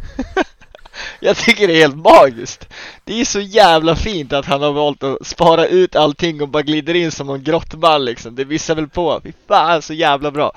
Jag 1.24 1.38
tycker 1.38 1.68
det 1.68 1.74
är 1.74 1.82
helt 1.82 1.98
magiskt 1.98 2.70
Det 3.04 3.22
är 3.22 3.26
så 3.26 3.40
jävla 3.40 3.96
fint 3.96 4.34
att 4.34 4.46
han 4.46 4.62
har 4.62 4.72
valt 4.72 5.04
att 5.04 5.28
spara 5.28 5.66
ut 5.66 5.96
allting 5.96 6.42
och 6.42 6.50
bara 6.50 6.64
glider 6.64 6.94
in 6.94 7.12
som 7.12 7.30
en 7.30 7.44
grottman 7.44 8.06
liksom 8.06 8.36
Det 8.36 8.44
visar 8.44 8.76
väl 8.76 8.90
på, 8.90 9.22
fy 9.24 9.32
fan 9.48 9.82
så 9.82 9.94
jävla 9.94 10.32
bra 10.32 10.52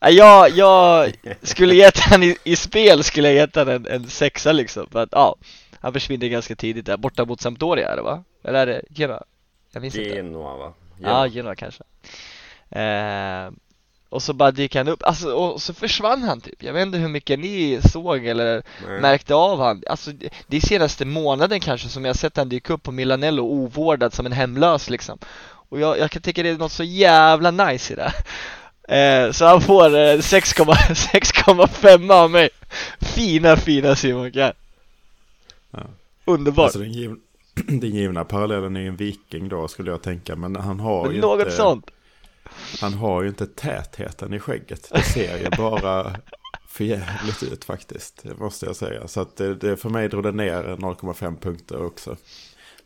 jag, 0.00 0.50
jag 0.50 1.12
skulle 1.42 1.74
gett 1.74 1.98
han 1.98 2.22
i, 2.22 2.36
i 2.44 2.56
spel 2.56 3.04
skulle 3.04 3.28
jag 3.28 3.36
gett 3.36 3.56
han 3.56 3.68
en, 3.68 3.86
en 3.86 4.08
sexa 4.08 4.52
liksom 4.52 4.86
för 4.90 5.02
att 5.02 5.08
ja 5.12 5.36
Han 5.80 5.92
försvinner 5.92 6.28
ganska 6.28 6.56
tidigt 6.56 6.86
där, 6.86 6.96
borta 6.96 7.24
mot 7.24 7.40
Sampdoria 7.40 7.88
är 7.88 7.96
det 7.96 8.02
va? 8.02 8.24
Eller 8.44 8.58
är 8.58 8.66
det 8.66 8.82
Genoa? 8.90 9.22
Jag 9.72 9.80
minns 9.80 9.96
inte 9.96 10.14
Genoa 10.14 10.56
va? 10.56 10.72
Ja, 11.00 11.28
Genoa 11.28 11.54
kanske. 11.54 11.82
Eh, 12.70 13.50
och 14.10 14.22
så 14.22 14.32
bara 14.32 14.50
dyker 14.50 14.78
han 14.78 14.88
upp, 14.88 15.02
alltså, 15.02 15.32
och 15.32 15.62
så 15.62 15.74
försvann 15.74 16.22
han 16.22 16.40
typ. 16.40 16.62
Jag 16.62 16.72
vet 16.72 16.86
inte 16.86 16.98
hur 16.98 17.08
mycket 17.08 17.38
ni 17.38 17.80
såg 17.92 18.26
eller 18.26 18.62
Nej. 18.86 19.00
märkte 19.00 19.34
av 19.34 19.60
han. 19.60 19.82
Alltså 19.86 20.10
det 20.46 20.56
är 20.56 20.60
senaste 20.60 21.04
månaden 21.04 21.60
kanske 21.60 21.88
som 21.88 22.04
jag 22.04 22.16
sett 22.16 22.36
han 22.36 22.48
dyka 22.48 22.72
upp 22.72 22.82
på 22.82 22.92
Milanello 22.92 23.42
ovårdad 23.42 24.14
som 24.14 24.26
en 24.26 24.32
hemlös 24.32 24.90
liksom. 24.90 25.18
Och 25.70 25.80
jag, 25.80 25.98
jag 25.98 26.10
kan 26.10 26.22
tycka 26.22 26.42
det 26.42 26.48
är 26.48 26.56
något 26.58 26.72
så 26.72 26.84
jävla 26.84 27.50
nice 27.50 27.92
i 27.92 27.96
det. 27.96 28.12
Eh, 28.88 29.32
så 29.32 29.44
han 29.44 29.60
får 29.60 29.86
eh, 29.86 30.18
6,- 30.18 30.64
6,5 30.64 32.12
av 32.22 32.30
mig. 32.30 32.48
Fina, 33.00 33.56
fina 33.56 33.96
Simon 33.96 34.32
Kjær. 34.32 34.52
Ja. 35.70 35.80
Underbart. 36.24 36.64
Alltså 36.64 36.78
den, 36.78 36.92
giv, 36.92 37.14
den 37.54 37.90
givna 37.90 38.24
parallellen 38.24 38.76
är 38.76 38.80
ju 38.80 38.88
en 38.88 38.96
viking 38.96 39.48
då 39.48 39.68
skulle 39.68 39.90
jag 39.90 40.02
tänka. 40.02 40.36
Men 40.36 40.56
han 40.56 40.80
har 40.80 41.12
ju 41.12 41.20
Något 41.20 41.40
inte, 41.40 41.52
sånt. 41.52 41.90
Han 42.80 42.94
har 42.94 43.22
ju 43.22 43.28
inte 43.28 43.46
tätheten 43.46 44.34
i 44.34 44.38
skägget. 44.38 44.88
Det 44.94 45.02
ser 45.02 45.38
ju 45.38 45.50
bara 45.56 46.16
förjävligt 46.68 47.42
ut 47.42 47.64
faktiskt. 47.64 48.20
Det 48.22 48.36
måste 48.38 48.66
jag 48.66 48.76
säga. 48.76 49.08
Så 49.08 49.20
att 49.20 49.36
det, 49.36 49.54
det 49.54 49.76
för 49.76 49.88
mig 49.88 50.08
drog 50.08 50.22
det 50.22 50.32
ner 50.32 50.62
0,5 50.62 51.40
punkter 51.40 51.86
också. 51.86 52.16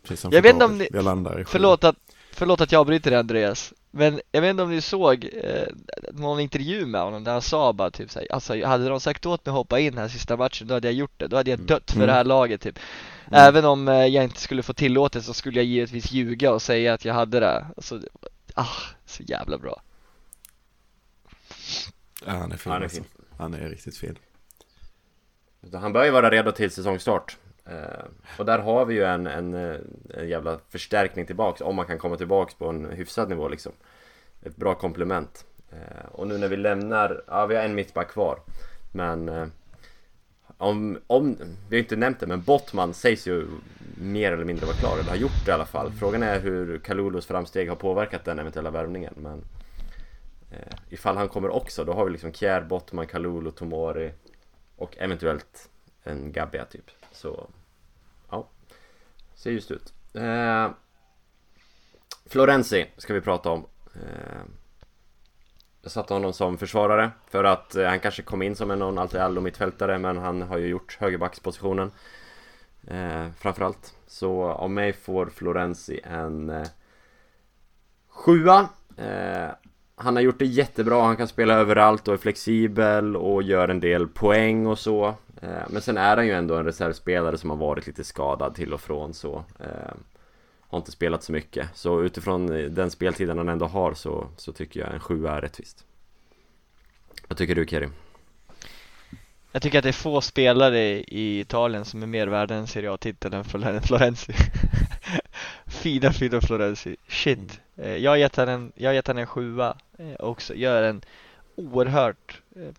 Precis 0.03 0.19
som 0.19 0.31
Jag 0.31 0.41
vet 0.41 0.53
inte 0.53 0.65
om 0.65 0.77
ni- 0.77 0.89
Jag 0.93 1.03
landar 1.05 1.39
i. 1.41 1.45
Förlåt 1.45 1.83
att, 1.83 1.95
förlåt 2.31 2.61
att 2.61 2.71
jag 2.71 2.79
avbryter 2.79 3.11
dig 3.11 3.19
Andreas 3.19 3.73
Men 3.91 4.21
jag 4.31 4.41
vet 4.41 4.49
inte 4.49 4.63
om 4.63 4.69
ni 4.69 4.81
såg 4.81 5.29
eh, 5.43 5.67
någon 6.11 6.39
intervju 6.39 6.85
med 6.85 7.01
honom 7.01 7.23
där 7.23 7.31
han 7.31 7.41
sa 7.41 7.73
bara 7.73 7.91
typ 7.91 8.11
såhär 8.11 8.27
Alltså 8.31 8.65
hade 8.65 8.89
de 8.89 8.99
sagt 8.99 9.25
åt 9.25 9.45
mig 9.45 9.51
att 9.51 9.57
hoppa 9.57 9.79
in 9.79 9.97
här 9.97 10.07
sista 10.07 10.37
matchen 10.37 10.67
då 10.67 10.73
hade 10.73 10.87
jag 10.87 10.95
gjort 10.95 11.11
det 11.19 11.27
Då 11.27 11.35
hade 11.37 11.49
jag 11.49 11.59
dött 11.59 11.91
för 11.91 11.97
Mm. 11.97 12.07
det 12.07 12.13
här 12.13 12.23
laget 12.23 12.61
typ 12.61 12.79
Mm. 13.27 13.39
Även 13.47 13.65
om 13.65 13.87
eh, 13.87 14.05
jag 14.05 14.23
inte 14.23 14.41
skulle 14.41 14.63
få 14.63 14.73
tillåtelse 14.73 15.27
så 15.27 15.33
skulle 15.33 15.59
jag 15.59 15.65
givetvis 15.65 16.11
ljuga 16.11 16.53
och 16.53 16.61
säga 16.61 16.93
att 16.93 17.05
jag 17.05 17.13
hade 17.13 17.39
det 17.39 17.65
alltså, 17.77 17.99
ah, 18.53 18.77
så 19.05 19.23
jävla 19.23 19.57
bra 19.57 19.81
Ja, 22.25 22.31
han 22.31 22.51
är 22.51 22.57
fin. 22.57 22.71
Han 22.71 22.81
är 22.81 22.85
alltså. 22.85 23.01
fin. 23.03 23.11
Han 23.37 23.53
är 23.53 23.69
riktigt 23.69 23.97
fin. 23.97 24.17
Han 25.73 25.93
bör 25.93 26.03
ju 26.03 26.11
vara 26.11 26.29
redo 26.29 26.51
till 26.51 26.71
säsongstart. 26.71 27.37
Eh, 27.65 28.05
och 28.39 28.45
där 28.45 28.59
har 28.59 28.85
vi 28.85 28.93
ju 28.95 29.03
en, 29.03 29.27
en, 29.27 29.53
eh, 29.53 29.79
en 30.13 30.29
jävla 30.29 30.59
förstärkning 30.69 31.25
tillbaks 31.25 31.61
om 31.61 31.75
man 31.75 31.85
kan 31.85 31.97
komma 31.97 32.17
tillbaks 32.17 32.53
på 32.53 32.69
en 32.69 32.85
hyfsad 32.85 33.29
nivå 33.29 33.47
liksom. 33.47 33.71
Ett 34.41 34.55
bra 34.55 34.75
komplement. 34.75 35.45
Eh, 35.71 36.05
och 36.11 36.27
nu 36.27 36.37
när 36.37 36.47
vi 36.47 36.57
lämnar, 36.57 37.23
ja 37.27 37.45
vi 37.45 37.55
har 37.55 37.63
en 37.63 37.75
mittback 37.75 38.09
kvar. 38.11 38.39
Men 38.91 39.51
om, 40.57 40.99
om, 41.07 41.37
vi 41.69 41.75
har 41.75 41.83
inte 41.83 41.95
nämnt 41.95 42.19
det, 42.19 42.27
men 42.27 42.41
Bottman 42.41 42.93
sägs 42.93 43.27
ju 43.27 43.47
mer 44.03 44.31
eller 44.31 44.45
mindre 44.45 44.65
vara 44.65 44.75
klar, 44.75 44.97
eller 44.97 45.09
har 45.09 45.15
gjort 45.15 45.45
det 45.45 45.51
i 45.51 45.53
alla 45.53 45.65
fall. 45.65 45.91
Frågan 45.91 46.23
är 46.23 46.39
hur 46.39 46.79
Kalulos 46.79 47.25
framsteg 47.25 47.69
har 47.69 47.75
påverkat 47.75 48.25
den 48.25 48.39
eventuella 48.39 48.71
värvningen. 48.71 49.13
Men 49.17 49.45
eh, 50.51 50.77
ifall 50.89 51.17
han 51.17 51.29
kommer 51.29 51.49
också, 51.49 51.83
då 51.83 51.93
har 51.93 52.05
vi 52.05 52.11
liksom 52.11 52.33
Kjär, 52.33 52.61
Bottman, 52.61 53.07
Kalulu, 53.07 53.51
Tomori 53.51 54.13
och 54.75 54.97
eventuellt 54.97 55.69
en 56.03 56.31
Gabbia 56.31 56.65
typ. 56.65 56.91
Så 57.11 57.49
ja, 58.29 58.47
ser 59.35 59.51
just 59.51 59.71
ut. 59.71 59.93
Eh, 60.13 60.69
Florenzi 62.25 62.85
ska 62.97 63.13
vi 63.13 63.21
prata 63.21 63.49
om. 63.49 63.65
Eh, 63.95 64.41
jag 65.81 65.91
satte 65.91 66.13
honom 66.13 66.33
som 66.33 66.57
försvarare 66.57 67.11
för 67.29 67.43
att 67.43 67.75
eh, 67.75 67.87
han 67.87 67.99
kanske 67.99 68.21
kom 68.21 68.41
in 68.41 68.55
som 68.55 68.71
en 68.71 68.79
någon 68.79 68.97
allt 68.97 69.15
allo 69.15 69.41
mittfältare 69.41 69.97
men 69.97 70.17
han 70.17 70.41
har 70.41 70.57
ju 70.57 70.67
gjort 70.67 70.97
högerbackspositionen 70.99 71.91
eh, 72.87 73.25
framförallt. 73.39 73.95
Så 74.07 74.43
av 74.43 74.71
mig 74.71 74.93
får 74.93 75.25
Florenzi 75.25 75.99
en 76.03 76.49
eh, 76.49 76.67
sjua. 78.09 78.69
Eh, 78.97 79.49
han 79.95 80.15
har 80.15 80.23
gjort 80.23 80.39
det 80.39 80.45
jättebra, 80.45 81.03
han 81.03 81.17
kan 81.17 81.27
spela 81.27 81.53
överallt 81.53 82.07
och 82.07 82.13
är 82.13 82.17
flexibel 82.17 83.15
och 83.15 83.43
gör 83.43 83.67
en 83.67 83.79
del 83.79 84.07
poäng 84.07 84.67
och 84.67 84.79
så. 84.79 85.15
Eh, 85.41 85.63
men 85.69 85.81
sen 85.81 85.97
är 85.97 86.17
han 86.17 86.27
ju 86.27 86.33
ändå 86.33 86.55
en 86.55 86.65
reservspelare 86.65 87.37
som 87.37 87.49
har 87.49 87.57
varit 87.57 87.87
lite 87.87 88.03
skadad 88.03 88.55
till 88.55 88.73
och 88.73 88.81
från 88.81 89.13
så. 89.13 89.43
Eh, 89.59 89.93
har 90.59 90.77
inte 90.77 90.91
spelat 90.91 91.23
så 91.23 91.31
mycket. 91.31 91.69
Så 91.73 92.01
utifrån 92.01 92.55
eh, 92.55 92.65
den 92.65 92.91
speltiden 92.91 93.37
han 93.37 93.49
ändå 93.49 93.65
har 93.65 93.93
så, 93.93 94.27
så 94.37 94.51
tycker 94.51 94.79
jag 94.79 94.93
en 94.93 94.99
sjua 94.99 95.37
är 95.37 95.41
rättvist. 95.41 95.85
Vad 97.27 97.37
tycker 97.37 97.55
du 97.55 97.65
Kerim? 97.65 97.91
Jag 99.55 99.61
tycker 99.61 99.77
att 99.77 99.83
det 99.83 99.89
är 99.89 99.93
få 99.93 100.21
spelare 100.21 100.79
i 100.99 101.39
Italien 101.39 101.85
som 101.85 102.03
är 102.03 102.07
mer 102.07 102.27
värda 102.27 102.55
än 102.55 102.67
Serie 102.67 102.91
A-titeln 102.91 103.33
än 103.33 103.43
Flor- 103.43 103.79
Florenzi. 103.79 104.33
Fina 105.67 106.11
fina 106.13 106.41
Florenzi, 106.41 106.95
shit. 107.07 107.59
Eh, 107.77 107.95
Jag 107.95 108.11
har 108.11 108.15
gett 108.15 108.35
han 108.35 108.49
en, 108.49 108.71
jag 108.75 108.89
har 108.89 108.93
gett 108.93 109.09
en 109.09 109.27
sjua 109.27 109.77
eh, 109.97 110.13
också, 110.19 110.55
gör 110.55 110.83
en 110.83 111.01
oerhört 111.55 112.41
eh, 112.55 112.73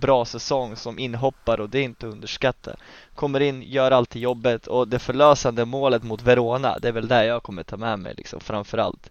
bra 0.00 0.24
säsong 0.24 0.76
som 0.76 0.98
inhoppare 0.98 1.62
och 1.62 1.70
det 1.70 1.78
är 1.78 1.82
inte 1.82 2.06
att 2.08 2.12
underskatta. 2.12 2.76
Kommer 3.14 3.40
in, 3.40 3.62
gör 3.62 3.90
alltid 3.90 4.22
jobbet 4.22 4.66
och 4.66 4.88
det 4.88 4.98
förlösande 4.98 5.64
målet 5.64 6.02
mot 6.02 6.22
Verona, 6.22 6.78
det 6.78 6.88
är 6.88 6.92
väl 6.92 7.08
där 7.08 7.22
jag 7.24 7.42
kommer 7.42 7.62
ta 7.62 7.76
med 7.76 7.98
mig 7.98 8.14
liksom 8.16 8.40
framförallt. 8.40 9.10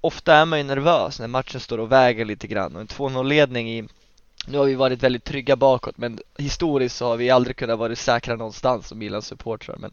Ofta 0.00 0.34
är 0.34 0.44
man 0.44 0.58
ju 0.58 0.64
nervös 0.64 1.20
när 1.20 1.28
matchen 1.28 1.60
står 1.60 1.78
och 1.78 1.92
väger 1.92 2.24
lite 2.24 2.46
grann 2.46 2.74
och 2.74 2.80
en 2.80 2.86
2-0 2.86 3.24
ledning 3.24 3.70
i 3.70 3.88
nu 4.46 4.58
har 4.58 4.64
vi 4.64 4.74
varit 4.74 5.02
väldigt 5.02 5.24
trygga 5.24 5.56
bakåt 5.56 5.98
men 5.98 6.18
historiskt 6.38 6.96
så 6.96 7.06
har 7.06 7.16
vi 7.16 7.30
aldrig 7.30 7.56
kunnat 7.56 7.78
vara 7.78 7.96
säkra 7.96 8.36
någonstans 8.36 8.88
som 8.88 8.98
Milans 8.98 9.26
supportrar 9.26 9.76
men 9.76 9.90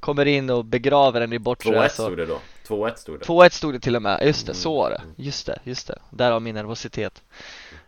kommer 0.00 0.26
in 0.26 0.50
och 0.50 0.64
begraver 0.64 1.20
den 1.20 1.32
i 1.32 1.38
bortre 1.38 1.70
2-1 1.70 1.82
alltså, 1.82 2.02
stod 2.02 2.16
det 2.18 2.26
då. 2.26 2.38
2-1 2.68 2.94
stod 2.96 3.18
det. 3.20 3.24
2-1 3.24 3.48
stod 3.50 3.74
det 3.74 3.80
till 3.80 3.96
och 3.96 4.02
med, 4.02 4.22
just 4.26 4.46
det, 4.46 4.52
Mm. 4.52 4.60
så 4.60 4.74
var 4.76 4.90
det, 4.90 5.02
just 5.16 5.46
det, 5.46 5.58
just 5.64 5.86
det, 5.86 5.98
därav 6.10 6.42
min 6.42 6.54
nervositet 6.54 7.22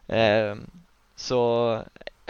Ehm, 0.06 0.66
Så 1.16 1.82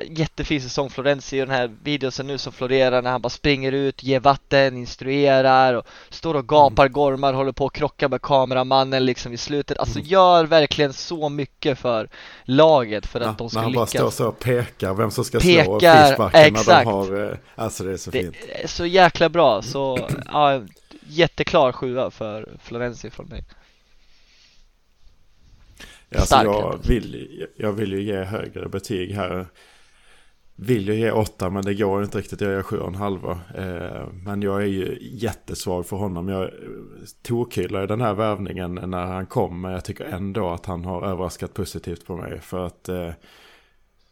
jättefin 0.03 0.61
säsong 0.61 0.90
Florenzi 0.90 1.42
och 1.42 1.47
den 1.47 1.55
här 1.57 1.70
videosen 1.82 2.26
nu 2.26 2.38
som 2.38 2.53
florerar 2.53 3.03
när 3.03 3.11
han 3.11 3.20
bara 3.22 3.28
springer 3.28 3.72
ut, 3.72 4.03
ger 4.03 4.20
vatten, 4.20 4.76
instruerar 4.76 5.74
och 5.74 5.86
står 6.11 6.34
och 6.34 6.49
gapar, 6.49 6.88
gormar, 6.88 7.32
håller 7.32 7.53
på 7.53 7.66
att 7.66 7.72
krocka 7.72 8.09
med 8.09 8.22
kameramannen 8.22 9.05
liksom 9.05 9.32
i 9.32 9.36
slutet. 9.36 9.78
Alltså 9.78 9.99
gör 10.01 10.45
verkligen 10.45 10.92
så 10.92 11.28
mycket 11.28 11.78
för 11.78 12.09
laget 12.45 13.07
för 13.07 13.20
att 13.20 13.26
Ja, 13.26 13.34
de 13.38 13.45
när 13.45 13.49
ska 13.49 13.61
han 13.61 13.72
bara 13.72 13.86
står 13.86 13.99
lyckas. 13.99 14.16
så 14.16 14.28
och 14.28 14.38
pekar 14.38 14.95
vem 14.95 15.11
som 15.11 15.24
ska 15.24 15.40
slå 15.40 15.51
Pekar, 15.53 16.07
frisparken 16.07 16.53
när 16.55 16.64
de 16.64 16.84
har, 16.90 17.30
eh, 17.30 17.36
alltså 17.55 17.84
det 17.84 17.92
är 17.92 17.97
så 17.97 18.11
Det 18.11 18.18
fint. 18.22 18.36
är 18.62 18.66
så 18.68 18.86
jäkla 18.86 19.28
bra 19.28 19.62
så 19.62 20.09
ja, 20.32 20.62
jätteklar 21.09 21.72
sjua 21.72 22.11
för 22.11 22.49
Florenzi 22.62 23.11
från 23.11 23.26
mig. 23.26 23.45
Alltså 26.16 26.34
jag, 26.36 26.78
vill, 26.88 27.47
jag 27.57 27.72
vill 27.72 27.92
ju 27.92 28.03
ge 28.03 28.24
högre 28.24 28.68
betyg 28.68 29.14
här. 29.14 29.47
Vill 30.57 30.89
ju 30.89 30.95
ge 30.95 31.11
åtta 31.11 31.51
men 31.51 31.65
det 31.65 31.75
går 31.75 32.03
inte 32.03 32.19
riktigt. 32.19 32.41
Jag 32.41 32.53
gör 32.53 32.63
sju 32.63 32.79
och 32.79 32.89
en 32.89 32.95
halva. 32.95 33.41
Eh, 33.55 34.09
men 34.13 34.43
jag 34.43 34.63
är 34.63 34.67
ju 34.67 34.99
jättesvag 35.01 35.87
för 35.87 35.97
honom. 35.97 36.29
Jag 36.29 36.51
tokhyllar 37.23 37.87
den 37.87 38.01
här 38.01 38.15
värvningen 38.15 38.75
när 38.75 39.07
han 39.07 39.27
kom. 39.27 39.61
Men 39.61 39.73
jag 39.73 39.85
tycker 39.85 40.05
ändå 40.05 40.51
att 40.51 40.67
han 40.67 40.85
har 40.85 41.03
överraskat 41.07 41.55
positivt 41.55 42.07
på 42.07 42.17
mig. 42.17 42.41
För 42.41 42.67
att 42.67 42.89
eh, 42.89 43.11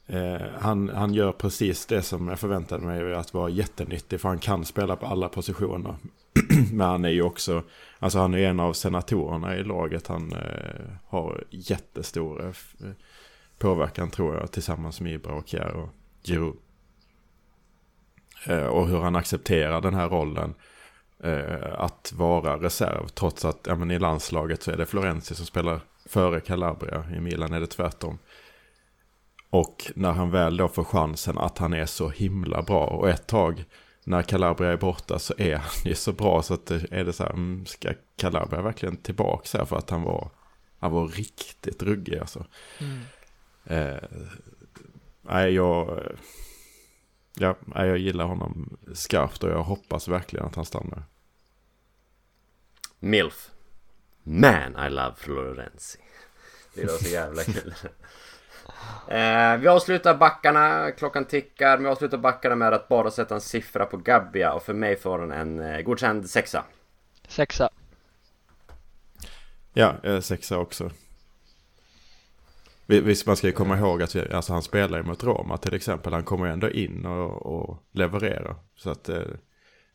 eh, 0.07 0.43
han, 0.59 0.88
han 0.88 1.14
gör 1.14 1.32
precis 1.32 1.86
det 1.86 2.03
som 2.03 2.28
jag 2.28 2.38
förväntade 2.38 2.84
mig 2.84 3.14
att 3.14 3.34
vara 3.34 3.49
jättenyttig. 3.49 4.20
För 4.20 4.28
han 4.28 4.38
kan 4.38 4.64
spela 4.64 4.97
på 4.97 5.07
alla 5.07 5.28
positioner. 5.28 5.97
men 6.72 6.88
han 6.88 7.05
är 7.05 7.11
ju 7.11 7.22
också 7.22 7.62
Alltså 8.03 8.18
han 8.18 8.34
är 8.34 8.38
en 8.38 8.61
av 8.61 8.72
senatorerna 8.72 9.57
i 9.57 9.64
laget. 9.64 10.07
Han 10.07 10.32
eh, 10.32 10.90
har 11.07 11.45
jättestor 11.51 12.47
eh, 12.47 12.90
påverkan 13.59 14.11
tror 14.11 14.36
jag 14.36 14.51
tillsammans 14.51 15.01
med 15.01 15.12
Ibra 15.12 15.34
och 15.34 15.49
Kjär 15.49 15.88
Giroud. 16.22 16.56
Eh, 18.46 18.66
och 18.66 18.88
hur 18.88 19.00
han 19.00 19.16
accepterar 19.16 19.80
den 19.80 19.94
här 19.94 20.08
rollen. 20.08 20.54
Eh, 21.22 21.72
att 21.80 22.12
vara 22.16 22.56
reserv. 22.56 23.08
Trots 23.08 23.44
att 23.44 23.60
ja, 23.66 23.74
men 23.74 23.90
i 23.90 23.98
landslaget 23.98 24.62
så 24.62 24.70
är 24.70 24.76
det 24.76 24.86
Florenzi 24.86 25.34
som 25.34 25.46
spelar 25.46 25.80
före 26.06 26.40
Calabria. 26.40 27.04
I 27.16 27.20
Milan 27.20 27.52
är 27.52 27.60
det 27.60 27.66
tvärtom. 27.66 28.18
Och 29.50 29.92
när 29.94 30.12
han 30.12 30.30
väl 30.30 30.56
då 30.56 30.68
får 30.68 30.84
chansen 30.84 31.38
att 31.38 31.58
han 31.58 31.72
är 31.72 31.86
så 31.86 32.08
himla 32.08 32.62
bra. 32.62 32.86
Och 32.86 33.08
ett 33.08 33.26
tag 33.26 33.64
när 34.04 34.22
Calabria 34.22 34.72
är 34.72 34.76
borta 34.76 35.18
så 35.18 35.34
är 35.38 35.56
han 35.56 35.82
ju 35.84 35.94
så 35.94 36.12
bra 36.12 36.42
så 36.42 36.54
att 36.54 36.66
det 36.66 36.86
är 36.90 37.04
det 37.04 37.12
så 37.12 37.22
här, 37.22 37.30
mm, 37.30 37.66
ska 37.66 37.92
Calabria 38.16 38.62
verkligen 38.62 38.96
tillbaka 38.96 39.58
här 39.58 39.64
för 39.64 39.76
att 39.76 39.90
han 39.90 40.02
var, 40.02 40.30
han 40.78 40.92
var 40.92 41.08
riktigt 41.08 41.82
ruggig 41.82 42.18
alltså. 42.18 42.44
Eh, 43.64 43.96
nej, 45.22 45.54
jag, 45.54 46.02
ja, 47.34 47.56
nej, 47.60 47.88
jag 47.88 47.98
gillar 47.98 48.24
honom 48.24 48.78
skarpt 48.94 49.44
och 49.44 49.50
jag 49.50 49.62
hoppas 49.62 50.08
verkligen 50.08 50.46
att 50.46 50.54
han 50.54 50.64
stannar. 50.64 51.02
Milf. 52.98 53.50
Man 54.22 54.86
I 54.86 54.90
love 54.90 55.14
Florenzi. 55.16 55.98
Det 56.74 56.88
så 56.88 57.08
jävla 57.08 57.42
kul. 57.42 57.74
Eh, 59.08 59.56
vi 59.56 59.68
avslutar 59.68 60.14
backarna, 60.14 60.90
klockan 60.90 61.24
tickar. 61.24 61.76
Men 61.76 61.84
vi 61.84 61.90
avslutar 61.90 62.18
backarna 62.18 62.54
med 62.54 62.72
att 62.74 62.88
bara 62.88 63.10
sätta 63.10 63.34
en 63.34 63.40
siffra 63.40 63.86
på 63.86 63.96
Gabbia 63.96 64.52
och 64.52 64.62
för 64.62 64.74
mig 64.74 64.96
får 64.96 65.18
den 65.18 65.32
en 65.32 65.60
eh, 65.60 65.80
godkänd 65.80 66.30
sexa. 66.30 66.64
Sexa. 67.28 67.70
Ja, 69.72 69.94
eh, 70.02 70.20
sexa 70.20 70.58
också. 70.58 70.90
Vi- 72.93 73.01
Visst, 73.01 73.26
man 73.26 73.36
ska 73.36 73.47
ju 73.47 73.53
komma 73.53 73.78
ihåg 73.78 74.03
att 74.03 74.14
vi, 74.16 74.32
alltså 74.32 74.53
han 74.53 74.62
spelar 74.62 74.99
ju 74.99 75.05
mot 75.05 75.24
Roma 75.24 75.57
till 75.57 75.74
exempel. 75.74 76.12
Han 76.12 76.24
kommer 76.24 76.47
ju 76.47 76.53
ändå 76.53 76.70
in 76.70 77.07
och, 77.07 77.47
och 77.47 77.78
levererar. 77.93 78.55
Så 78.76 78.90
att, 78.90 79.09
eh, 79.09 79.22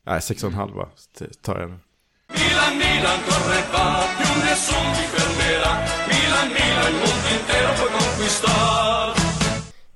nej, 0.05 0.21
sex 0.21 0.43
och 0.43 0.49
en 0.49 0.55
halva 0.55 0.85
t- 1.19 1.25
tar 1.41 1.59
jag. 1.59 1.69
Milan, 1.69 2.73
Milan 2.77 3.19
corre 3.27 3.61
va, 3.73 4.03
più 4.17 4.33
nessun 4.45 4.87
ti 4.95 5.03
fermerà. 5.15 5.71
Milan, 6.11 6.47
Milan, 6.57 6.87
il 6.91 6.97
mondo 7.01 7.29
intero 7.37 7.69
puoi 7.77 7.89
conquistar. 7.91 9.13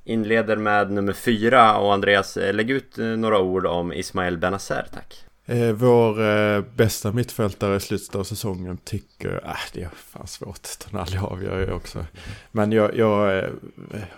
Inleder 0.03 0.55
med 0.57 0.91
nummer 0.91 1.13
fyra 1.13 1.77
och 1.77 1.93
Andreas, 1.93 2.37
eh, 2.37 2.53
lägg 2.53 2.69
ut 2.71 2.97
eh, 2.97 3.05
några 3.05 3.39
ord 3.39 3.65
om 3.65 3.93
Ismael 3.93 4.37
Benazer 4.37 4.87
tack. 4.93 5.25
Eh, 5.45 5.71
vår 5.71 6.21
eh, 6.21 6.61
bästa 6.75 7.11
mittfältare 7.11 7.75
i 7.75 7.79
slutet 7.79 8.15
av 8.15 8.23
säsongen 8.23 8.77
tycker, 8.77 9.41
äh, 9.45 9.55
det 9.73 9.81
är 9.81 9.89
fan 9.89 10.27
svårt, 10.27 10.79
Tonali 10.79 11.17
avgör 11.17 11.59
ju 11.59 11.71
också. 11.71 12.05
Men 12.51 12.71
jag, 12.71 12.97
jag 12.97 13.37
eh, 13.37 13.49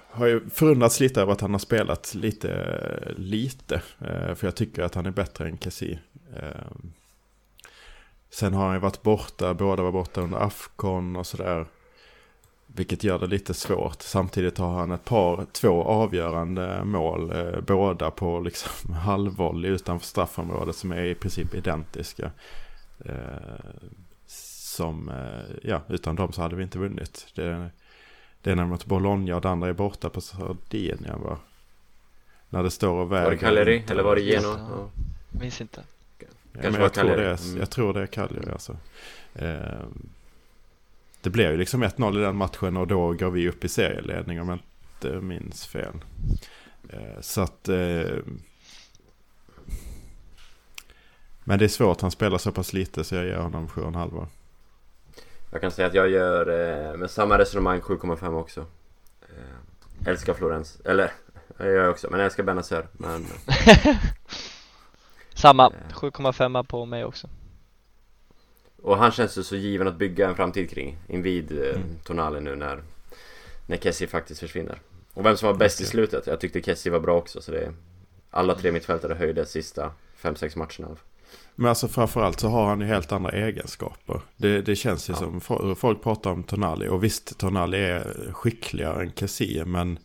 har 0.09 0.27
ju 0.27 0.49
förundrats 0.49 0.99
lite 0.99 1.21
över 1.21 1.33
att 1.33 1.41
han 1.41 1.51
har 1.51 1.59
spelat 1.59 2.15
lite, 2.15 2.53
eh, 2.53 3.13
lite. 3.17 3.75
Eh, 3.99 4.35
för 4.35 4.47
jag 4.47 4.55
tycker 4.55 4.83
att 4.83 4.95
han 4.95 5.05
är 5.05 5.11
bättre 5.11 5.45
än 5.47 5.57
Kessie. 5.57 5.99
Eh, 6.35 6.71
sen 8.29 8.53
har 8.53 8.65
han 8.65 8.75
ju 8.75 8.79
varit 8.79 9.01
borta, 9.01 9.53
båda 9.53 9.83
var 9.83 9.91
borta 9.91 10.21
under 10.21 10.37
Afcon 10.37 11.15
och 11.15 11.27
sådär. 11.27 11.65
Vilket 12.75 13.03
gör 13.03 13.19
det 13.19 13.27
lite 13.27 13.53
svårt. 13.53 14.01
Samtidigt 14.01 14.57
har 14.57 14.73
han 14.73 14.91
ett 14.91 15.05
par, 15.05 15.45
två 15.51 15.83
avgörande 15.83 16.83
mål. 16.83 17.31
Eh, 17.31 17.61
båda 17.61 18.11
på 18.11 18.39
liksom 18.39 18.93
halvvolley 19.05 19.71
utanför 19.71 20.07
straffområdet 20.07 20.75
som 20.75 20.91
är 20.91 21.03
i 21.03 21.15
princip 21.15 21.55
identiska. 21.55 22.31
Eh, 23.05 23.13
som, 24.27 25.09
eh, 25.09 25.55
ja, 25.63 25.81
utan 25.89 26.15
dem 26.15 26.31
så 26.31 26.41
hade 26.41 26.55
vi 26.55 26.63
inte 26.63 26.79
vunnit. 26.79 27.27
Det, 27.35 27.69
det 28.41 28.51
är 28.51 28.55
när 28.55 28.65
mot 28.65 28.85
Bologna 28.85 29.35
och 29.35 29.41
det 29.41 29.49
andra 29.49 29.69
är 29.69 29.73
borta 29.73 30.09
på 30.09 30.21
Sardinien 30.21 31.21
va? 31.21 31.37
När 32.49 32.63
det 32.63 32.71
står 32.71 32.93
och 32.93 33.11
väger. 33.11 33.23
Var 33.23 33.31
det 33.31 33.37
Cagliari 33.37 33.83
eller 33.89 34.03
var 34.03 34.15
det 34.15 34.21
Genoa? 34.21 34.59
Ja. 34.69 34.89
Minns 35.39 35.61
inte. 35.61 35.83
Ja, 36.19 36.25
Kanske 36.53 36.71
men 36.71 36.73
var 36.73 36.85
jag, 36.85 36.93
tror 36.93 37.17
det 37.17 37.43
Mm. 37.43 37.59
jag 37.59 37.69
tror 37.69 37.93
det 37.93 38.01
är 38.01 38.07
Cagliari 38.07 38.51
alltså. 38.51 38.77
Eh, 39.35 39.79
det 41.23 41.29
blev 41.29 41.51
ju 41.51 41.57
liksom 41.57 41.83
1-0 41.83 42.19
i 42.19 42.21
den 42.21 42.35
matchen 42.35 42.77
och 42.77 42.87
då 42.87 43.13
går 43.13 43.31
vi 43.31 43.49
upp 43.49 43.63
i 43.63 43.69
serieledning 43.69 44.41
om 44.41 44.49
jag 44.49 44.59
inte 44.93 45.25
minns 45.25 45.65
fel. 45.65 45.93
Eh, 46.89 47.21
så 47.21 47.41
att... 47.41 47.69
Eh, 47.69 48.17
men 51.43 51.59
det 51.59 51.65
är 51.65 51.69
svårt, 51.69 52.01
han 52.01 52.11
spelar 52.11 52.37
så 52.37 52.51
pass 52.51 52.73
lite 52.73 53.03
så 53.03 53.15
jag 53.15 53.25
ger 53.25 53.37
honom 53.37 53.67
7,5. 53.67 54.27
Jag 55.51 55.61
kan 55.61 55.71
säga 55.71 55.87
att 55.87 55.93
jag 55.93 56.09
gör 56.09 56.47
eh, 56.47 56.97
med 56.97 57.11
samma 57.11 57.37
resonemang 57.37 57.79
7,5 57.79 58.39
också. 58.39 58.65
Älskar 60.05 60.33
Florens, 60.33 60.81
eller 60.85 61.11
jag 61.57 61.67
gör 61.67 61.75
jag 61.75 61.91
också, 61.91 62.07
men 62.09 62.19
jag 62.19 62.25
älskar 62.25 62.43
Benazer. 62.43 62.87
Men 62.93 63.25
Samma, 65.33 65.65
Eh. 65.65 65.93
7,5 65.93 66.63
på 66.63 66.85
mig 66.85 67.05
också. 67.05 67.29
Och 68.83 68.97
han 68.97 69.11
känns 69.11 69.37
ju 69.37 69.43
så 69.43 69.55
given 69.55 69.87
att 69.87 69.95
bygga 69.97 70.29
en 70.29 70.35
framtid 70.35 70.69
kring 70.69 70.97
invid 71.07 71.51
eh, 71.51 71.57
Mm. 71.75 71.81
Tonali 72.03 72.39
nu 72.41 72.55
när 72.55 72.83
När 73.65 73.77
Kessie 73.77 74.07
faktiskt 74.07 74.39
försvinner 74.39 74.79
Och 75.13 75.25
vem 75.25 75.37
som 75.37 75.47
var 75.47 75.55
bäst 75.55 75.81
i 75.81 75.85
slutet? 75.85 76.27
Jag 76.27 76.39
tyckte 76.39 76.61
Kessie 76.61 76.91
var 76.91 76.99
bra 76.99 77.17
också 77.17 77.41
så 77.41 77.51
det 77.51 77.73
Alla 78.31 78.55
tre 78.55 78.71
mittfältare 78.71 79.13
höjde 79.13 79.45
sista 79.45 79.91
5-6 80.21 80.57
matcherna 80.57 80.97
Men 81.55 81.69
alltså 81.69 81.87
framförallt 81.87 82.39
så 82.39 82.47
har 82.47 82.65
han 82.65 82.79
ju 82.81 82.85
helt 82.87 83.11
andra 83.11 83.31
egenskaper. 83.31 84.21
Det, 84.37 84.61
det 84.61 84.75
känns 84.75 85.09
ju 85.09 85.13
Ja. 85.13 85.17
som, 85.19 85.39
fo- 85.41 85.75
folk 85.75 86.03
pratar 86.03 86.31
om 86.31 86.43
Tonali 86.43 86.87
och 86.87 87.03
visst 87.03 87.37
Tonali 87.39 87.77
är 87.77 88.31
skickligare 88.33 89.03
än 89.03 89.11
Kessie 89.13 89.65
men 89.65 89.99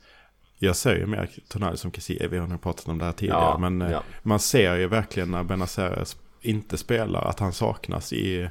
jag 0.59 0.77
ser 0.77 0.97
ju 0.97 1.07
mer 1.07 1.31
Tonali 1.49 1.77
som 1.77 1.93
Kessie, 1.93 2.29
vi 2.29 2.39
har 2.39 2.47
nog 2.47 2.63
pratat 2.63 2.89
om 2.89 2.99
det 2.99 3.05
här 3.05 3.13
tidigare. 3.13 3.41
Ja, 3.41 3.59
men 3.59 3.83
eh, 3.83 3.91
ja. 3.93 4.03
man 4.23 4.39
ser 4.41 4.77
ju 4.77 4.87
verkligen 4.87 5.31
när 5.31 5.43
Benazer 5.43 6.05
inte 6.41 6.77
spelar 6.79 7.23
att 7.23 7.41
han 7.41 7.53
saknas 7.53 8.13
i 8.13 8.51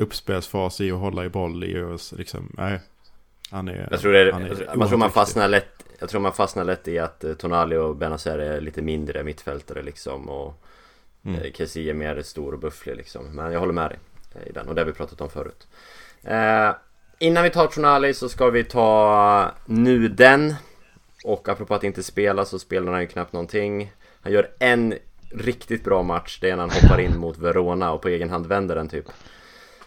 uppspelsfas, 0.00 0.80
i 0.80 0.92
att 0.92 0.98
hålla 0.98 1.24
i 1.24 1.28
boll, 1.28 1.64
i 1.64 1.82
och 1.82 2.00
liksom, 2.18 2.52
nej. 2.58 2.80
Han 3.50 3.68
är, 3.68 3.88
Jag 3.90 4.00
tror, 4.00 4.12
det 4.12 4.20
är, 4.20 4.32
han 4.32 4.42
är 4.42 4.48
jag 4.48 4.56
tror, 4.56 4.66
man, 4.66 4.76
oerhört 4.76 4.88
tror 4.88 4.98
man 4.98 5.08
viktig. 5.08 5.20
fastnar 5.20 5.48
lätt 5.48 5.84
Jag 5.98 6.08
tror 6.08 6.20
man 6.20 6.32
fastnar 6.32 6.64
lätt 6.64 6.88
i 6.88 6.98
att 6.98 7.24
eh, 7.24 7.32
Tonali 7.34 7.76
och 7.76 7.96
Benazer 7.96 8.38
är 8.38 8.60
lite 8.60 8.82
mindre 8.82 9.22
mittfältare 9.24 9.82
liksom 9.82 10.28
och 10.28 10.62
Mm. 11.24 11.40
mm. 11.40 11.52
Kessie 11.52 11.90
är 11.90 11.94
mer 11.94 12.22
stor 12.22 12.52
och 12.52 12.58
bufflig 12.58 12.96
liksom 12.96 13.26
Men 13.34 13.52
jag 13.52 13.60
håller 13.60 13.72
med 13.72 13.90
dig 13.90 13.98
eh, 14.34 14.48
i 14.48 14.52
den 14.52 14.68
och 14.68 14.74
det 14.74 14.80
har 14.80 14.86
vi 14.86 14.92
pratat 14.92 15.20
om 15.20 15.30
förut 15.30 15.66
eh, 16.22 16.70
Innan 17.18 17.44
vi 17.44 17.50
tar 17.50 17.66
Tonali 17.66 18.14
så 18.14 18.28
ska 18.28 18.50
vi 18.50 18.64
ta 18.64 19.50
Nuden 19.66 20.54
Och 21.24 21.48
apropå 21.48 21.74
att 21.74 21.84
inte 21.84 22.02
spela 22.02 22.44
så 22.44 22.58
spelar 22.58 22.92
han 22.92 23.00
ju 23.00 23.06
knappt 23.06 23.32
någonting 23.32 23.92
Han 24.22 24.32
gör 24.32 24.50
en 24.58 24.94
riktigt 25.30 25.84
bra 25.84 26.02
match 26.02 26.38
Det 26.40 26.50
är 26.50 26.56
när 26.56 26.68
han 26.68 26.82
hoppar 26.82 27.00
in 27.00 27.18
mot 27.18 27.38
Verona 27.38 27.92
och 27.92 28.02
på 28.02 28.08
egen 28.08 28.30
hand 28.30 28.46
vänder 28.46 28.74
den 28.74 28.88
typ 28.88 29.06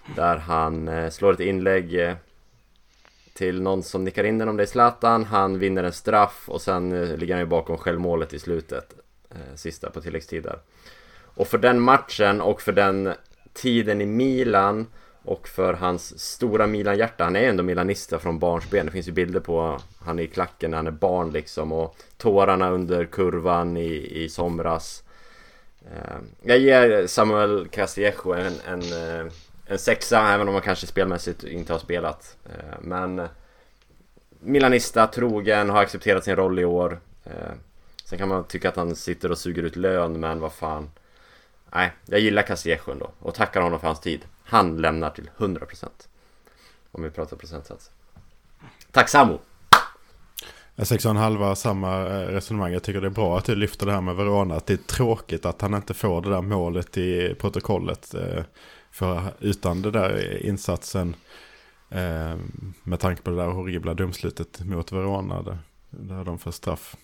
där 0.06 0.38
han 0.38 0.88
eh, 0.88 1.10
slår 1.10 1.34
ett 1.34 1.39
inlägg 1.39 1.99
eh, 1.99 2.16
till 3.34 3.62
någon 3.62 3.84
som 3.84 4.04
nickar 4.04 4.24
in 4.24 4.38
den 4.38 4.49
om 4.49 4.58
det 4.58 4.64
är 4.64 4.68
Zlatan 4.68 5.26
Han 5.26 5.60
vinner 5.60 5.84
en 5.84 5.93
straff 5.93 6.43
och 6.47 6.62
sen 6.62 6.91
eh, 6.91 7.18
ligger 7.18 7.34
han 7.34 7.41
ju 7.41 7.47
bakom 7.47 7.78
självmålet 7.78 8.34
i 8.34 8.39
slutet 8.39 8.93
Sista 9.56 9.89
på 9.89 10.01
tilläggstid 10.01 10.43
där 10.43 10.60
Och 11.24 11.47
för 11.47 11.58
den 11.58 11.80
matchen 11.80 12.41
och 12.41 12.62
för 12.62 12.72
den 12.72 13.14
tiden 13.54 14.01
i 14.01 14.06
Milan 14.06 14.88
Och 15.24 15.47
för 15.47 15.74
hans 15.74 16.20
stora 16.20 16.68
Milan-hjärta, 16.68 17.24
han 17.24 17.36
är 17.36 17.41
ju 17.41 17.47
ändå 17.47 17.64
milanista 17.64 18.20
från 18.20 18.39
barnsben. 18.39 18.86
Det 18.86 18.91
finns 18.91 19.08
ju 19.08 19.12
bilder 19.12 19.39
på 19.39 19.80
han 19.99 20.20
i 20.20 20.28
klacken 20.28 20.72
när 20.72 20.78
han 20.78 20.88
är 20.88 20.91
barn 20.91 21.32
liksom. 21.32 21.72
Och 21.72 21.95
tårarna 22.18 22.72
under 22.72 23.06
kurvan 23.06 23.78
i, 23.78 24.24
i 24.24 24.30
somras. 24.30 25.04
Jag 26.41 26.58
ger 26.58 27.08
Samuel 27.08 27.68
Castillejo 27.68 28.34
en, 28.34 28.54
en, 28.68 28.82
en 29.66 29.80
sexa, 29.80 30.34
även 30.34 30.47
om 30.47 30.53
man 30.53 30.61
kanske 30.61 30.88
spelmässigt 30.88 31.43
inte 31.43 31.74
har 31.74 31.80
spelat. 31.80 32.38
Eh, 32.45 32.80
men 32.82 33.20
eh, 33.20 33.28
Milanista, 34.39 35.07
trogen, 35.07 35.70
har 35.70 35.82
accepterat 35.82 36.24
sin 36.24 36.36
roll 36.36 36.59
i 36.59 36.66
år. 36.66 36.99
Sen 38.05 38.20
kan 38.20 38.30
man 38.30 38.43
tycka 38.43 38.70
att 38.70 38.76
han 38.76 38.95
sitter 38.95 39.32
och 39.32 39.38
suger 39.38 39.64
ut 39.64 39.76
lön, 39.76 40.20
men 40.20 40.39
vad 40.39 40.53
fan. 40.53 40.89
Nej, 41.72 41.91
jag 42.05 42.20
gillar 42.20 42.41
Castillejo 42.41 42.91
ändå 42.91 43.11
och 43.20 43.34
tackar 43.34 43.61
honom 43.61 43.80
för 43.80 43.88
hans 43.88 43.99
tid. 43.99 44.22
Han 44.43 44.78
lämnar 44.78 45.09
till 45.09 45.30
100% 45.38 45.88
Om 46.91 47.03
vi 47.03 47.09
pratar 47.09 47.38
procentsats 47.38 47.91
Tack 48.91 49.09
Samu! 49.09 49.38
6,5 50.76 51.55
samma 51.55 52.05
resonemang. 52.05 52.74
Jag 52.74 52.84
tycker 52.84 53.01
det 53.01 53.07
är 53.07 53.11
bra 53.11 53.38
att 53.38 53.45
du 53.45 53.55
lyfter 53.55 53.86
det 53.86 53.91
här 53.91 54.01
med 54.01 54.16
Verona. 54.16 54.55
Att 54.55 54.66
det 54.66 54.74
är 54.74 54.78
tråkigt 54.78 55.45
att 55.45 55.61
han 55.61 55.74
inte 55.74 55.93
får 55.93 56.22
det 56.22 56.30
där 56.30 56.41
målet 56.41 56.97
i 56.97 57.36
protokollet. 57.39 58.16
För 58.94 59.34
utan 59.39 59.82
det 59.82 59.91
där 59.91 60.38
insatsen 60.46 61.16
eh, 61.89 62.36
med 62.84 63.00
tanke 63.00 63.22
på 63.22 63.30
det 63.30 63.36
där 63.36 63.48
horribla 63.48 63.94
domslutet 63.94 64.66
mot 64.66 64.91
Verona. 64.91 65.60
Där 65.89 66.24
de 66.24 66.39
får 66.39 66.52
straff. 66.52 66.96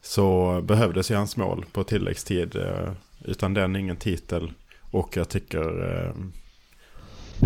Så 0.00 0.60
behövdes 0.62 1.10
ju 1.10 1.14
hans 1.14 1.36
mål 1.36 1.64
på 1.72 1.84
tilläggstid. 1.84 2.56
Eh, 2.56 2.92
utan 3.24 3.54
den 3.54 3.76
ingen 3.76 3.96
titel. 3.96 4.52
Och 4.90 5.16
jag 5.16 5.28
tycker 5.28 5.94
eh, 5.94 6.12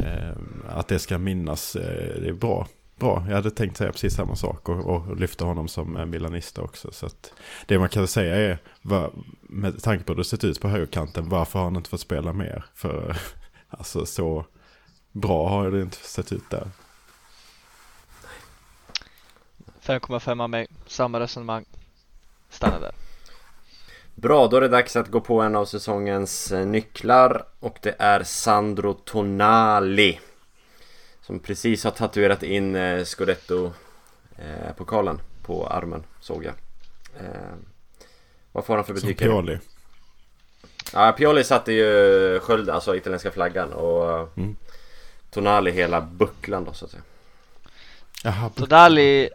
eh, 0.04 0.36
att 0.68 0.88
det 0.88 0.98
ska 0.98 1.18
minnas, 1.18 1.76
eh, 1.76 2.20
det 2.20 2.28
är 2.28 2.32
bra. 2.32 2.68
Bra, 2.96 3.24
jag 3.28 3.34
hade 3.34 3.50
tänkt 3.50 3.76
säga 3.76 3.92
precis 3.92 4.14
samma 4.14 4.36
sak 4.36 4.68
och, 4.68 4.86
och 4.86 5.16
lyfta 5.16 5.44
honom 5.44 5.68
som 5.68 6.10
milanista 6.10 6.62
också. 6.62 6.92
Så 6.92 7.06
att 7.06 7.32
det 7.66 7.78
man 7.78 7.88
kan 7.88 8.06
säga 8.06 8.36
är, 8.36 8.58
var, 8.82 9.10
med 9.40 9.82
tanke 9.82 10.04
på 10.04 10.12
hur 10.12 10.18
det 10.18 10.24
sett 10.24 10.44
ut 10.44 10.60
på 10.60 10.68
högerkanten, 10.68 11.28
varför 11.28 11.58
har 11.58 11.66
han 11.66 11.76
inte 11.76 11.90
fått 11.90 12.00
spela 12.00 12.32
mer? 12.32 12.64
För 12.74 13.16
alltså 13.78 14.06
så 14.06 14.44
bra 15.12 15.48
har 15.48 15.70
det 15.70 15.82
inte 15.82 15.96
sett 15.96 16.32
ut 16.32 16.50
där. 16.50 16.68
5,5 19.82 20.42
av 20.42 20.50
mig, 20.50 20.66
samma 20.86 21.20
resonemang. 21.20 21.64
Stanna 22.48 22.80
där. 22.80 22.92
Bra, 24.14 24.46
då 24.46 24.56
är 24.56 24.60
det 24.60 24.68
dags 24.68 24.96
att 24.96 25.08
gå 25.08 25.20
på 25.20 25.40
en 25.40 25.56
av 25.56 25.64
säsongens 25.64 26.52
eh, 26.52 26.66
nycklar 26.66 27.44
och 27.60 27.78
det 27.82 27.94
är 27.98 28.22
Sandro 28.22 28.94
Tonali 28.94 30.20
Som 31.20 31.38
precis 31.38 31.84
har 31.84 31.90
tatuerat 31.90 32.42
in 32.42 32.76
eh, 32.76 33.04
Scudetto-pokalen 33.04 35.20
på 35.42 35.66
armen, 35.66 36.04
såg 36.20 36.44
jag 36.44 36.54
Vad 38.52 38.64
får 38.64 38.76
han 38.76 38.84
för 38.84 38.94
betyg? 38.94 39.18
Som 39.18 39.26
Pioli 39.26 39.58
Ja, 40.92 41.12
Pioli 41.12 41.44
satte 41.44 41.72
ju 41.72 42.40
sköld, 42.40 42.70
alltså 42.70 42.96
italienska 42.96 43.30
flaggan 43.30 43.72
och 43.72 44.38
mm. 44.38 44.56
Tonali 45.30 45.70
hela 45.70 46.00
bucklan 46.00 46.64
då 46.64 46.72
så 46.72 46.84
att 46.84 46.90
säga 46.90 47.02
Jaha, 48.24 48.50
Tonali 48.50 49.30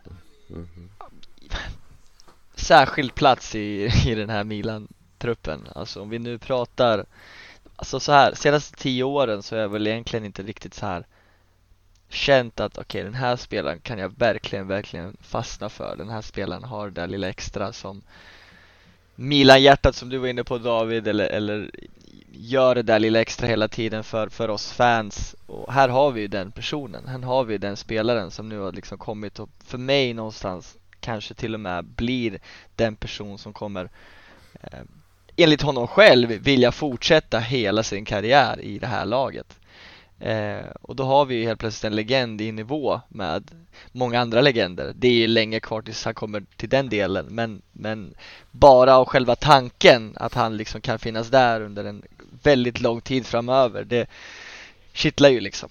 mm 0.50 0.68
-hmm 0.76 0.88
särskild 2.68 3.16
plats 3.16 3.56
i, 3.56 3.91
i 4.06 4.16
den 4.16 4.30
här 4.30 4.43
Milan-truppen. 4.43 5.68
Alltså 5.76 6.02
om 6.02 6.10
vi 6.10 6.20
nu 6.20 6.38
pratar, 6.38 7.06
alltså 7.76 8.00
så 8.00 8.12
här, 8.12 8.34
senaste 8.34 8.78
tio 8.78 9.04
åren 9.04 9.43
så 9.43 9.56
är 9.56 9.60
jag 9.60 9.70
väl 9.70 9.88
egentligen 9.88 10.26
inte 10.26 10.43
riktigt 10.43 10.74
så 10.74 10.86
här 10.86 11.06
känt 12.10 12.60
att 12.60 12.78
okej 12.78 12.84
okay, 12.84 13.04
den 13.04 13.14
här 13.14 13.36
spelaren 13.36 13.80
kan 13.80 14.00
jag 14.00 14.18
verkligen, 14.18 14.68
verkligen 14.68 15.18
fastna 15.22 15.70
för. 15.70 15.95
Den 15.98 16.10
här 16.10 16.22
spelaren 16.22 16.64
har 16.64 16.86
det 16.86 17.02
där 17.02 17.08
lilla 17.08 17.30
extra 17.30 17.74
som 17.74 18.02
Milan-hjärtat 19.20 19.95
som 19.95 20.09
du 20.09 20.18
var 20.18 20.28
inne 20.28 20.43
på 20.43 20.57
David 20.57 21.07
eller, 21.07 21.26
eller 21.30 21.72
gör 22.32 22.76
det 22.76 22.82
där 22.82 22.99
lilla 22.99 23.22
extra 23.22 23.47
hela 23.47 23.68
tiden 23.68 24.03
för, 24.03 24.30
för 24.30 24.49
oss 24.49 24.72
fans 24.72 25.36
och 25.45 25.74
här 25.74 25.89
har 25.89 26.11
vi 26.11 26.22
ju 26.22 26.28
den 26.28 26.51
personen, 26.51 27.07
här 27.07 27.20
har 27.20 27.43
vi 27.43 27.57
den 27.57 27.78
spelaren 27.78 28.32
som 28.32 28.49
nu 28.49 28.59
har 28.59 28.72
liksom 28.72 28.97
kommit 28.97 29.39
och 29.39 29.49
för 29.65 29.78
mig 29.78 30.13
någonstans 30.13 30.78
kanske 30.99 31.34
till 31.34 31.53
och 31.53 31.59
med 31.59 31.86
blir 31.86 32.39
den 32.76 32.95
person 32.95 33.38
som 33.38 33.53
kommer 33.53 33.89
eh, 34.61 34.80
enligt 35.36 35.61
honom 35.61 35.88
själv 35.88 36.30
vilja 36.30 36.72
fortsätta 36.72 37.39
hela 37.39 37.84
sin 37.84 38.05
karriär 38.05 38.61
i 38.61 38.80
det 38.80 38.88
här 38.88 39.05
laget. 39.05 39.59
Eh, 40.20 40.65
och 40.82 40.95
då 40.95 41.03
har 41.03 41.26
vi 41.26 41.36
ju 41.36 41.45
helt 41.45 41.59
plötsligt 41.59 41.84
en 41.89 41.95
legend 41.95 42.41
i 42.41 42.51
nivå 42.51 43.01
med 43.07 43.51
många 43.91 44.20
andra 44.20 44.41
legender. 44.41 44.93
Det 44.95 45.07
är 45.07 45.13
ju 45.13 45.28
länge 45.28 45.59
kvar 45.59 45.82
tills 45.82 46.05
han 46.05 46.13
kommer 46.13 46.43
till 46.55 46.70
den 46.70 46.89
delen 46.89 47.26
men, 47.30 47.61
men 47.72 48.13
bara 48.51 48.97
av 48.97 49.05
själva 49.05 49.36
tanken 49.36 50.13
att 50.15 50.34
han 50.34 50.57
liksom 50.57 50.82
kan 50.82 50.99
finnas 50.99 51.30
där 51.30 51.61
under 51.61 51.86
en 51.86 52.03
väldigt 52.43 52.82
lång 52.82 53.01
tid 53.01 53.26
framöver 53.26 53.84
det 53.84 54.09
kittlar 54.93 55.30
ju 55.30 55.39
liksom. 55.39 55.70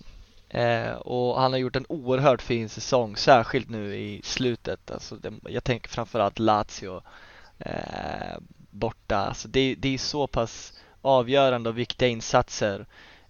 Eh, 0.48 0.92
och 0.92 1.40
han 1.40 1.52
har 1.52 1.58
gjort 1.58 1.76
en 1.76 1.86
oerhört 1.88 2.42
fin 2.42 2.68
säsong, 2.68 3.16
särskilt 3.16 3.70
nu 3.70 3.96
i 3.96 4.20
slutet. 4.24 4.90
Alltså 4.90 5.16
det, 5.16 5.32
jag 5.48 5.64
tänker 5.64 5.88
framförallt 5.88 6.38
Lazio 6.38 7.02
eh, 7.58 8.38
borta. 8.70 9.16
Alltså 9.16 9.48
det, 9.48 9.74
det 9.74 9.94
är 9.94 9.98
så 9.98 10.26
pass 10.26 10.72
avgörande 11.02 11.68
och 11.68 11.78
viktiga 11.78 12.08
insatser. 12.08 12.86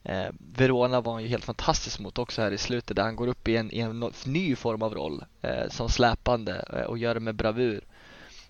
Eh, 0.08 0.28
Verona 0.38 1.00
var 1.00 1.12
han 1.12 1.22
ju 1.22 1.28
helt 1.28 1.44
fantastisk 1.44 2.00
mot 2.00 2.18
också 2.18 2.42
här 2.42 2.50
i 2.50 2.58
slutet 2.58 2.96
där 2.96 3.02
han 3.02 3.16
går 3.16 3.26
upp 3.26 3.48
i 3.48 3.56
en, 3.56 3.74
i 3.74 3.78
en 3.78 4.12
ny 4.26 4.56
form 4.56 4.82
av 4.82 4.94
roll 4.94 5.24
eh, 5.42 5.68
som 5.68 5.88
släpande 5.88 6.64
eh, 6.72 6.82
och 6.82 6.98
gör 6.98 7.14
det 7.14 7.20
med 7.20 7.34
bravur. 7.34 7.80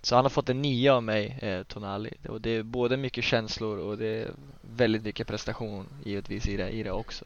Så 0.03 0.15
han 0.15 0.25
har 0.25 0.31
fått 0.31 0.49
en 0.49 0.63
nia 0.63 0.95
av 0.95 1.03
mig, 1.03 1.39
eh, 1.43 1.63
Tonali. 1.63 2.13
Och 2.29 2.41
det 2.41 2.51
är 2.51 2.63
både 2.63 2.97
mycket 2.97 3.25
känslor 3.25 3.79
och 3.79 3.99
det 3.99 4.07
är 4.07 4.31
väldigt 4.77 5.03
mycket 5.03 5.27
prestation 5.27 5.87
givetvis 6.05 6.49
i 6.49 6.57
det, 6.57 6.71
i 6.71 6.83
det 6.83 6.93
också. 6.93 7.25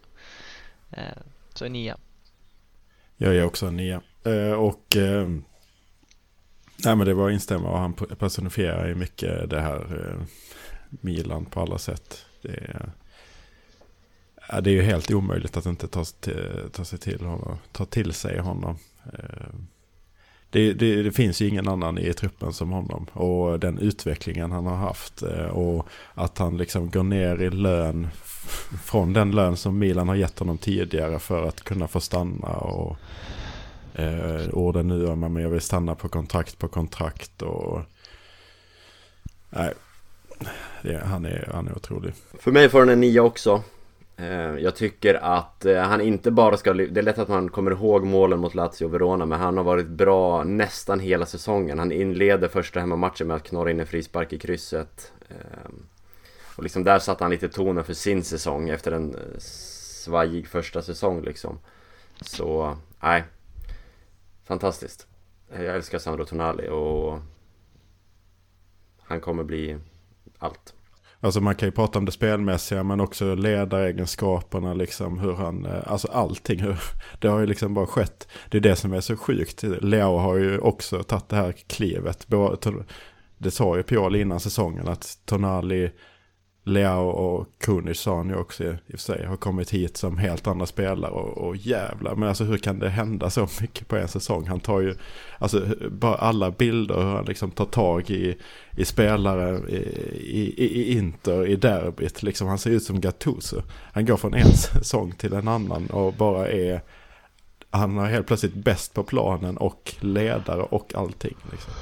Eh, 0.91 1.18
så 1.55 1.64
en 1.64 1.72
nia. 1.72 1.97
Jag 3.16 3.37
är 3.37 3.45
också 3.45 3.66
en 3.66 3.76
nia. 3.76 4.01
Eh, 4.24 4.53
och 4.53 4.97
eh, 4.97 5.28
nej, 6.85 6.97
men 6.97 6.99
det 6.99 7.14
var 7.14 7.28
att 7.28 7.33
instämma 7.33 7.70
och 7.70 7.78
han 7.78 7.95
personifierar 7.95 8.89
ju 8.89 8.95
mycket 8.95 9.51
det 9.51 9.61
här 9.61 9.76
eh, 9.76 10.26
Milan 10.89 11.45
på 11.45 11.61
alla 11.61 11.78
sätt. 11.78 12.26
Det 12.43 12.49
är, 12.49 12.93
det 14.62 14.70
är 14.70 14.74
ju 14.74 14.82
helt 14.82 15.11
omöjligt 15.11 15.57
att 15.57 15.66
inte 15.66 15.88
ta, 15.88 16.05
ta, 16.72 16.84
sig 16.84 16.98
till 16.98 17.20
honom, 17.20 17.59
ta 17.72 17.84
till 17.84 18.12
sig 18.12 18.38
honom. 18.38 18.76
Eh, 19.05 19.55
det, 20.51 20.72
det, 20.72 21.03
det, 21.03 21.12
finns 21.12 21.42
ju 21.42 21.48
ingen 21.48 21.68
annan 21.68 21.98
i 21.98 22.12
truppen 22.12 22.53
som 22.53 22.70
honom. 22.70 23.07
Och 23.12 23.61
den 23.61 23.78
utvecklingen 23.78 24.53
han 24.53 24.66
har 24.66 24.76
haft. 24.76 25.22
Eh, 25.22 25.46
och 25.46 25.86
att 26.14 26.38
han 26.38 26.57
liksom 26.57 26.90
går 26.90 27.03
ner 27.03 27.42
i 27.42 27.51
lön 27.51 28.09
från 28.84 29.12
den 29.12 29.30
lön 29.30 29.57
som 29.57 29.78
Milan 29.78 30.09
har 30.09 30.14
gett 30.14 30.38
honom 30.38 30.59
tidigare 30.59 31.18
för 31.18 31.48
att 31.48 31.61
kunna 31.61 31.88
få 31.88 32.01
stanna. 32.01 32.48
Och 32.48 32.96
eh, 33.94 34.48
orden 34.53 34.88
nu 34.88 35.07
om 35.07 35.36
att 35.36 35.42
jag 35.42 35.51
vill 35.51 35.61
stanna 35.61 35.94
på 35.94 36.09
kontrakt 36.09 36.59
på 36.59 36.68
kontrakt. 36.68 37.42
Och, 37.42 37.80
nej, 39.51 39.72
det, 40.82 41.03
han, 41.05 41.24
är, 41.24 41.51
han 41.55 41.68
är 41.68 41.76
otrolig. 41.76 42.12
För 42.38 42.53
mig 42.53 42.68
får 42.68 42.80
den 42.80 42.88
en 42.88 43.01
nia 43.01 43.22
också. 43.22 43.62
Eh, 44.21 44.59
jag 44.59 44.77
tycker 44.77 45.14
att 45.14 45.64
eh, 45.64 45.83
han 45.83 46.01
inte 46.01 46.31
bara 46.31 46.57
ska... 46.57 46.73
Det 46.73 47.01
är 47.01 47.03
lätt 47.03 47.18
att 47.18 47.29
man 47.29 47.49
kommer 47.49 47.71
ihåg 47.71 48.05
målen 48.07 48.41
mot 48.41 48.55
Lazio 48.55 48.85
och 48.85 48.95
Verona 48.95 49.27
men 49.27 49.41
han 49.41 49.57
har 49.57 49.64
varit 49.64 49.87
bra 49.87 50.45
nästan 50.45 51.01
hela 51.01 51.27
säsongen. 51.27 51.79
Han 51.79 51.93
inleder 51.93 52.49
första 52.49 52.81
hemmamatchen 52.81 53.27
med 53.27 53.37
att 53.37 53.43
knorra 53.43 53.71
in 53.71 53.81
en 53.81 53.87
frispark 53.87 54.33
i 54.33 54.39
krysset. 54.39 55.12
Ehm, 55.29 55.87
och 56.57 56.62
liksom 56.62 56.85
där 56.85 56.99
satte 56.99 57.25
han 57.25 57.31
lite 57.31 57.49
tonen 57.49 57.85
för 57.85 57.95
sin 57.95 58.25
säsong 58.25 58.68
efter 58.68 58.93
en 58.93 59.14
eh, 59.14 59.39
svajig 59.39 60.49
första 60.49 60.83
säsong 60.83 61.23
liksom. 61.23 61.59
Så, 62.21 62.77
nej. 63.01 63.25
Fantastiskt. 64.45 65.07
Jag 65.53 65.77
älskar 65.77 65.99
Sandro 65.99 66.25
Tonali 66.25 66.68
och 66.68 67.18
han 69.03 69.21
kommer 69.21 69.45
bli 69.45 69.79
allt. 70.39 70.75
Alltså 71.23 71.41
man 71.41 71.55
kan 71.55 71.68
ju 71.68 71.73
prata 71.73 71.99
om 71.99 72.05
det 72.05 72.12
spelmässiga 72.12 72.83
men 72.83 73.01
också 73.01 73.35
ledaregenskaperna 73.35 74.75
liksom 74.75 75.18
hur 75.18 75.35
han, 75.35 75.66
eh, 75.66 75.81
alltså 75.87 76.09
allting. 76.09 76.61
Hur, 76.61 76.77
det 77.18 77.29
har 77.29 77.41
ju 77.41 77.47
liksom 77.47 77.75
bara 77.75 77.87
skett. 77.87 78.29
Det 78.49 78.57
är 78.57 78.62
det 78.62 78.77
som 78.77 78.93
är 78.93 79.01
så 79.01 79.16
sjukt. 79.16 79.62
Leo 79.62 80.16
har 80.16 80.37
ju 80.37 80.59
också 80.59 81.03
tagit 81.03 81.29
det 81.29 81.37
här 81.37 81.53
klivet. 81.53 82.27
Det 83.39 83.51
sa 83.51 83.77
ju 83.77 83.83
Pioli 83.83 84.21
innan 84.21 84.41
säsongen 84.41 84.89
att 84.89 85.18
Tonali 85.25 85.91
Leao 86.71 87.09
och 87.09 87.49
Kunic 87.59 88.01
sa 88.01 88.16
han 88.16 88.29
ju 88.29 88.37
också 88.37 88.64
i 88.64 88.68
och 88.68 88.77
för 88.91 88.99
sig 88.99 89.27
har 89.27 89.37
kommit 89.37 89.71
hit 89.71 89.97
som 89.97 90.18
helt 90.18 90.47
andra 90.47 90.66
spelare 90.66 91.12
och, 91.12 91.49
och 91.49 91.57
jävlar. 91.57 92.14
Men 92.14 92.29
alltså 92.29 92.45
hur 92.45 92.59
kan 92.59 92.79
det 92.79 92.89
hända 92.89 93.31
så 93.31 93.49
mycket 93.61 93.89
på 93.89 93.97
en 93.97 94.09
säsong? 94.09 94.47
Han 94.47 94.61
tar 94.61 94.81
ju, 94.81 94.95
alltså 95.39 95.66
bara 95.91 96.14
alla 96.14 96.51
bilder 96.51 96.95
hur 96.95 97.14
han 97.16 97.25
liksom 97.25 97.51
tar 97.51 97.64
tag 97.64 98.11
i, 98.11 98.37
i 98.77 98.85
spelare 98.85 99.68
i, 99.68 100.55
i, 100.57 100.81
i 100.81 100.99
Inter, 100.99 101.47
i 101.47 101.57
derbyt. 101.57 102.23
Liksom 102.23 102.49
han 102.49 102.59
ser 102.59 102.71
ut 102.71 102.83
som 102.83 103.01
Gattuso. 103.01 103.62
Han 103.93 104.07
går 104.07 104.16
från 104.16 104.35
en 104.35 104.53
säsong 104.57 105.12
till 105.12 105.33
en 105.33 105.49
annan 105.49 105.87
och 105.87 106.12
bara 106.12 106.49
är, 106.49 106.81
han 107.71 107.99
är 107.99 108.07
helt 108.07 108.27
plötsligt 108.27 108.55
bäst 108.55 108.95
på 108.95 109.03
planen 109.03 109.57
och 109.57 109.95
ledare 110.01 110.62
och 110.62 110.95
allting. 110.95 111.37
Liksom. 111.51 111.73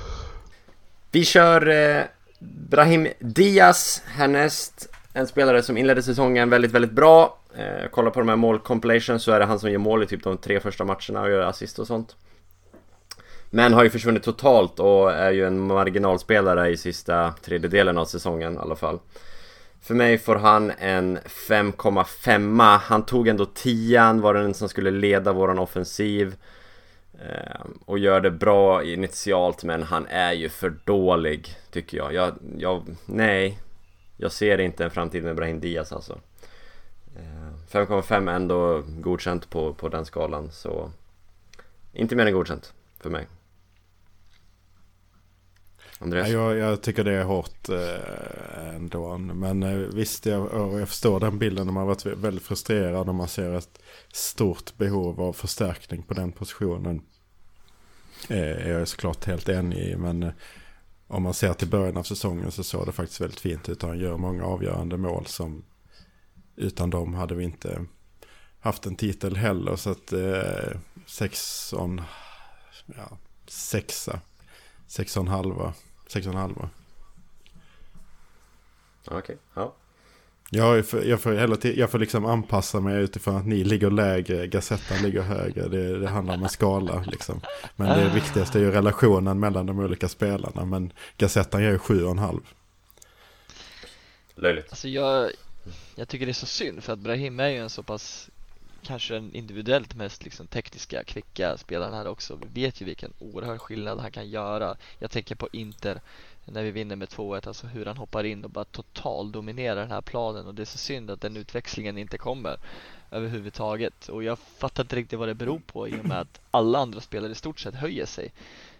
Vi 1.11 1.24
kör 1.24 1.68
eh, 1.68 2.05
Brahim 2.39 3.09
Diaz 3.18 4.03
härnäst. 4.07 4.89
En 5.12 5.26
spelare 5.26 5.62
som 5.62 5.76
inledde 5.76 6.03
säsongen 6.03 6.51
väldigt, 6.51 6.72
väldigt 6.72 6.93
bra. 6.93 7.39
Eh, 7.55 7.89
kolla 7.91 8.11
på 8.11 8.20
de 8.20 8.28
här 8.28 8.36
målcompilations 8.36 9.22
så 9.22 9.32
är 9.32 9.39
det 9.41 9.47
han 9.47 9.59
som 9.59 9.70
gör 9.70 9.78
mål 9.78 10.03
i 10.03 10.07
typ 10.07 10.24
de 10.24 10.39
tre 10.39 10.61
första 10.61 10.84
matcherna 10.84 11.22
och 11.22 11.30
gör 11.30 11.41
assist 11.41 11.78
och 11.78 11.86
sånt. 11.86 12.16
Men 13.51 13.72
har 13.72 13.84
ju 13.84 13.91
försvunnit 13.91 14.22
totalt 14.22 14.80
och 14.80 15.12
är 15.12 15.30
ju 15.30 15.47
en 15.47 15.66
marginalspelare 15.66 16.70
i 16.70 16.76
sista 16.76 17.34
tredjedelen 17.45 17.99
av 17.99 18.05
säsongen 18.05 18.55
i 18.55 18.59
alla 18.59 18.76
fall. 18.76 18.99
För 19.82 19.95
mig 19.95 20.18
får 20.18 20.36
han 20.36 20.72
en 20.78 21.18
5,5. 21.18 22.78
Han 22.78 23.07
tog 23.07 23.28
ändå 23.28 23.47
10 23.47 24.12
var 24.12 24.34
den 24.34 24.55
som 24.55 24.68
skulle 24.68 24.91
leda 24.91 25.32
våran 25.32 25.59
offensiv. 25.59 26.34
Eh, 27.18 27.66
och 27.84 27.98
gör 27.98 28.20
det 28.20 28.30
bra 28.30 28.82
initialt 28.84 29.64
men 29.64 29.82
han 29.82 30.06
är 30.06 30.32
ju 30.32 30.48
för 30.48 30.74
dålig 30.84 31.56
tycker 31.70 31.96
jag. 31.96 32.14
jag, 32.14 32.34
jag 32.58 32.82
nej, 33.06 33.58
jag 34.16 34.32
ser 34.32 34.58
inte 34.58 34.84
en 34.84 34.90
framtid 34.90 35.24
med 35.24 35.36
Brahim 35.36 35.60
Diaz 35.60 35.92
alltså. 35.92 36.18
Ehm, 37.16 37.54
5,5 37.70 38.30
är 38.30 38.34
ändå 38.34 38.82
godkänt 38.88 39.50
på, 39.50 39.74
på 39.74 39.88
den 39.88 40.04
skalan 40.04 40.50
så 40.52 40.90
inte 41.92 42.16
mer 42.16 42.26
än 42.26 42.32
godkänt 42.32 42.74
för 43.00 43.10
mig. 43.10 43.26
Andreas? 45.99 46.28
Jag, 46.28 46.57
jag 46.57 46.82
tycker 46.82 47.05
det 47.05 47.12
är 47.12 47.24
hårt 47.24 47.68
eh, 47.68 48.74
ändå. 48.74 49.18
Men 49.18 49.62
eh, 49.62 49.76
visst, 49.76 50.26
jag, 50.26 50.78
jag 50.80 50.88
förstår 50.88 51.20
den 51.20 51.38
bilden 51.38 51.66
när 51.66 51.72
man 51.72 51.80
har 51.80 51.88
varit 51.88 52.07
väldigt 52.07 52.44
frustrerad 52.44 53.09
och 53.09 53.14
man 53.14 53.28
ser 53.28 53.55
ett 53.55 53.82
stort 54.12 54.76
behov 54.76 55.20
av 55.20 55.32
förstärkning 55.32 56.03
på 56.03 56.14
den 56.14 56.32
positionen. 56.32 57.03
Eh, 58.28 58.66
är 58.68 58.84
såklart 58.84 59.24
helt 59.24 59.49
enig 59.49 59.78
i. 59.78 59.96
Men 59.96 60.22
eh, 60.22 60.32
om 61.07 61.22
man 61.22 61.34
ser 61.34 61.53
till 61.53 61.68
början 61.68 61.96
av 61.96 62.03
säsongen 62.03 62.51
så 62.51 62.64
såg 62.64 62.86
det 62.86 62.92
faktiskt 62.92 63.20
väldigt 63.20 63.40
fint 63.40 63.68
ut. 63.68 63.82
Han 63.82 63.99
gör 63.99 64.16
många 64.16 64.44
avgörande 64.44 64.96
mål 64.96 65.26
som 65.26 65.64
utan 66.57 66.90
dem 66.90 67.14
hade 67.14 67.34
vi 67.34 67.44
inte 67.44 67.84
haft 68.61 68.86
en 68.86 68.96
titel 68.96 69.36
heller. 69.36 69.76
Så 69.76 69.90
att 69.90 70.12
eh, 70.12 70.78
sex 71.07 71.72
och 71.72 71.84
en, 71.84 72.03
ja, 72.86 73.18
sexa, 73.46 74.20
sex 74.86 75.16
och 75.16 75.22
en 75.22 75.28
halva, 75.28 75.74
sex 76.09 76.26
och 76.26 76.32
en 76.32 76.38
halva. 76.38 76.70
Okej, 79.04 79.18
okay. 79.18 79.36
ja. 79.54 79.74
Jag 80.50 80.86
får, 80.86 81.04
jag, 81.04 81.20
får 81.20 81.32
hela 81.32 81.56
tiden, 81.56 81.78
jag 81.78 81.90
får 81.90 81.98
liksom 81.98 82.26
anpassa 82.26 82.80
mig 82.80 83.02
utifrån 83.02 83.36
att 83.36 83.46
ni 83.46 83.64
ligger 83.64 83.90
lägre, 83.90 84.46
Gazettan 84.46 85.02
ligger 85.02 85.22
högre. 85.22 85.68
Det, 85.68 85.98
det 85.98 86.09
handlar 86.09 86.34
om 86.34 86.42
en 86.42 86.48
skala 86.48 87.04
liksom. 87.06 87.40
Men 87.76 87.98
det 87.98 88.14
viktigaste 88.14 88.59
är 88.59 88.62
ju 88.62 88.70
relationen 88.70 89.40
mellan 89.40 89.66
de 89.66 89.78
olika 89.78 90.09
spelarna. 90.09 90.64
Men 90.64 90.92
Gazettan 91.18 91.62
ger 91.62 91.70
ju 91.70 91.78
sju 91.78 92.04
och 92.04 92.11
en 92.11 92.18
halv. 92.18 92.40
Löjligt. 94.34 94.66
Alltså 94.70 94.88
jag, 94.88 95.30
jag 95.94 96.09
tycker 96.09 96.26
det 96.26 96.32
är 96.32 96.34
så 96.34 96.46
synd 96.46 96.84
för 96.84 96.92
att 96.92 96.98
Brahim 96.98 97.40
är 97.40 97.48
ju 97.48 97.59
en 97.59 97.70
så 97.70 97.82
pass 97.82 98.30
kanske 98.89 99.14
den 99.14 99.34
individuellt 99.34 99.95
mest 99.95 100.24
liksom 100.24 100.47
tekniska, 100.47 101.05
kvicka 101.05 101.57
spelaren 101.57 101.95
här 101.95 102.07
också. 102.07 102.36
Vi 102.36 102.62
vet 102.62 102.80
ju 102.80 102.84
vilken 102.84 103.12
oerhörd 103.18 103.61
skillnad 103.61 104.01
han 104.01 104.11
kan 104.11 104.28
göra. 104.28 104.76
Jag 104.99 105.11
tänker 105.11 105.34
på 105.34 105.49
Inter 105.53 106.01
när 106.45 106.62
vi 106.62 106.70
vinner 106.70 106.97
med 106.97 107.09
2-1, 107.09 107.49
alltså 107.49 107.66
hur 107.66 107.86
han 107.86 107.97
hoppar 107.97 108.24
in 108.24 108.45
och 108.45 108.51
bara 108.51 108.64
total 108.64 109.32
dominerar 109.32 109.80
den 109.80 109.91
här 109.91 110.01
planen 110.01 110.47
och 110.47 110.55
det 110.55 110.62
är 110.62 110.66
så 110.66 110.78
synd 110.78 111.11
att 111.11 111.20
den 111.20 111.36
utväxlingen 111.36 111.99
inte 111.99 112.18
kommer 112.18 112.57
överhuvudtaget 113.11 114.09
och 114.09 114.24
jag 114.24 114.39
fattar 114.39 114.82
inte 114.82 114.97
riktigt 114.97 115.18
vad 115.18 115.28
det 115.28 115.34
beror 115.34 115.61
på 115.66 115.89
i 115.89 116.01
och 116.01 116.05
med 116.05 116.20
att 116.20 116.41
alla 116.51 116.78
andra 116.78 117.01
spelare 117.01 117.32
i 117.32 117.34
stort 117.34 117.61
sett 117.61 117.74
höjer 117.74 118.07
sig. 118.07 118.32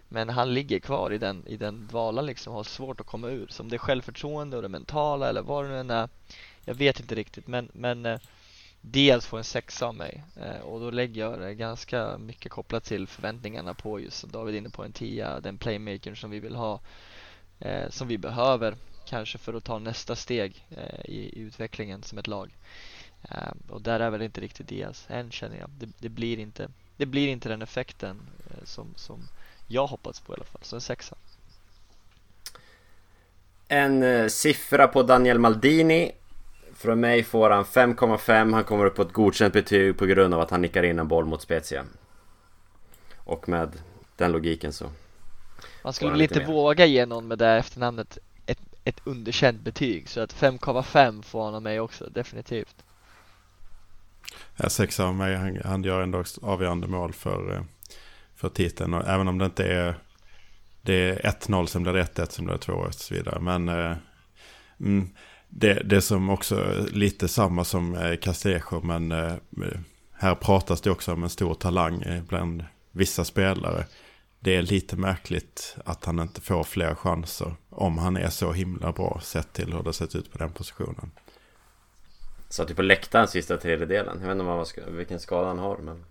Men 0.07 0.29
han 0.29 0.53
ligger 0.53 0.79
kvar 0.79 1.13
i 1.13 1.17
den, 1.17 1.47
i 1.47 1.57
den 1.57 1.87
dvalan 1.87 2.25
liksom, 2.25 2.53
har 2.53 2.63
svårt 2.63 2.99
att 2.99 3.07
komma 3.07 3.29
ur. 3.29 3.47
Så 3.49 3.63
om 3.63 3.69
det 3.69 3.75
är 3.75 3.77
självförtroende 3.77 4.55
och 4.55 4.63
det 4.63 4.69
mentala 4.69 5.29
eller 5.29 5.41
vad 5.41 5.65
det 5.65 5.69
nu 5.69 5.79
än 5.79 5.89
är. 5.89 6.09
Jag 6.65 6.75
vet 6.75 6.99
inte 6.99 7.15
riktigt 7.15 7.47
men, 7.47 7.69
men 7.73 8.05
eh, 8.05 8.19
dels 8.81 9.25
får 9.25 9.37
en 9.37 9.43
sexa 9.43 9.85
av 9.85 9.95
mig 9.95 10.23
eh, 10.35 10.59
och 10.59 10.79
då 10.79 10.91
lägger 10.91 11.21
jag 11.21 11.39
det 11.39 11.55
ganska 11.55 12.17
mycket 12.17 12.51
kopplat 12.51 12.83
till 12.83 13.07
förväntningarna 13.07 13.73
på 13.73 13.99
just 13.99 14.17
som 14.17 14.31
David 14.31 14.55
är 14.55 14.59
inne 14.59 14.69
på 14.69 14.83
en 14.83 14.91
tia, 14.91 15.39
den 15.39 15.57
playmaker 15.57 16.15
som 16.15 16.29
vi 16.29 16.39
vill 16.39 16.55
ha 16.55 16.79
eh, 17.59 17.89
som 17.89 18.07
vi 18.07 18.17
behöver 18.17 18.75
kanske 19.09 19.37
för 19.37 19.53
att 19.53 19.63
ta 19.63 19.79
nästa 19.79 20.15
steg 20.15 20.65
eh, 20.69 21.05
i, 21.05 21.39
i, 21.39 21.39
utvecklingen 21.39 22.03
som 22.03 22.17
ett 22.17 22.27
lag. 22.27 22.55
Eh, 23.31 23.51
och 23.69 23.81
där 23.81 23.99
är 23.99 24.09
väl 24.09 24.21
inte 24.21 24.41
riktigt 24.41 24.67
Diaz 24.67 25.05
än 25.09 25.31
känner 25.31 25.59
jag. 25.59 25.69
Det, 25.69 25.89
det, 25.99 26.09
blir, 26.09 26.39
inte, 26.39 26.69
det 26.97 27.05
blir 27.05 27.27
inte 27.27 27.49
den 27.49 27.61
effekten 27.61 28.17
eh, 28.49 28.63
som, 28.63 28.93
som 28.95 29.19
jag 29.67 29.87
hoppats 29.87 30.19
på 30.19 30.33
i 30.33 30.35
alla 30.35 30.45
fall. 30.45 30.61
Så 30.63 30.75
en 30.75 30.81
sexa. 30.81 31.15
En 33.67 34.03
eh, 34.03 34.27
siffra 34.27 34.87
på 34.87 35.03
Daniel 35.03 35.39
Maldini. 35.39 36.11
Från 36.79 36.99
mig 36.99 37.23
får 37.23 37.49
han 37.49 37.63
5,5. 37.63 38.53
Han 38.53 38.63
kommer 38.63 38.85
upp 38.85 38.95
på 38.95 39.01
ett 39.01 39.13
godkänt 39.13 39.53
betyg 39.53 39.97
på 39.97 40.05
grund 40.05 40.33
av 40.33 40.41
att 40.41 40.51
han 40.51 40.61
nickar 40.61 40.83
in 40.83 40.99
en 40.99 41.07
boll 41.07 41.25
mot 41.25 41.41
Spezia. 41.41 41.85
Och 43.17 43.49
med 43.49 43.71
den 44.15 44.31
logiken 44.31 44.73
så 44.73 44.85
man 45.83 45.93
skulle 45.93 46.11
väl 46.11 46.21
inte 46.21 46.45
våga 46.45 46.85
ge 46.85 47.05
någon 47.05 47.27
med 47.27 47.37
det 47.37 47.49
efternamnet 47.49 48.17
ett, 48.45 48.59
ett 48.83 49.01
underkänt 49.03 49.61
betyg 49.61 50.09
så 50.09 50.21
att 50.21 50.33
5,5 50.35 51.21
får 51.21 51.45
han 51.45 51.55
av 51.55 51.61
mig 51.61 51.79
också, 51.79 52.09
definitivt. 52.09 52.75
Ja, 54.55 54.69
sex 54.69 54.99
av 54.99 55.15
mig, 55.15 55.35
han, 55.35 55.61
han 55.65 55.83
gör 55.83 56.01
ändå 56.01 56.23
avgörande 56.41 56.87
mål 56.87 57.13
för, 57.13 57.55
eh, 57.55 57.61
för 58.35 58.49
titeln. 58.49 58.93
Och 58.93 59.07
även 59.07 59.27
om 59.27 59.37
det 59.37 59.45
inte 59.45 59.63
är 59.63 59.95
det 60.81 60.93
är 60.93 61.31
1-0 61.31 61.65
som 61.65 61.83
blir 61.83 61.93
1-1 61.93 62.29
som 62.29 62.45
blir 62.45 62.57
2 62.57 62.73
och 62.73 62.93
så 62.93 63.13
vidare. 63.13 63.39
Men 63.39 63.69
eh, 63.69 63.97
mm, 64.79 65.09
det, 65.49 65.73
det 65.73 66.01
som 66.01 66.29
också 66.29 66.85
lite 66.91 67.27
samma 67.27 67.63
som 67.63 67.95
eh, 67.95 68.17
Castillejo 68.17 68.81
men 68.81 69.11
eh, 69.11 69.33
här 70.11 70.35
pratas 70.35 70.81
det 70.81 70.91
också 70.91 71.13
om 71.13 71.23
en 71.23 71.29
stor 71.29 71.53
talang 71.53 72.03
bland 72.27 72.63
vissa 72.91 73.25
spelare 73.25 73.85
det 74.39 74.55
är 74.55 74.61
lite 74.61 74.95
märkligt 74.95 75.75
att 75.85 76.05
han 76.05 76.19
inte 76.19 76.41
får 76.41 76.63
fler 76.63 76.95
chanser 76.95 77.55
om 77.69 77.97
han 77.97 78.17
är 78.17 78.29
så 78.29 78.51
himla 78.51 78.91
bra 78.91 79.19
sett 79.23 79.53
till 79.53 79.73
hur 79.73 79.83
det 79.83 79.93
sett 79.93 80.15
ut 80.15 80.31
på 80.31 80.37
den 80.37 80.51
positionen. 80.51 81.11
Satt 82.49 82.69
ju 82.69 82.75
på 82.75 82.81
läktaren 82.81 83.27
sista 83.27 83.57
tredjedelen. 83.57 84.17
Jag 84.21 84.27
vet 84.27 84.31
inte 84.31 84.43
vad 84.43 84.95
vilken 84.95 85.19
skada 85.19 85.47
han 85.47 85.59
har 85.59 85.77
men 85.77 86.05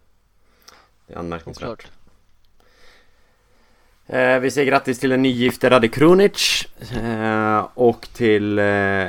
det 1.07 1.14
är 1.14 1.18
anmärkningsvärt. 1.18 1.89
Eh, 4.11 4.39
vi 4.41 4.51
säger 4.51 4.71
grattis 4.71 4.99
till 4.99 5.11
den 5.11 5.23
nygifte 5.23 5.71
Rade 5.71 5.89
Krunic 5.89 6.69
eh, 7.03 7.67
och 7.75 8.09
till 8.13 8.59
eh, 8.59 8.65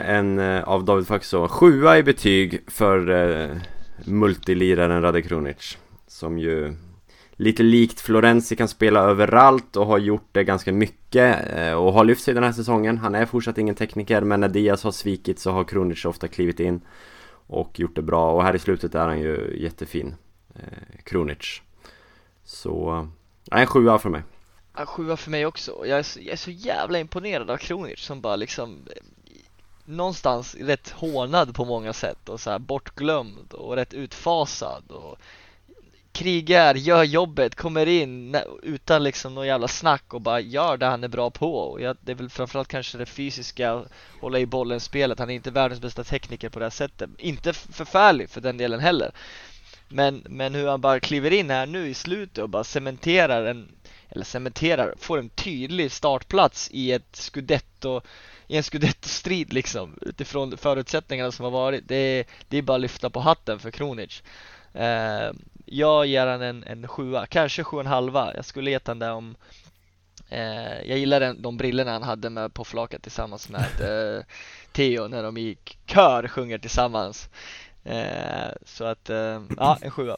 en 0.10 0.39
eh, 0.39 0.64
av 0.64 0.86
David 0.86 1.08
Faxå 1.08 1.47
sjua 1.47 1.97
i 1.97 2.04
betyg 2.04 2.62
för 2.68 3.10
eh, 3.10 3.58
multiliraren 4.06 5.02
Rade 5.02 5.22
Krunic 5.22 5.78
som 6.08 6.39
ju 6.39 6.74
lite 7.32 7.64
likt 7.64 8.00
Florenzi 8.00 8.56
kan 8.56 8.68
spela 8.68 9.00
överallt 9.00 9.76
och 9.76 9.86
har 9.86 9.97
gjort 9.97 10.28
det 10.32 10.43
ganska 10.43 10.74
mycket 10.74 11.38
eh, 11.56 11.74
och 11.74 11.93
har 11.93 12.04
lyft 12.04 12.24
sig 12.24 12.34
den 12.34 12.43
här 12.43 12.52
säsongen. 12.52 12.97
Han 12.97 13.16
är 13.16 13.26
fortsatt 13.26 13.58
ingen 13.58 13.76
tekniker 13.76 14.22
men 14.22 14.39
när 14.39 14.50
Diaz 14.50 14.84
har 14.84 14.91
svikit 14.91 15.39
så 15.39 15.52
har 15.52 15.64
Krunic 15.64 16.06
ofta 16.06 16.28
klivit 16.28 16.60
in 16.60 16.82
och 17.32 17.80
gjort 17.80 17.95
det 17.95 18.02
bra 18.02 18.32
och 18.32 18.43
här 18.43 18.56
i 18.56 18.60
slutet 18.60 18.95
är 18.95 19.08
han 19.08 19.20
ju 19.20 19.58
jättefin. 19.60 20.16
Eh, 20.56 21.04
Krunic. 21.04 21.62
Så, 22.43 23.08
nej, 23.52 23.62
en 23.62 23.68
sjua 23.68 24.00
för 24.00 24.10
mig. 24.10 24.24
En 24.80 24.86
sjua 24.86 25.17
för 25.17 25.32
mig 25.32 25.45
också. 25.45 25.86
Jag 25.86 25.99
är, 25.99 26.03
så, 26.03 26.19
jag 26.19 26.34
är 26.34 26.38
så 26.38 26.51
jävla 26.51 26.99
imponerad 26.99 27.49
av 27.49 27.57
Kronich 27.57 27.99
som 27.99 28.21
bara 28.21 28.36
liksom 28.36 28.88
eh, 28.95 29.03
någonstans 29.86 30.55
rätt 30.55 30.89
hånad 30.89 31.55
på 31.55 31.65
många 31.65 31.93
sätt 31.93 32.30
och 32.30 32.39
så 32.39 32.49
här 32.51 32.59
bortglömd 32.59 33.53
och 33.53 33.75
rätt 33.75 33.93
utfasad 33.93 34.91
och 34.91 35.17
krigar, 36.11 36.75
gör 36.75 37.03
jobbet, 37.03 37.55
kommer 37.55 37.86
in 37.86 38.38
utan 38.63 39.03
liksom 39.03 39.36
någon 39.36 39.47
jävla 39.47 39.67
snack 39.67 40.13
och 40.13 40.21
bara 40.21 40.39
gör 40.39 40.77
det 40.77 40.86
han 40.86 41.03
är 41.03 41.07
bra 41.07 41.30
på. 41.30 41.57
Och 41.57 41.82
jag, 41.82 41.97
det 42.01 42.11
är 42.11 42.15
väl 42.15 42.30
framförallt 42.30 42.67
kanske 42.67 42.97
det 42.97 43.05
fysiska, 43.05 43.84
hålla 44.21 44.39
i 44.39 44.45
bollen 44.45 44.80
spelet. 44.80 45.19
Han 45.19 45.30
är 45.30 45.34
inte 45.34 45.51
världens 45.51 45.82
bästa 45.82 46.03
tekniker 46.03 46.49
på 46.49 46.59
det 46.59 46.65
här 46.65 46.69
sättet. 46.69 47.09
Inte 47.17 47.53
förfärlig 47.53 48.30
för 48.30 48.41
den 48.41 48.57
delen 48.57 48.80
heller. 48.80 49.11
Men, 49.88 50.23
men 50.30 50.55
hur 50.55 50.67
han 50.67 50.82
bara 50.82 50.99
kliver 50.99 51.34
in 51.34 51.49
här 51.49 51.65
nu 51.65 51.88
i 51.88 51.93
slutet 51.93 52.38
och 52.38 52.49
bara 52.49 52.63
cementerar 52.63 53.45
en, 53.45 53.71
eller 54.10 54.26
cementerar, 54.26 54.93
får 54.97 55.20
en 55.20 55.30
tydlig 55.30 55.91
startplats 55.91 56.70
i 56.72 56.91
ett 56.91 57.16
scudetto 57.16 58.01
i 58.49 58.57
en 58.57 58.64
scudetto-strid 58.64 59.53
liksom 59.53 59.97
utifrån 60.01 60.57
förutsättningarna 60.57 61.32
som 61.32 61.43
har 61.43 61.51
varit. 61.51 61.88
Det 61.88 61.95
är, 61.95 62.26
det 62.47 62.57
är 62.57 62.62
bara 62.62 62.76
att 62.76 62.82
lyfta 62.82 63.10
på 63.10 63.20
hatten 63.20 63.60
för 63.60 63.72
Kronic. 63.72 64.24
Eh, 64.74 65.32
jag 65.66 66.05
ger 66.05 66.28
han 66.28 66.41
en, 66.41 66.64
en 66.64 66.88
sjua, 66.88 67.26
kanske 67.26 67.64
sju 67.64 67.78
och 67.78 67.82
en 67.82 67.88
halva. 67.88 68.36
Jag 68.36 68.45
skulle 68.45 68.72
gett 68.72 68.88
han 68.88 68.99
det 68.99 69.12
om 69.12 69.36
eh, 70.30 70.82
jag 70.86 70.97
gillar 70.97 71.20
den, 71.20 71.41
de 71.41 71.57
brillorna 71.57 71.91
han 71.91 72.03
hade 72.03 72.30
med 72.30 72.53
på 72.53 72.64
flaket 72.66 73.01
tillsammans 73.01 73.49
med 73.49 73.62
eh, 74.18 74.24
Theo 74.72 75.07
när 75.07 75.24
de 75.24 75.38
i 75.38 75.57
kör 75.86 76.28
sjunger 76.28 76.57
tillsammans. 76.57 77.30
Eh, 77.84 78.51
så 78.66 78.84
att, 78.84 79.10
eh, 79.10 79.41
ja, 79.57 79.78
en 79.82 79.91
sjua. 79.91 80.18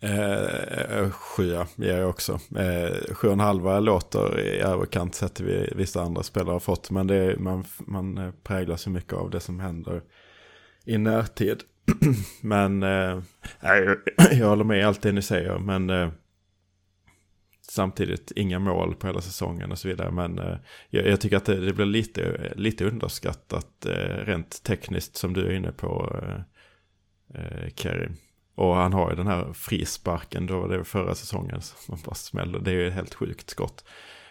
Eh, 0.00 0.98
eh 0.98 1.10
sjua 1.10 1.66
ger 1.76 1.98
jag 1.98 2.10
också. 2.10 2.32
Eh, 2.56 3.14
sju 3.14 3.26
och 3.26 3.32
en 3.32 3.40
halva 3.40 3.80
låter 3.80 4.40
i 4.40 4.58
överkant 4.60 5.14
sett 5.14 5.34
till 5.34 5.72
vissa 5.76 6.02
andra 6.02 6.22
spelare 6.22 6.52
har 6.52 6.60
fått. 6.60 6.90
Men 6.90 7.06
det 7.06 7.14
är, 7.14 7.36
man, 7.36 7.64
man 7.78 8.18
eh, 8.18 8.30
präglas 8.42 8.86
ju 8.86 8.90
mycket 8.90 9.12
av 9.12 9.30
det 9.30 9.40
som 9.40 9.60
händer 9.60 10.02
i 10.84 10.98
närtid. 10.98 11.62
men 12.40 12.82
eh, 12.82 13.22
jag 14.32 14.48
håller 14.48 14.64
med 14.64 14.78
i 14.78 14.82
allt 14.82 15.02
det 15.02 15.12
ni 15.12 15.22
säger. 15.22 15.58
Men 15.58 15.90
eh, 15.90 16.08
samtidigt 17.70 18.32
inga 18.36 18.58
mål 18.58 18.94
på 18.94 19.06
hela 19.06 19.20
säsongen 19.20 19.72
och 19.72 19.78
så 19.78 19.88
vidare. 19.88 20.10
Men 20.10 20.38
eh, 20.38 20.56
jag, 20.90 21.06
jag, 21.06 21.20
tycker 21.20 21.36
att 21.36 21.44
det, 21.44 21.66
det, 21.66 21.72
blir 21.72 21.86
lite, 21.86 22.52
lite 22.56 22.84
underskattat 22.84 23.86
eh, 23.86 24.24
rent 24.24 24.62
tekniskt 24.62 25.16
som 25.16 25.34
du 25.34 25.46
är 25.46 25.52
inne 25.52 25.72
på, 25.72 26.20
eh, 26.22 26.40
eh 27.40 27.68
och 28.58 28.74
han 28.74 28.92
har 28.92 29.10
ju 29.10 29.16
den 29.16 29.26
här 29.26 29.52
frisparken, 29.52 30.46
då 30.46 30.60
var 30.60 30.68
det 30.68 30.84
förra 30.84 31.14
säsongen 31.14 31.60
som 31.60 31.98
bara 32.04 32.14
smäller. 32.14 32.58
Det 32.58 32.70
är 32.70 32.74
ju 32.74 32.88
ett 32.88 32.94
helt 32.94 33.14
sjukt 33.14 33.50
skott. 33.50 33.84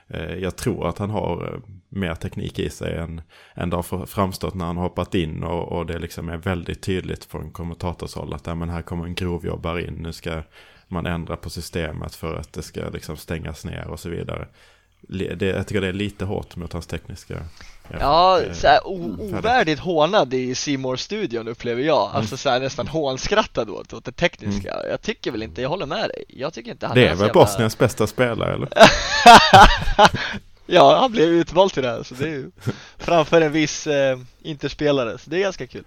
Eh, 0.07 0.35
jag 0.35 0.55
tror 0.55 0.87
att 0.87 0.97
han 0.97 1.09
har 1.09 1.53
eh, 1.53 1.59
mer 1.89 2.15
teknik 2.15 2.59
i 2.59 2.69
sig 2.69 2.95
än, 2.95 3.21
än 3.53 3.69
det 3.69 3.75
har 3.75 4.05
framstått 4.05 4.53
när 4.53 4.65
han 4.65 4.77
har 4.77 4.83
hoppat 4.83 5.15
in 5.15 5.43
och, 5.43 5.71
och 5.71 5.85
det 5.85 5.99
liksom 5.99 6.29
är 6.29 6.37
väldigt 6.37 6.81
tydligt 6.81 7.25
från 7.25 7.51
kommentatorshåll 7.51 8.33
att 8.33 8.47
ja, 8.47 8.55
men 8.55 8.69
här 8.69 8.81
kommer 8.81 9.05
en 9.05 9.15
grovjobbare 9.15 9.87
in, 9.87 9.93
nu 9.93 10.13
ska 10.13 10.41
man 10.87 11.05
ändra 11.05 11.37
på 11.37 11.49
systemet 11.49 12.15
för 12.15 12.35
att 12.35 12.53
det 12.53 12.61
ska 12.61 12.89
liksom 12.89 13.17
stängas 13.17 13.65
ner 13.65 13.87
och 13.87 13.99
så 13.99 14.09
vidare. 14.09 14.47
Det, 15.01 15.41
jag 15.41 15.67
tycker 15.67 15.81
det 15.81 15.87
är 15.87 15.93
lite 15.93 16.25
hårt 16.25 16.55
mot 16.55 16.73
hans 16.73 16.87
tekniska 16.87 17.43
Ja, 17.99 18.41
eh, 18.41 18.53
så 18.53 18.67
här, 18.67 18.87
ovärdigt 18.87 19.79
hånad 19.79 20.33
i 20.33 20.55
simor 20.55 20.95
studion 20.95 21.47
upplever 21.47 21.83
jag. 21.83 22.09
Mm. 22.09 22.15
Alltså 22.17 22.37
så 22.37 22.49
här, 22.49 22.59
nästan 22.59 22.87
hånskrattad 22.87 23.69
åt, 23.69 23.93
åt 23.93 24.05
det 24.05 24.11
tekniska. 24.11 24.73
Mm. 24.73 24.89
Jag 24.89 25.01
tycker 25.01 25.31
väl 25.31 25.43
inte, 25.43 25.61
jag 25.61 25.69
håller 25.69 25.85
med 25.85 26.09
dig. 26.09 26.23
Jag 26.27 26.53
tycker 26.53 26.71
inte 26.71 26.87
han 26.87 26.95
Det 26.95 27.01
är, 27.01 27.05
är 27.05 27.09
väl 27.09 27.27
jävla... 27.27 27.33
Bosniens 27.33 27.77
bästa 27.77 28.07
spelare 28.07 28.53
eller? 28.53 28.69
ja, 30.65 30.99
han 30.99 31.11
blev 31.11 31.29
utvald 31.29 31.73
till 31.73 31.83
det 31.83 31.89
här 31.89 32.03
så 32.03 32.15
det 32.15 32.23
är 32.23 32.29
ju 32.29 32.51
framför 32.97 33.41
en 33.41 33.51
viss 33.51 33.87
eh, 33.87 34.19
interspelare, 34.41 35.17
så 35.17 35.29
det 35.29 35.37
är 35.37 35.41
ganska 35.41 35.67
kul. 35.67 35.83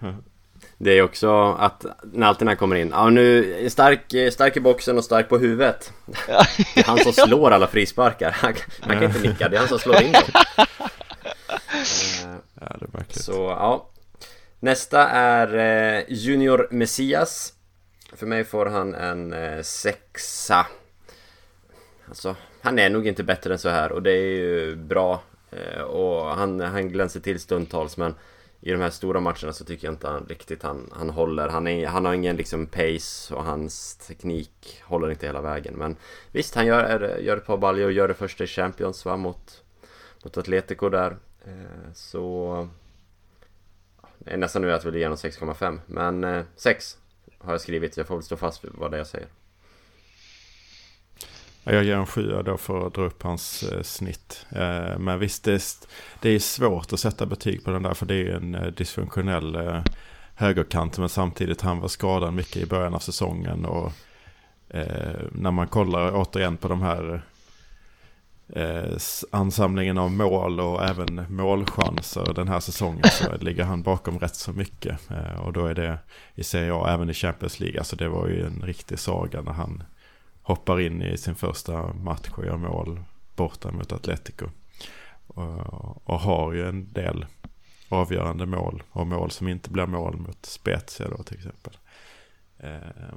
Det 0.83 0.99
är 0.99 1.03
också 1.03 1.53
att 1.59 1.87
när 2.13 2.47
han 2.47 2.57
kommer 2.57 2.77
in, 2.77 2.91
ja 2.93 3.11
nu 3.11 3.71
stark, 3.71 4.33
stark 4.33 4.57
i 4.57 4.61
boxen 4.61 4.99
och 4.99 5.05
stark 5.05 5.29
på 5.29 5.39
huvudet. 5.39 5.93
Det 6.75 6.81
är 6.81 6.85
han 6.85 6.99
som 6.99 7.13
slår 7.13 7.51
alla 7.51 7.67
frisparkar. 7.67 8.31
Han, 8.31 8.55
man 8.87 8.97
kan 8.97 9.05
inte 9.05 9.29
nicka, 9.29 9.49
det 9.49 9.57
är 9.57 9.59
han 9.59 9.69
som 9.69 9.79
slår 9.79 10.03
in 10.03 10.13
dem. 10.13 10.23
Ja, 12.61 12.77
det 12.81 12.85
är 12.85 12.91
märkligt. 12.93 13.23
Så, 13.23 13.33
ja. 13.33 13.91
Nästa 14.61 15.09
är 15.09 15.55
eh, 15.99 16.05
Junior 16.09 16.69
Messias. 16.71 17.53
För 18.13 18.27
mig 18.27 18.45
får 18.45 18.67
han 18.67 18.95
en 18.95 19.33
eh, 19.33 19.63
sexa. 19.63 20.67
Alltså, 22.09 22.37
han 22.63 22.79
är 22.79 22.91
nog 22.91 23.07
inte 23.07 23.23
bättre 23.23 23.53
än 23.53 23.59
så 23.59 23.69
här 23.69 23.93
och 23.93 24.03
det 24.03 24.13
är 24.13 24.37
ju 24.37 24.77
bra. 24.77 25.23
Eh, 25.51 25.83
och 25.83 26.37
han, 26.37 26.61
han 26.61 26.89
glänser 26.89 27.21
till 27.21 27.41
stundtals 27.41 27.97
men 27.97 28.15
i 28.61 28.71
de 28.73 28.81
här 28.81 28.91
stora 28.91 29.21
matcherna 29.21 29.53
så 29.53 29.65
tycker 29.65 29.87
jag 29.87 29.95
inte 29.95 30.09
han 30.09 30.27
riktigt 30.29 30.63
han, 30.63 30.91
han 30.93 31.11
håller. 31.11 31.49
Han, 31.49 31.67
är, 31.67 31.87
han 31.87 32.05
har 32.05 32.15
ingen 32.15 32.37
liksom 32.37 32.67
pace 32.67 33.35
och 33.35 33.45
hans 33.45 33.97
teknik 33.97 34.83
håller 34.85 35.11
inte 35.11 35.27
hela 35.27 35.41
vägen. 35.41 35.75
Men 35.75 35.97
visst, 36.33 36.55
han 36.55 36.67
gör, 36.67 37.19
gör 37.19 37.37
ett 37.37 37.47
par 37.47 37.57
baljor 37.57 37.87
och 37.87 37.93
gör 37.93 38.09
det 38.09 38.15
första 38.15 38.45
i 38.45 38.47
Champions 38.47 39.05
va, 39.05 39.17
mot, 39.17 39.63
mot 40.25 40.37
Atletico 40.37 40.89
där. 40.89 41.17
Eh, 41.45 41.93
så... 41.95 42.69
Det 44.19 44.31
är 44.31 44.37
nästan 44.37 44.63
nu 44.63 44.73
att 44.73 44.85
jag 44.85 44.91
vill 44.91 45.01
ge 45.01 45.07
honom 45.07 45.17
6,5 45.17 45.81
men 45.87 46.25
eh, 46.25 46.45
6 46.57 46.99
har 47.39 47.53
jag 47.53 47.61
skrivit 47.61 47.97
jag 47.97 48.07
får 48.07 48.15
väl 48.15 48.25
stå 48.25 48.37
fast 48.37 48.65
vid 48.65 48.71
vad 48.75 48.91
det 48.91 48.99
jag 48.99 49.07
säger. 49.07 49.29
Jag 51.65 51.85
ger 51.85 51.97
en 51.97 52.07
7 52.07 52.43
då 52.45 52.57
för 52.57 52.87
att 52.87 52.95
dra 52.95 53.03
upp 53.03 53.23
hans 53.23 53.63
eh, 53.63 53.83
snitt. 53.83 54.47
Eh, 54.51 54.99
men 54.99 55.19
visst, 55.19 55.45
det 56.21 56.31
är, 56.31 56.39
svårt 56.39 56.93
att 56.93 57.01
sätta 57.01 57.27
betyg 57.27 57.65
på 57.65 57.71
den 57.71 57.83
där 57.83 57.95
för 57.95 58.07
det 58.07 58.15
är 58.15 58.31
en 58.31 58.55
eh, 58.55 58.67
dysfunktionell 58.67 59.55
eh, 59.55 59.83
högerkant. 60.35 60.99
Men 60.99 61.09
samtidigt 61.09 61.61
han 61.61 61.81
var 61.81 61.89
skadad 61.89 62.35
mycket 62.35 62.57
i 62.57 62.67
början 62.67 62.95
av 62.95 62.99
säsongen. 62.99 63.65
Och 63.65 63.93
när 65.33 65.51
man 65.51 65.69
kollar 65.69 66.13
återigen 66.15 66.57
på 66.57 66.69
de 66.69 66.83
här 66.83 67.23
ansamlingen 69.31 69.99
av 69.99 70.11
mål 70.11 70.61
och 70.61 70.85
även 70.85 71.27
målchanser 71.29 72.35
den 72.35 72.49
här 72.49 72.61
säsongen 72.61 73.05
så 73.11 73.37
ligger 73.41 73.65
han 73.65 73.83
bakom 73.83 74.19
rätt 74.19 74.35
så 74.35 74.53
mycket. 74.53 74.99
Och 75.45 75.53
då 75.53 75.67
är 75.67 75.75
det 75.75 75.99
i 76.35 76.45
Serie 76.45 76.75
A, 76.75 76.87
även 76.89 77.11
i 77.11 77.15
Champions 77.15 77.61
League, 77.61 77.79
alltså 77.79 77.97
det 77.97 78.09
var 78.09 78.27
ju 78.27 78.47
en 78.47 78.63
riktig 78.65 78.99
saga 78.99 79.43
när 79.43 79.53
han 79.53 79.83
hoppar 80.43 80.81
in 80.81 81.03
i 81.03 81.17
sin 81.19 81.35
första 81.35 81.93
match 81.93 82.29
och 82.37 82.45
gör 82.45 82.57
mål 82.57 83.01
borta 83.37 83.73
mot 83.73 83.93
Atletico. 83.93 84.47
Och, 85.27 86.09
och 86.09 86.21
har 86.21 86.53
ju 86.53 86.69
en 86.69 86.93
del 86.93 87.27
avgörande 87.89 88.47
mål 88.47 88.83
och 88.91 89.07
mål 89.07 89.31
som 89.31 89.49
inte 89.49 89.71
blir 89.71 89.87
mål 89.87 90.17
mot 90.17 90.47
Spezia 90.47 91.09
då 91.09 91.23
till 91.23 91.37
exempel. 91.37 91.77
Eh, 92.59 93.15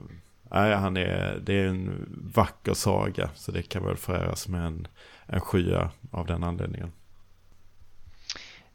nej, 0.51 0.75
han 0.75 0.97
är, 0.97 1.39
det 1.45 1.53
är 1.53 1.67
en 1.67 2.07
vacker 2.33 2.73
saga 2.73 3.29
så 3.35 3.51
det 3.51 3.61
kan 3.61 3.85
väl 3.85 3.97
föräras 3.97 4.47
med 4.47 4.65
en 4.65 4.87
en 5.25 5.41
skya 5.41 5.91
av 6.11 6.25
den 6.25 6.43
anledningen? 6.43 6.91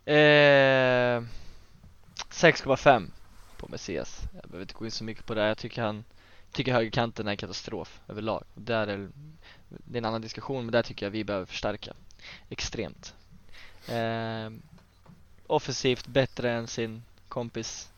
Eh, 0.04 1.22
6,5 2.30 3.10
på 3.56 3.68
Messias. 3.68 4.22
Jag 4.34 4.42
behöver 4.42 4.62
inte 4.62 4.74
gå 4.74 4.84
in 4.84 4.90
så 4.90 5.04
mycket 5.04 5.26
på 5.26 5.34
det. 5.34 5.48
Jag 5.48 5.58
tycker 5.58 5.82
han 5.82 6.04
tycker 6.52 6.72
högerkanten 6.72 7.26
är 7.26 7.30
en 7.30 7.36
katastrof 7.36 8.00
överlag. 8.08 8.44
Och 8.54 8.62
där 8.62 8.86
är, 8.86 9.08
det 9.68 9.96
är 9.96 9.98
en 9.98 10.04
annan 10.04 10.20
diskussion, 10.20 10.64
men 10.64 10.72
där 10.72 10.82
tycker 10.82 11.06
jag 11.06 11.10
vi 11.10 11.24
behöver 11.24 11.46
förstärka 11.46 11.92
extremt. 12.48 13.14
Eh, 13.88 14.50
offensivt 15.46 16.06
bättre 16.06 16.50
än 16.50 16.66
sin 16.66 17.02
kompis. 17.28 17.88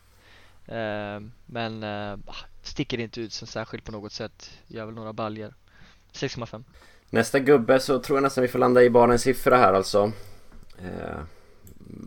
Eh, 0.65 1.19
men 1.45 1.83
eh, 1.83 2.13
ah, 2.25 2.35
sticker 2.63 2.99
inte 2.99 3.21
ut 3.21 3.33
som 3.33 3.47
särskilt 3.47 3.83
på 3.83 3.91
något 3.91 4.11
sätt. 4.11 4.51
Gör 4.67 4.85
väl 4.85 4.95
några 4.95 5.13
baljer. 5.13 5.53
6,5. 6.13 6.63
Nästa 7.09 7.39
gubbe 7.39 7.79
så 7.79 7.99
tror 7.99 8.17
jag 8.17 8.23
nästan 8.23 8.41
vi 8.41 8.47
får 8.47 8.59
landa 8.59 8.83
i 8.83 8.89
bara 8.89 9.11
en 9.11 9.19
siffra 9.19 9.57
här 9.57 9.73
alltså 9.73 10.11
eh, 10.77 11.19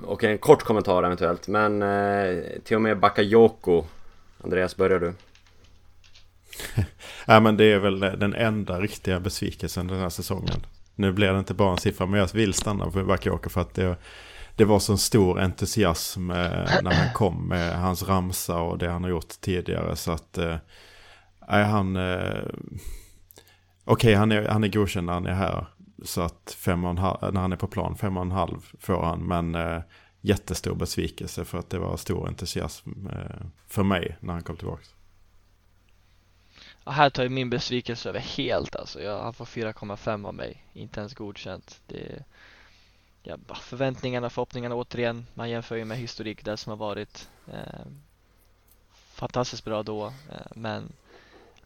Och 0.05 0.25
en 0.25 0.39
kort 0.39 0.63
kommentar 0.63 1.03
eventuellt 1.03 1.49
men 1.49 1.83
eh, 1.83 2.45
till 2.65 2.77
och 2.77 2.83
med 2.83 2.99
Bakayoko 2.99 3.85
Andreas, 4.45 4.77
börjar 4.77 4.99
du? 4.99 5.13
Nej 7.27 7.41
men 7.41 7.57
det 7.57 7.65
är 7.65 7.79
väl 7.79 8.01
den 8.01 8.35
enda 8.35 8.81
riktiga 8.81 9.21
besvikelsen 9.21 9.87
den 9.87 10.01
här 10.01 10.09
säsongen 10.09 10.67
Nu 10.95 11.13
blir 11.13 11.33
det 11.33 11.39
inte 11.39 11.55
bara 11.55 11.73
en 11.73 11.79
siffra 11.79 12.07
men 12.07 12.21
jag 12.21 12.35
vill 12.35 12.55
stanna 12.55 12.91
för 12.91 13.05
Bakayoko 13.05 13.51
för 13.51 13.61
att 13.61 13.75
det 13.75 13.97
det 14.57 14.65
var 14.65 14.79
så 14.79 14.97
stor 14.97 15.41
entusiasm 15.41 16.31
eh, 16.31 16.37
när 16.83 16.93
han 16.93 17.13
kom 17.15 17.49
med 17.49 17.81
hans 17.81 18.03
ramsa 18.03 18.61
och 18.61 18.79
det 18.79 18.89
han 18.89 19.03
har 19.03 19.11
gjort 19.11 19.41
tidigare 19.41 19.97
så 19.97 20.13
att 20.13 20.39
eh, 20.39 20.57
nej 21.49 21.65
han 21.65 21.97
eh, 21.97 22.43
Okej, 23.87 24.09
okay, 24.09 24.15
han, 24.15 24.33
är, 24.33 24.49
han 24.49 24.65
är 24.65 24.69
godkänd 24.69 25.07
när 25.07 25.13
han 25.13 25.27
är 25.27 25.35
här. 25.35 25.67
Så 26.03 26.21
att 26.21 26.57
fem 26.59 26.85
och 26.85 26.91
en 26.91 26.99
halv, 26.99 27.35
när 27.35 27.41
han 27.41 27.53
är 27.53 27.57
på 27.57 27.67
plan, 27.67 27.97
fem 27.97 28.17
och 28.17 28.23
en 28.23 28.31
halv 28.31 28.71
får 28.81 29.03
han. 29.03 29.21
Men 29.21 29.55
eh, 29.55 29.83
jättestor 30.21 30.75
besvikelse 30.75 31.45
för 31.45 31.59
att 31.59 31.71
det 31.71 31.79
var 31.79 31.97
stor 31.97 32.29
entusiasm 32.29 32.91
eh, 33.07 33.47
för 33.67 33.83
mig 33.83 34.17
när 34.21 34.33
han 34.33 34.43
kom 34.43 34.57
tillbaka. 34.57 34.85
Ja, 36.85 36.93
här 36.93 37.11
tar 37.11 37.23
ju 37.23 37.29
min 37.29 37.51
besvikelse 37.51 38.09
över 38.09 38.21
helt 38.21 38.77
alltså. 38.77 39.03
Jag, 39.03 39.23
han 39.23 39.35
får 39.35 39.45
4,5 39.45 40.27
av 40.27 40.35
mig. 40.35 40.65
Inte 40.73 41.01
ens 41.01 41.15
godkänt. 41.15 41.81
Det, 41.87 42.25
ja, 43.23 43.37
förväntningarna, 43.61 44.31
förhoppningarna 44.31 44.75
återigen. 44.75 45.27
Man 45.35 45.51
jämför 45.51 45.77
ju 45.77 45.85
med 45.85 45.99
historik 45.99 46.45
där 46.45 46.57
som 46.57 46.71
har 46.71 46.77
varit. 46.77 47.29
Eh, 47.53 47.87
fantastiskt 49.15 49.65
bra 49.65 49.83
då. 49.83 50.07
Eh, 50.07 50.47
men 50.55 50.93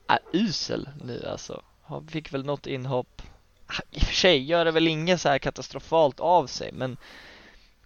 är 0.07 0.19
usel 0.33 0.89
nu 1.05 1.27
alltså. 1.27 1.63
Han 1.83 2.07
fick 2.07 2.33
väl 2.33 2.45
något 2.45 2.67
inhopp. 2.67 3.23
Ah, 3.67 3.81
I 3.91 3.99
och 3.99 4.03
för 4.03 4.15
sig 4.15 4.45
gör 4.45 4.65
det 4.65 4.71
väl 4.71 4.89
inget 4.89 5.21
så 5.21 5.29
här 5.29 5.39
katastrofalt 5.39 6.21
av 6.21 6.47
sig 6.47 6.73
men 6.73 6.97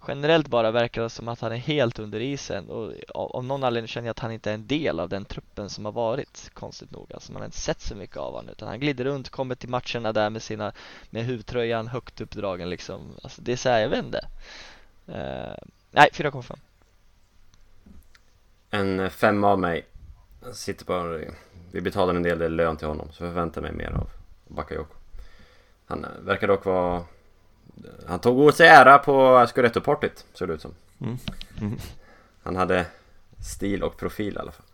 generellt 0.07 0.47
bara 0.47 0.71
verkar 0.71 1.01
det 1.01 1.09
som 1.09 1.27
att 1.27 1.39
han 1.39 1.51
är 1.51 1.57
helt 1.57 1.99
under 1.99 2.19
isen 2.19 2.69
och 2.69 2.93
av 3.13 3.43
någon 3.43 3.63
anledning 3.63 3.87
känner 3.87 4.07
jag 4.07 4.11
att 4.11 4.19
han 4.19 4.31
inte 4.31 4.49
är 4.49 4.53
en 4.53 4.67
del 4.67 4.99
av 4.99 5.09
den 5.09 5.25
truppen 5.25 5.69
som 5.69 5.85
har 5.85 5.91
varit 5.91 6.51
konstigt 6.53 6.91
nog. 6.91 7.13
Alltså 7.13 7.31
man 7.31 7.41
har 7.41 7.45
inte 7.45 7.57
sett 7.57 7.81
så 7.81 7.95
mycket 7.95 8.17
av 8.17 8.33
honom 8.33 8.49
utan 8.49 8.67
han 8.67 8.79
glider 8.79 9.05
runt, 9.05 9.29
kommer 9.29 9.55
till 9.55 9.69
matcherna 9.69 10.13
där 10.13 10.29
med 10.29 10.41
sina 10.41 10.71
med 11.09 11.25
huvtröjan 11.25 11.87
högt 11.87 12.21
uppdragen 12.21 12.69
liksom. 12.69 13.01
Alltså 13.23 13.41
det 13.41 13.51
är 13.51 13.55
så 13.55 13.69
här, 13.69 13.79
jag 13.79 13.89
vet 13.89 14.05
inte. 14.05 14.27
Eh, 15.07 15.55
nej, 15.91 16.09
4,5. 16.13 16.57
En 18.69 18.99
eh, 18.99 19.09
femma 19.09 19.51
av 19.51 19.59
mig. 19.59 19.85
Jag 20.43 20.55
sitter 20.55 20.85
på, 20.85 21.21
vi 21.71 21.81
betalar 21.81 22.13
en 22.13 22.23
del 22.23 22.55
lön 22.55 22.77
till 22.77 22.87
honom 22.87 23.07
så 23.11 23.23
jag 23.23 23.33
förväntar 23.33 23.61
mig 23.61 23.71
mer 23.71 23.91
av 23.91 24.09
Bakayoko. 24.47 24.95
Han 25.85 26.05
eh, 26.05 26.09
verkar 26.21 26.47
dock 26.47 26.65
vara... 26.65 27.05
Han 28.07 28.19
tog 28.19 28.39
åt 28.39 28.55
sig 28.55 28.67
ära 28.67 28.97
på 28.97 29.45
Scudetto-partyt, 29.47 30.25
såg 30.33 30.47
det 30.47 30.53
ut 30.53 30.61
som. 30.61 30.73
Mm. 31.01 31.17
Mm. 31.61 31.77
Han 32.43 32.55
hade 32.55 32.85
stil 33.43 33.83
och 33.83 33.97
profil 33.97 34.33
i 34.33 34.37
alla 34.37 34.51
fall. 34.51 34.65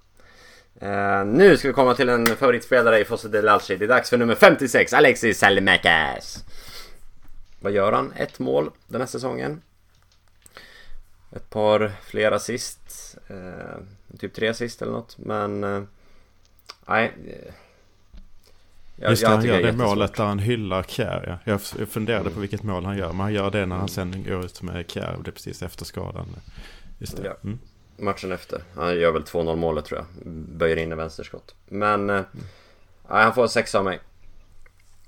Eh, 0.81 1.25
nu 1.25 1.57
ska 1.57 1.67
vi 1.67 1.73
komma 1.73 1.95
till 1.95 2.09
en 2.09 2.25
favoritspelare 2.25 2.99
i 2.99 3.05
Fosse 3.05 3.27
del 3.27 3.49
Alci. 3.49 3.77
Det 3.77 3.85
är 3.85 3.89
dags 3.89 4.09
för 4.09 4.17
nummer 4.17 4.35
56, 4.35 4.93
Alexis 4.93 5.39
Salimäkas. 5.39 6.43
Vad 7.59 7.71
gör 7.71 7.91
han? 7.91 8.13
Ett 8.15 8.39
mål 8.39 8.71
den 8.87 9.01
här 9.01 9.07
säsongen. 9.07 9.61
Ett 11.35 11.49
par 11.49 11.91
fler 12.03 12.31
assist. 12.31 13.15
Eh, 13.27 14.17
typ 14.19 14.33
tre 14.33 14.47
assist 14.47 14.81
eller 14.81 14.91
något. 14.91 15.17
Men... 15.17 15.63
Eh, 15.63 15.83
nej. 16.85 17.13
Jag- 18.99 19.09
Just 19.09 19.21
det, 19.21 19.29
jag 19.29 19.35
han 19.37 19.45
gör 19.45 19.61
det 19.61 19.73
målet 19.73 20.13
där 20.15 20.23
han 20.25 20.39
hyllar 20.39 20.83
Kjär. 20.83 21.39
Ja. 21.43 21.51
Jag 21.77 21.87
funderade 21.89 22.21
Mm. 22.21 22.33
på 22.33 22.39
vilket 22.39 22.63
mål 22.63 22.85
han 22.85 22.97
gör. 22.97 23.07
Men 23.07 23.19
han 23.19 23.33
gör 23.33 23.51
det 23.51 23.65
när 23.65 23.75
han 23.75 23.87
sen 23.89 24.23
går 24.27 24.45
ut 24.45 24.61
med 24.61 24.91
Kjär. 24.91 25.17
Det 25.23 25.29
är 25.29 25.31
precis 25.31 25.61
efter 25.63 25.85
skadan. 25.85 26.27
Just 26.99 27.17
det. 27.17 27.23
Ja. 27.25 27.33
Mm. 27.43 27.59
Matchen 27.97 28.31
efter. 28.31 28.61
Han 28.75 28.95
gör 28.99 29.11
väl 29.11 29.23
2-0 29.23 29.55
målet 29.55 29.85
tror 29.85 29.99
jag. 29.99 30.31
Böjer 30.33 30.77
in 30.77 30.91
i 30.91 30.95
vänsterskott. 30.95 31.55
Men... 31.67 32.09
Eh, 32.09 32.21
nej, 33.09 33.23
han 33.23 33.33
får 33.33 33.43
en 33.43 33.49
sexa 33.49 33.77
av 33.79 33.85
mig. 33.85 33.99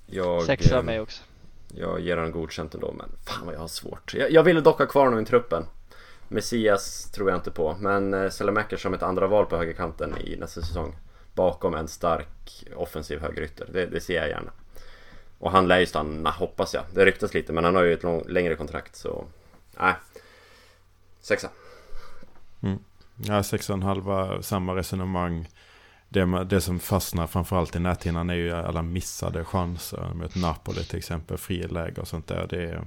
Jag, 0.05 0.43
Sex 0.43 0.71
eh, 0.71 0.77
av 0.77 0.85
mig 0.85 0.99
också. 0.99 1.23
Jag 1.75 1.99
ger 1.99 2.17
honom 2.17 2.31
godkänt 2.31 2.73
ändå, 2.73 2.93
men 2.97 3.09
fan 3.25 3.45
vad 3.45 3.55
jag 3.55 3.59
har 3.59 3.67
svårt. 3.67 4.13
Jag, 4.13 4.31
jag 4.31 4.43
ville 4.43 4.61
dock 4.61 4.79
ha 4.79 4.85
kvar 4.85 5.05
honom 5.05 5.19
i 5.19 5.25
truppen. 5.25 5.65
Messias 6.27 7.11
tror 7.11 7.29
jag 7.29 7.37
inte 7.37 7.51
på, 7.51 7.75
men 7.79 8.13
eh, 8.13 8.29
Selemakers 8.29 8.81
som 8.81 8.93
ett 8.93 9.03
andra 9.03 9.27
val 9.27 9.45
på 9.45 9.57
högerkanten 9.57 10.15
i 10.25 10.35
nästa 10.35 10.61
säsong. 10.61 10.95
Bakom 11.33 11.73
en 11.73 11.87
stark 11.87 12.63
offensiv 12.75 13.19
högerytter, 13.19 13.67
det, 13.73 13.85
det 13.85 14.01
ser 14.01 14.15
jag 14.15 14.29
gärna. 14.29 14.51
Och 15.39 15.51
han 15.51 15.67
lär 15.67 15.79
ju 15.79 15.85
stanna, 15.85 16.31
hoppas 16.31 16.73
jag. 16.73 16.83
Det 16.93 17.05
ryktas 17.05 17.33
lite, 17.33 17.53
men 17.53 17.63
han 17.63 17.75
har 17.75 17.83
ju 17.83 17.93
ett 17.93 18.03
lång, 18.03 18.23
längre 18.27 18.55
kontrakt 18.55 18.95
så... 18.95 19.25
Nej. 19.77 19.93
Sexa. 21.19 21.49
Ja, 23.23 23.43
sex 23.43 23.69
och 23.69 23.73
en 23.73 23.83
halva, 23.83 24.41
samma 24.41 24.75
resonemang. 24.75 25.49
Det, 26.09 26.43
det 26.43 26.61
som 26.61 26.79
fastnar 26.79 27.27
framförallt 27.27 27.75
i 27.75 27.79
näthinnan 27.79 28.29
är 28.29 28.35
ju 28.35 28.51
alla 28.51 28.81
missade 28.81 29.45
chanser. 29.45 30.13
Mot 30.13 30.35
Napoli 30.35 30.83
till 30.83 30.97
exempel, 30.97 31.37
friläge 31.37 32.01
och 32.01 32.07
sånt 32.07 32.27
där. 32.27 32.47
Det, 32.47 32.85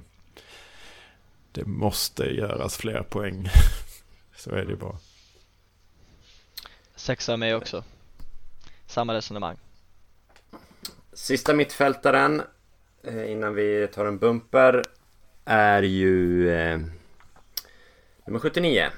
det 1.51 1.65
måste 1.65 2.23
göras 2.23 2.77
fler 2.77 3.03
poäng. 3.03 3.47
Så 4.35 4.49
är 4.49 4.65
det 4.65 4.71
ju 4.71 4.77
bara. 4.77 4.97
Sex 6.95 7.29
av 7.29 7.39
mig 7.39 7.55
också. 7.55 7.83
Samma 8.95 9.13
resonemang. 9.13 9.57
Sista 11.13 11.53
mittfältaren 11.53 12.41
eh, 13.03 13.31
innan 13.31 13.55
vi 13.55 13.87
tar 13.87 14.05
en 14.05 14.17
bumper 14.17 14.83
är 15.45 15.83
ju 15.83 16.49
eh, 16.49 16.79
nummer 18.25 18.39
79. 18.39 18.89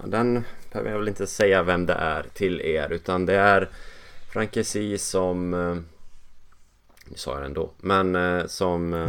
Ja, 0.00 0.06
den 0.06 0.44
behöver 0.72 0.90
jag 0.90 0.98
väl 0.98 1.08
inte 1.08 1.26
säga 1.26 1.62
vem 1.62 1.86
det 1.86 1.92
är 1.92 2.26
till 2.34 2.60
er 2.60 2.92
utan 2.92 3.26
det 3.26 3.34
är 3.34 3.68
Frankesi 4.32 4.98
som 4.98 5.54
eh, 5.54 5.74
Nu 7.04 7.16
sa 7.16 7.32
jag 7.32 7.40
det 7.40 7.46
ändå 7.46 7.70
men 7.78 8.16
eh, 8.16 8.46
som 8.46 8.94
eh, 8.94 9.08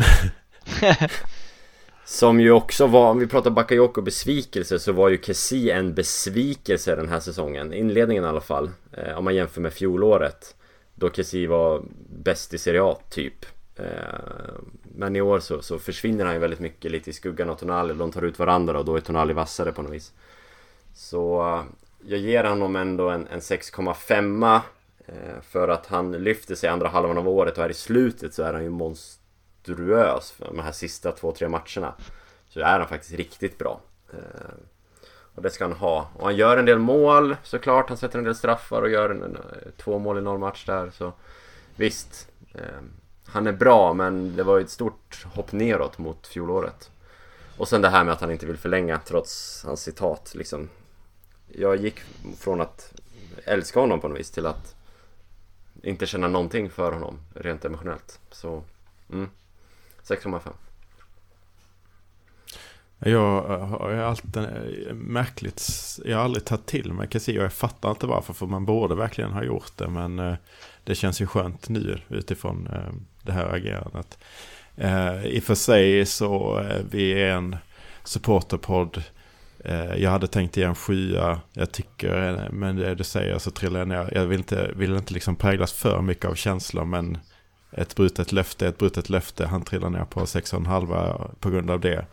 Som 2.06 2.40
ju 2.40 2.52
också 2.52 2.88
var, 2.88 3.12
om 3.12 3.20
vi 3.20 3.28
pratar 3.28 3.52
Bakayoko 3.52 4.02
besvikelse 4.02 4.80
så 4.80 4.92
var 4.92 5.10
ju 5.10 5.18
Kessi 5.22 5.72
en 5.72 5.94
besvikelse 5.94 6.96
den 6.96 7.10
här 7.10 7.20
säsongen. 7.20 7.74
Inledningen 7.74 8.24
i 8.24 8.28
alla 8.28 8.42
fall 8.42 8.70
eh, 8.92 9.18
Om 9.18 9.24
man 9.24 9.36
jämför 9.36 9.62
med 9.62 9.74
fjolåret 9.74 10.56
Då 10.96 11.10
Kessi 11.10 11.46
var 11.46 11.84
bäst 12.10 12.54
i 12.54 12.58
Serie 12.58 12.84
A 12.84 12.98
typ. 13.10 13.46
Eh, 13.76 13.86
Men 14.84 15.16
i 15.16 15.22
år 15.22 15.40
så, 15.40 15.62
så 15.62 15.80
försvinner 15.80 16.26
han 16.26 16.34
ju 16.34 16.40
väldigt 16.40 16.60
mycket 16.60 16.92
lite 16.92 17.10
i 17.10 17.14
skuggan 17.14 17.50
av 17.50 17.56
Tonali. 17.56 17.94
De 17.94 18.12
tar 18.12 18.22
ut 18.22 18.40
varandra 18.40 18.80
och 18.80 18.86
då 18.86 18.96
är 18.96 19.02
Tonali 19.02 19.34
vassare 19.34 19.72
på 19.72 19.82
något 19.82 19.94
vis. 19.94 20.14
Så 20.94 21.42
eh, 21.42 21.64
jag 22.08 22.20
ger 22.20 22.44
honom 22.44 22.76
ändå 22.76 23.10
en, 23.10 23.28
en 23.28 23.40
6,5 23.40 24.60
eh, 25.06 25.14
För 25.42 25.68
att 25.68 25.86
han 25.86 26.12
lyfter 26.12 26.56
sig 26.56 26.70
andra 26.70 26.88
halvan 26.88 27.18
av 27.18 27.30
året 27.30 27.58
och 27.58 27.64
här 27.64 27.70
i 27.70 27.74
slutet 27.74 28.34
så 28.34 28.44
är 28.44 28.54
han 28.54 28.64
ju 28.64 28.70
monster 28.70 29.25
monstruös 29.68 30.32
för 30.32 30.46
de 30.46 30.60
här 30.60 30.72
sista 30.72 31.12
två, 31.12 31.32
tre 31.32 31.50
matcherna 31.50 31.94
Så 32.50 32.60
är 32.60 32.80
han 32.80 32.88
faktiskt 32.88 33.14
riktigt 33.14 33.58
bra. 33.58 33.82
Eh, 34.14 34.20
och 35.36 35.42
det 35.42 35.50
ska 35.50 35.64
han 35.64 35.74
ha. 35.74 36.10
Och 36.14 36.26
han 36.26 36.36
gör 36.36 36.58
en 36.58 36.66
del 36.66 36.80
mål 36.80 37.36
såklart. 37.44 37.90
Han 37.90 37.98
sätter 37.98 38.20
en 38.20 38.26
del 38.26 38.36
straffar 38.36 38.82
och 38.82 38.90
gör 38.90 39.10
en, 39.10 39.24
en, 39.24 39.38
två 39.78 40.00
mål 40.00 40.18
i 40.18 40.22
någon 40.22 40.40
match 40.40 40.66
där 40.66 40.92
så 40.92 41.14
Visst 41.78 42.28
eh, 42.54 42.82
Han 43.26 43.48
är 43.48 43.52
bra 43.52 43.94
men 43.94 44.36
det 44.36 44.44
var 44.44 44.58
ju 44.58 44.64
ett 44.64 44.70
stort 44.70 45.26
hopp 45.34 45.52
neråt 45.52 45.98
mot 45.98 46.28
fjolåret. 46.28 46.92
Och 47.58 47.68
sen 47.68 47.82
det 47.82 47.90
här 47.90 48.04
med 48.04 48.14
att 48.14 48.22
han 48.22 48.32
inte 48.32 48.46
vill 48.46 48.58
förlänga 48.58 49.00
trots 49.00 49.64
hans 49.66 49.82
citat 49.82 50.32
liksom. 50.36 50.70
Jag 51.48 51.76
gick 51.76 52.00
från 52.38 52.62
att 52.62 52.94
älska 53.46 53.80
honom 53.80 54.00
på 54.00 54.08
något 54.08 54.20
vis 54.20 54.32
till 54.32 54.46
att 54.46 54.76
inte 55.84 56.06
känna 56.06 56.28
någonting 56.28 56.70
för 56.70 56.92
honom 56.92 57.20
rent 57.34 57.66
emotionellt. 57.66 58.20
Så, 58.32 58.64
mm. 59.12 59.30
6,5 60.08 60.54
Jag 63.00 63.52
eh, 63.52 63.68
har 63.68 63.94
alltid 63.94 64.38
eh, 64.38 64.94
märkligt, 64.94 65.70
jag 66.06 66.18
har 66.18 66.24
aldrig 66.24 66.46
tagit 66.46 66.66
till 66.66 66.94
mig 66.94 67.08
Casio. 67.08 67.42
Jag 67.42 67.54
fattar 67.54 67.90
inte 67.90 68.08
varför, 68.08 68.34
för 68.34 68.46
man 68.46 68.66
borde 68.66 68.96
verkligen 68.96 69.32
ha 69.32 69.44
gjort 69.44 69.78
det. 69.78 69.88
Men 69.88 70.20
eh, 70.20 70.36
det 70.84 70.96
känns 70.96 71.22
ju 71.22 71.28
skönt 71.28 71.70
nu 71.70 72.00
utifrån 72.10 72.70
det 73.22 73.32
här 73.32 73.56
agerandet. 73.56 74.18
I 75.24 75.40
och 75.40 75.44
för 75.44 75.56
sig 75.56 76.06
så 76.06 76.64
vi 76.92 77.12
är 77.12 77.32
en 77.32 77.58
supporterpodd. 78.04 79.04
Jag 79.98 80.12
hade 80.12 80.28
tänkt 80.28 80.58
ge 80.58 80.64
en 80.64 80.76
sjua, 80.76 81.42
jag 81.54 81.72
tycker, 81.72 82.50
men 82.52 82.76
det 82.76 82.96
du 82.96 83.04
säger 83.04 83.38
så 83.38 83.52
trillar 83.52 83.80
jag 83.80 83.88
ner. 83.88 84.10
Jag 84.14 84.26
vill 84.26 84.38
inte, 84.38 84.72
vill 84.76 84.96
inte 84.96 85.14
liksom 85.14 85.36
präglas 85.36 85.74
för 85.74 86.02
mycket 86.02 86.26
av 86.26 86.36
känslor, 86.36 86.86
men 86.86 87.18
ett 87.78 87.96
brutet 87.96 88.32
löfte 88.32 88.68
ett 88.68 88.78
brutet 88.78 89.10
löfte. 89.10 89.46
Han 89.46 89.64
trillar 89.64 89.90
ner 89.90 90.06
på 90.06 90.20
6,5 90.20 91.36
på 91.40 91.50
grund 91.50 91.72
av 91.72 91.80
det. 91.80 92.06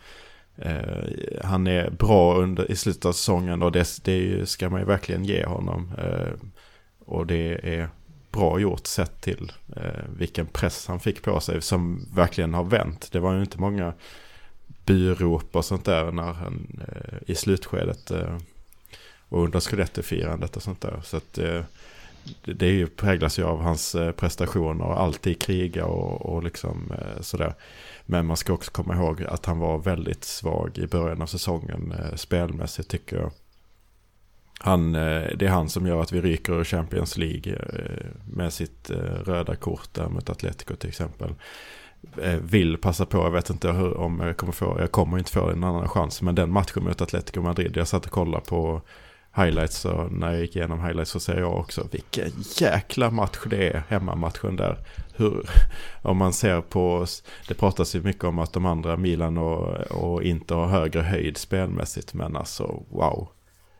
Eh, 0.55 1.43
han 1.43 1.67
är 1.67 1.89
bra 1.89 2.35
under, 2.35 2.71
i 2.71 2.75
slutet 2.75 3.05
av 3.05 3.13
säsongen 3.13 3.61
och 3.63 3.71
det, 3.71 3.99
det 4.03 4.49
ska 4.49 4.69
man 4.69 4.79
ju 4.79 4.85
verkligen 4.85 5.25
ge 5.25 5.45
honom. 5.45 5.91
Eh, 5.97 6.33
och 7.05 7.27
det 7.27 7.75
är 7.75 7.89
bra 8.31 8.59
gjort 8.59 8.87
sett 8.87 9.21
till 9.21 9.51
eh, 9.75 10.03
vilken 10.17 10.45
press 10.45 10.87
han 10.87 10.99
fick 10.99 11.21
på 11.21 11.39
sig 11.39 11.61
som 11.61 12.07
verkligen 12.15 12.53
har 12.53 12.63
vänt. 12.63 13.11
Det 13.11 13.19
var 13.19 13.33
ju 13.33 13.41
inte 13.41 13.59
många 13.59 13.93
byrop 14.85 15.55
och 15.55 15.65
sånt 15.65 15.85
där 15.85 16.11
när 16.11 16.33
han 16.33 16.81
eh, 16.87 17.17
i 17.27 17.35
slutskedet 17.35 18.11
eh, 18.11 18.37
och 19.29 19.43
under 19.43 19.59
scudetto-firandet 19.59 20.55
och 20.55 20.63
sånt 20.63 20.81
där. 20.81 21.01
Så 21.03 21.17
att 21.17 21.37
eh, 21.37 21.61
det, 22.45 22.65
är 22.65 22.71
ju, 22.71 22.87
präglas 22.87 23.39
ju 23.39 23.43
av 23.43 23.61
hans 23.61 23.95
eh, 23.95 24.11
prestationer 24.11 24.85
och 24.85 25.01
alltid 25.01 25.41
kriga 25.41 25.85
och, 25.85 26.21
och 26.21 26.43
liksom 26.43 26.91
eh, 26.91 27.21
sådär. 27.21 27.53
Men 28.05 28.25
man 28.25 28.37
ska 28.37 28.53
också 28.53 28.71
komma 28.71 28.95
ihåg 28.95 29.23
att 29.23 29.45
han 29.45 29.59
var 29.59 29.77
väldigt 29.77 30.23
svag 30.23 30.77
i 30.77 30.87
början 30.87 31.21
av 31.21 31.25
säsongen 31.25 31.93
eh, 31.99 32.15
spelmässigt 32.15 32.89
tycker 32.89 33.17
jag. 33.17 33.31
Han, 34.59 34.91
det 34.93 35.41
är 35.41 35.49
han 35.49 35.69
som 35.69 35.87
gör 35.87 36.01
att 36.01 36.11
vi 36.11 36.21
ryker 36.21 36.53
ur 36.53 36.63
Champions 36.63 37.17
League 37.17 37.57
med 38.31 38.53
sitt 38.53 38.91
röda 39.23 39.55
kort 39.55 39.93
där 39.93 40.09
mot 40.09 40.29
Atletico 40.29 40.75
till 40.75 40.89
exempel. 40.89 41.35
Vill 42.41 42.77
passa 42.77 43.05
på, 43.05 43.17
jag 43.17 43.31
vet 43.31 43.49
inte 43.49 43.71
hur, 43.71 43.97
om 43.97 44.19
jag 44.19 44.37
kommer 44.37 44.53
få, 44.53 44.77
jag 44.79 44.91
kommer 44.91 45.17
inte 45.17 45.31
få 45.31 45.49
en 45.49 45.63
annan 45.63 45.89
chans. 45.89 46.21
Men 46.21 46.35
den 46.35 46.51
matchen 46.51 46.83
mot 46.83 47.01
Atletico 47.01 47.41
Madrid, 47.41 47.77
jag 47.77 47.87
satt 47.87 48.05
och 48.05 48.11
kollade 48.11 48.45
på 48.45 48.81
highlights 49.35 49.85
och 49.85 50.11
när 50.11 50.31
jag 50.31 50.41
gick 50.41 50.55
igenom 50.55 50.83
highlights 50.83 51.11
så 51.11 51.19
säger 51.19 51.39
jag 51.39 51.57
också 51.57 51.87
vilken 51.91 52.31
jäkla 52.57 53.11
match 53.11 53.39
det 53.49 53.67
är, 53.69 53.83
hemmamatchen 53.87 54.55
där. 54.55 54.77
Hur, 55.15 55.49
om 56.01 56.17
man 56.17 56.33
ser 56.33 56.61
på, 56.61 57.05
det 57.47 57.53
pratas 57.53 57.95
ju 57.95 58.01
mycket 58.01 58.23
om 58.23 58.39
att 58.39 58.53
de 58.53 58.65
andra 58.65 58.97
Milan 58.97 59.37
och, 59.37 59.77
och 59.91 60.23
inte 60.23 60.53
har 60.53 60.67
högre 60.67 61.01
höjd 61.01 61.37
spelmässigt, 61.37 62.13
men 62.13 62.35
alltså 62.35 62.83
wow. 62.89 63.29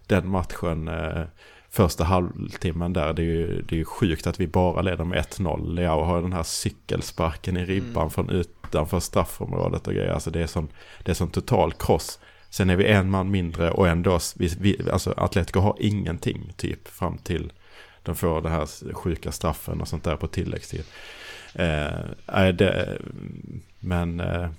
Den 0.07 0.29
matchen, 0.29 0.87
eh, 0.87 1.23
första 1.69 2.03
halvtimmen 2.03 2.93
där, 2.93 3.13
det 3.13 3.21
är 3.21 3.25
ju, 3.25 3.61
det 3.61 3.75
är 3.75 3.77
ju 3.77 3.85
sjukt 3.85 4.27
att 4.27 4.39
vi 4.39 4.47
bara 4.47 4.81
leder 4.81 5.05
med 5.05 5.17
1-0. 5.17 5.73
Leao 5.73 6.03
har 6.03 6.21
den 6.21 6.33
här 6.33 6.43
cykelsparken 6.43 7.57
i 7.57 7.65
ribban 7.65 8.01
Mm. 8.01 8.09
från 8.09 8.29
utanför 8.29 8.99
straffområdet 8.99 9.87
och 9.87 9.93
grejer. 9.93 10.13
Alltså 10.13 10.31
det 10.31 10.41
är 10.41 10.47
sån, 10.47 10.67
det 11.03 11.11
är 11.11 11.15
sån 11.15 11.29
total 11.29 11.73
kross. 11.73 12.19
Sen 12.53 12.69
är 12.69 12.75
vi 12.75 12.85
en 12.85 13.09
man 13.09 13.31
mindre 13.31 13.71
och 13.71 13.87
ändå, 13.87 14.19
vi, 14.35 14.55
vi, 14.59 14.89
alltså 14.91 15.13
Atletico 15.17 15.59
har 15.59 15.75
ingenting 15.79 16.53
typ 16.57 16.87
fram 16.87 17.17
till 17.17 17.51
de 18.03 18.15
får 18.15 18.41
det 18.41 18.49
här 18.49 18.93
sjuka 18.93 19.31
straffen 19.31 19.81
och 19.81 19.87
sånt 19.87 20.03
där 20.03 20.15
på 20.15 20.27
tilläggstid. 20.27 20.83
Eh, 21.53 22.47
det, 22.53 22.97
men 23.79 24.19
eh, 24.19 24.49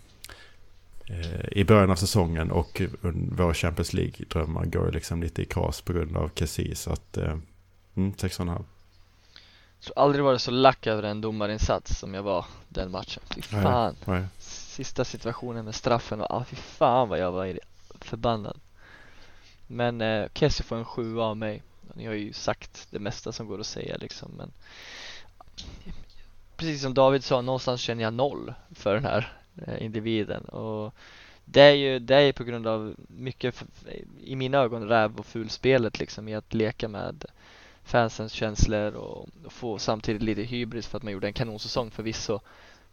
eh, 1.06 1.48
i 1.52 1.64
början 1.64 1.90
av 1.90 1.96
säsongen 1.96 2.50
och 2.50 2.82
våra 3.30 3.54
Champions 3.54 3.92
League-drömmar 3.92 4.64
går 4.64 4.92
liksom 4.92 5.22
lite 5.22 5.42
i 5.42 5.44
kras 5.44 5.80
på 5.80 5.92
grund 5.92 6.16
av 6.16 6.30
Kessie. 6.34 6.74
Så 6.74 6.92
att, 6.92 7.16
eh, 7.16 7.36
mm, 7.96 8.12
6,5. 8.12 8.64
Så 9.80 9.92
aldrig 9.96 10.24
varit 10.24 10.40
så 10.40 10.50
lack 10.50 10.86
över 10.86 11.02
en 11.02 11.20
domarinsats 11.20 11.98
som 11.98 12.14
jag 12.14 12.22
var 12.22 12.44
den 12.68 12.90
matchen. 12.90 13.22
Fy 13.34 13.42
fan. 13.42 13.96
Nej, 14.04 14.20
nej. 14.20 14.28
Sista 14.38 15.04
situationen 15.04 15.64
med 15.64 15.74
straffen 15.74 16.20
och 16.20 16.30
ah, 16.30 16.44
fy 16.44 16.56
fan 16.56 17.08
vad 17.08 17.18
jag 17.18 17.32
var 17.32 17.44
förbannad. 18.04 18.60
Men 19.66 20.00
eh, 20.00 20.28
Kessie 20.34 20.64
får 20.64 20.76
en 20.76 20.84
7 20.84 21.20
av 21.20 21.36
mig. 21.36 21.62
Ni 21.94 22.06
har 22.06 22.14
ju 22.14 22.32
sagt 22.32 22.86
det 22.90 22.98
mesta 22.98 23.32
som 23.32 23.46
går 23.46 23.60
att 23.60 23.66
säga 23.66 23.96
liksom 23.96 24.30
men 24.36 24.52
Precis 26.56 26.82
som 26.82 26.94
David 26.94 27.24
sa, 27.24 27.40
någonstans 27.40 27.80
känner 27.80 28.02
jag 28.02 28.14
noll 28.14 28.54
för 28.70 28.94
den 28.94 29.04
här 29.04 29.32
eh, 29.66 29.84
individen 29.84 30.44
och 30.44 30.94
det 31.44 31.60
är 31.60 31.72
ju 31.72 31.98
det 31.98 32.16
är 32.16 32.32
på 32.32 32.44
grund 32.44 32.66
av 32.66 32.94
mycket 33.08 33.64
i 34.20 34.36
mina 34.36 34.58
ögon 34.58 34.88
räv 34.88 35.16
och 35.16 35.26
fulspelet 35.26 35.98
liksom 35.98 36.28
i 36.28 36.34
att 36.34 36.54
leka 36.54 36.88
med 36.88 37.24
fansens 37.84 38.32
känslor 38.32 38.92
och, 38.94 39.28
och 39.44 39.52
få 39.52 39.78
samtidigt 39.78 40.22
lite 40.22 40.42
hybris 40.42 40.86
för 40.86 40.96
att 40.96 41.02
man 41.02 41.12
gjorde 41.12 41.26
en 41.26 41.32
kanonsäsong 41.32 41.90
förvisso 41.90 42.40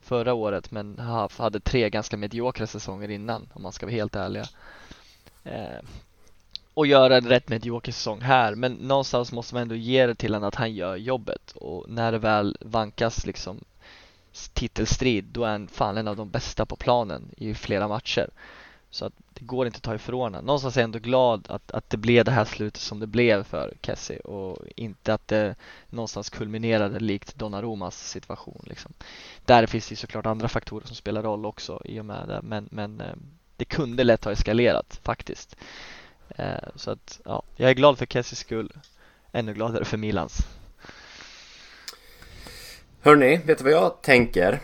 förra 0.01 0.33
året 0.33 0.71
men 0.71 0.99
hade 1.37 1.59
tre 1.59 1.89
ganska 1.89 2.17
mediokra 2.17 2.67
säsonger 2.67 3.09
innan 3.09 3.49
om 3.53 3.63
man 3.63 3.71
ska 3.71 3.85
vara 3.85 3.95
helt 3.95 4.15
ärliga. 4.15 4.45
Eh, 5.43 5.81
och 6.73 6.87
göra 6.87 7.17
en 7.17 7.27
rätt 7.27 7.49
medioker 7.49 7.91
säsong 7.91 8.21
här 8.21 8.55
men 8.55 8.73
någonstans 8.73 9.31
måste 9.31 9.53
man 9.53 9.61
ändå 9.61 9.75
ge 9.75 10.05
det 10.05 10.15
till 10.15 10.33
honom 10.33 10.47
att 10.47 10.55
han 10.55 10.75
gör 10.75 10.95
jobbet 10.95 11.51
och 11.51 11.89
när 11.89 12.11
det 12.11 12.17
väl 12.17 12.57
vankas 12.61 13.25
liksom 13.25 13.59
titelstrid 14.53 15.25
då 15.25 15.43
är 15.43 15.51
han 15.51 15.67
fan 15.67 15.97
en 15.97 16.07
av 16.07 16.15
de 16.15 16.29
bästa 16.29 16.65
på 16.65 16.75
planen 16.75 17.29
i 17.37 17.53
flera 17.53 17.87
matcher. 17.87 18.29
Så 18.89 19.05
att 19.05 19.13
det 19.33 19.45
går 19.45 19.65
inte 19.65 19.77
att 19.77 19.83
ta 19.83 19.95
ifrån 19.95 20.21
honom. 20.33 20.45
Någonstans 20.45 20.77
är 20.77 20.81
jag 20.81 20.83
ändå 20.83 20.99
glad 20.99 21.47
att, 21.49 21.71
att 21.71 21.89
det 21.89 21.97
blev 21.97 22.25
det 22.25 22.31
här 22.31 22.45
slutet 22.45 22.81
som 22.81 22.99
det 22.99 23.07
blev 23.07 23.43
för 23.43 23.73
Kessie 23.81 24.19
och 24.19 24.57
inte 24.75 25.13
att 25.13 25.27
det 25.27 25.55
någonstans 25.89 26.29
kulminerade 26.29 26.99
likt 26.99 27.35
Donnarumas 27.35 28.09
situation. 28.09 28.61
Liksom. 28.63 28.93
Där 29.45 29.65
finns 29.65 29.89
det 29.89 29.95
såklart 29.95 30.25
andra 30.25 30.47
faktorer 30.47 30.87
som 30.87 30.95
spelar 30.95 31.23
roll 31.23 31.45
också 31.45 31.81
i 31.85 31.99
och 31.99 32.05
med 32.05 32.27
det 32.27 32.39
men, 32.43 32.69
men 32.71 33.01
eh, 33.01 33.15
det 33.61 33.65
kunde 33.65 34.03
lätt 34.03 34.25
ha 34.25 34.31
eskalerat 34.31 34.99
faktiskt. 35.03 35.55
Eh, 36.29 36.69
så 36.75 36.91
att 36.91 37.21
ja, 37.25 37.43
jag 37.55 37.69
är 37.69 37.73
glad 37.73 37.97
för 37.97 38.05
Kessies 38.05 38.39
skull. 38.39 38.73
Ännu 39.31 39.53
gladare 39.53 39.85
för 39.85 39.97
Milans. 39.97 40.37
Hörni, 43.01 43.37
vet 43.37 43.57
du 43.57 43.63
vad 43.63 43.73
jag 43.73 44.01
tänker? 44.01 44.59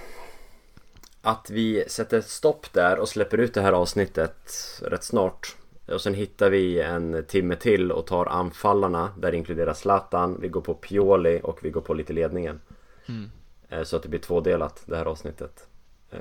Att 1.21 1.49
vi 1.49 1.83
sätter 1.87 2.21
stopp 2.21 2.73
där 2.73 2.99
och 2.99 3.09
släpper 3.09 3.37
ut 3.37 3.53
det 3.53 3.61
här 3.61 3.73
avsnittet 3.73 4.53
rätt 4.81 5.03
snart. 5.03 5.55
Och 5.85 6.01
sen 6.01 6.13
hittar 6.13 6.49
vi 6.49 6.81
en 6.81 7.25
timme 7.27 7.55
till 7.55 7.91
och 7.91 8.07
tar 8.07 8.25
anfallarna. 8.25 9.09
Där 9.17 9.33
inkluderas 9.33 9.79
Zlatan, 9.79 10.37
vi 10.41 10.47
går 10.47 10.61
på 10.61 10.73
Pioli 10.73 11.39
och 11.43 11.59
vi 11.61 11.69
går 11.69 11.81
på 11.81 11.93
lite 11.93 12.13
ledningen. 12.13 12.61
Mm. 13.07 13.31
Eh, 13.69 13.83
så 13.83 13.95
att 13.95 14.03
det 14.03 14.09
blir 14.09 14.19
tvådelat 14.19 14.83
det 14.85 14.97
här 14.97 15.05
avsnittet. 15.05 15.66
Eh, 16.11 16.19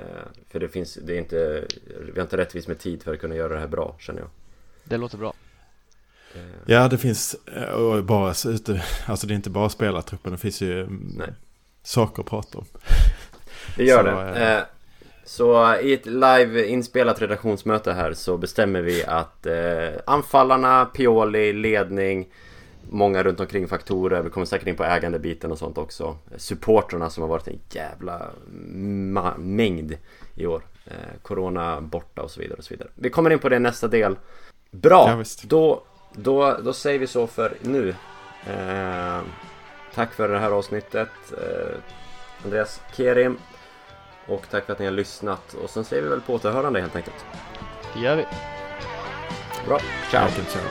för 0.49 0.59
det 0.59 0.69
finns, 0.69 0.93
det 0.93 1.13
är 1.13 1.17
inte, 1.17 1.65
vi 1.99 2.11
har 2.15 2.21
inte 2.21 2.37
rättvist 2.37 2.67
med 2.67 2.79
tid 2.79 3.03
för 3.03 3.13
att 3.13 3.19
kunna 3.19 3.35
göra 3.35 3.53
det 3.53 3.59
här 3.59 3.67
bra 3.67 3.95
känner 3.99 4.19
jag. 4.19 4.29
Det 4.83 4.97
låter 4.97 5.17
bra. 5.17 5.33
Ja, 6.65 6.87
det 6.87 6.97
finns, 6.97 7.35
och 7.75 8.03
bara, 8.03 8.27
alltså 8.27 9.27
det 9.27 9.33
är 9.33 9.35
inte 9.35 9.49
bara 9.49 9.69
spelartruppen, 9.69 10.31
det 10.31 10.37
finns 10.37 10.61
ju 10.61 10.87
Nej. 10.89 11.33
saker 11.83 12.21
att 12.21 12.29
prata 12.29 12.57
om. 12.57 12.65
Det 13.77 13.83
gör 13.83 14.03
så, 14.03 14.39
det. 14.39 14.55
Eh, 14.55 14.63
så 15.25 15.75
i 15.75 15.93
ett 15.93 16.05
live 16.05 16.67
inspelat 16.67 17.21
redaktionsmöte 17.21 17.93
här 17.93 18.13
så 18.13 18.37
bestämmer 18.37 18.81
vi 18.81 19.03
att 19.05 19.45
eh, 19.45 19.89
anfallarna, 20.05 20.85
Pioli, 20.85 21.53
ledning, 21.53 22.27
många 22.89 23.23
runt 23.23 23.39
omkring 23.39 23.67
faktorer, 23.67 24.21
vi 24.21 24.29
kommer 24.29 24.45
säkert 24.45 24.67
in 24.67 24.75
på 24.75 24.83
ägandebiten 24.83 25.51
och 25.51 25.57
sånt 25.57 25.77
också. 25.77 26.17
Supporterna 26.35 27.09
som 27.09 27.21
har 27.21 27.29
varit 27.29 27.47
en 27.47 27.59
jävla 27.69 28.29
mängd 29.37 29.97
i 30.35 30.45
år. 30.45 30.61
Eh, 30.85 31.21
corona 31.21 31.81
borta 31.81 32.21
och 32.21 32.31
så 32.31 32.39
vidare 32.39 32.57
och 32.57 32.63
så 32.63 32.73
vidare. 32.73 32.89
Vi 32.95 33.09
kommer 33.09 33.29
in 33.29 33.39
på 33.39 33.49
det 33.49 33.55
i 33.55 33.59
nästa 33.59 33.87
del. 33.87 34.17
Bra! 34.71 35.09
Ja, 35.09 35.23
då, 35.47 35.83
då, 36.13 36.57
då 36.63 36.73
säger 36.73 36.99
vi 36.99 37.07
så 37.07 37.27
för 37.27 37.57
nu. 37.61 37.95
Eh, 38.45 39.21
tack 39.95 40.13
för 40.13 40.29
det 40.29 40.39
här 40.39 40.51
avsnittet. 40.51 41.09
Eh, 41.31 41.77
Andreas 42.43 42.81
Kerim. 42.93 43.37
Och 44.27 44.45
tack 44.51 44.65
för 44.65 44.73
att 44.73 44.79
ni 44.79 44.85
har 44.85 44.91
lyssnat. 44.91 45.53
Och 45.53 45.69
sen 45.69 45.83
säger 45.85 46.03
vi 46.03 46.09
väl 46.09 46.21
på 46.21 46.33
återhörande 46.33 46.81
helt 46.81 46.95
enkelt. 46.95 47.25
Det 47.93 47.99
gör 47.99 48.15
vi. 48.15 48.25
Bra. 49.67 49.79
Ciao. 50.11 50.27
Ciao. 50.29 50.61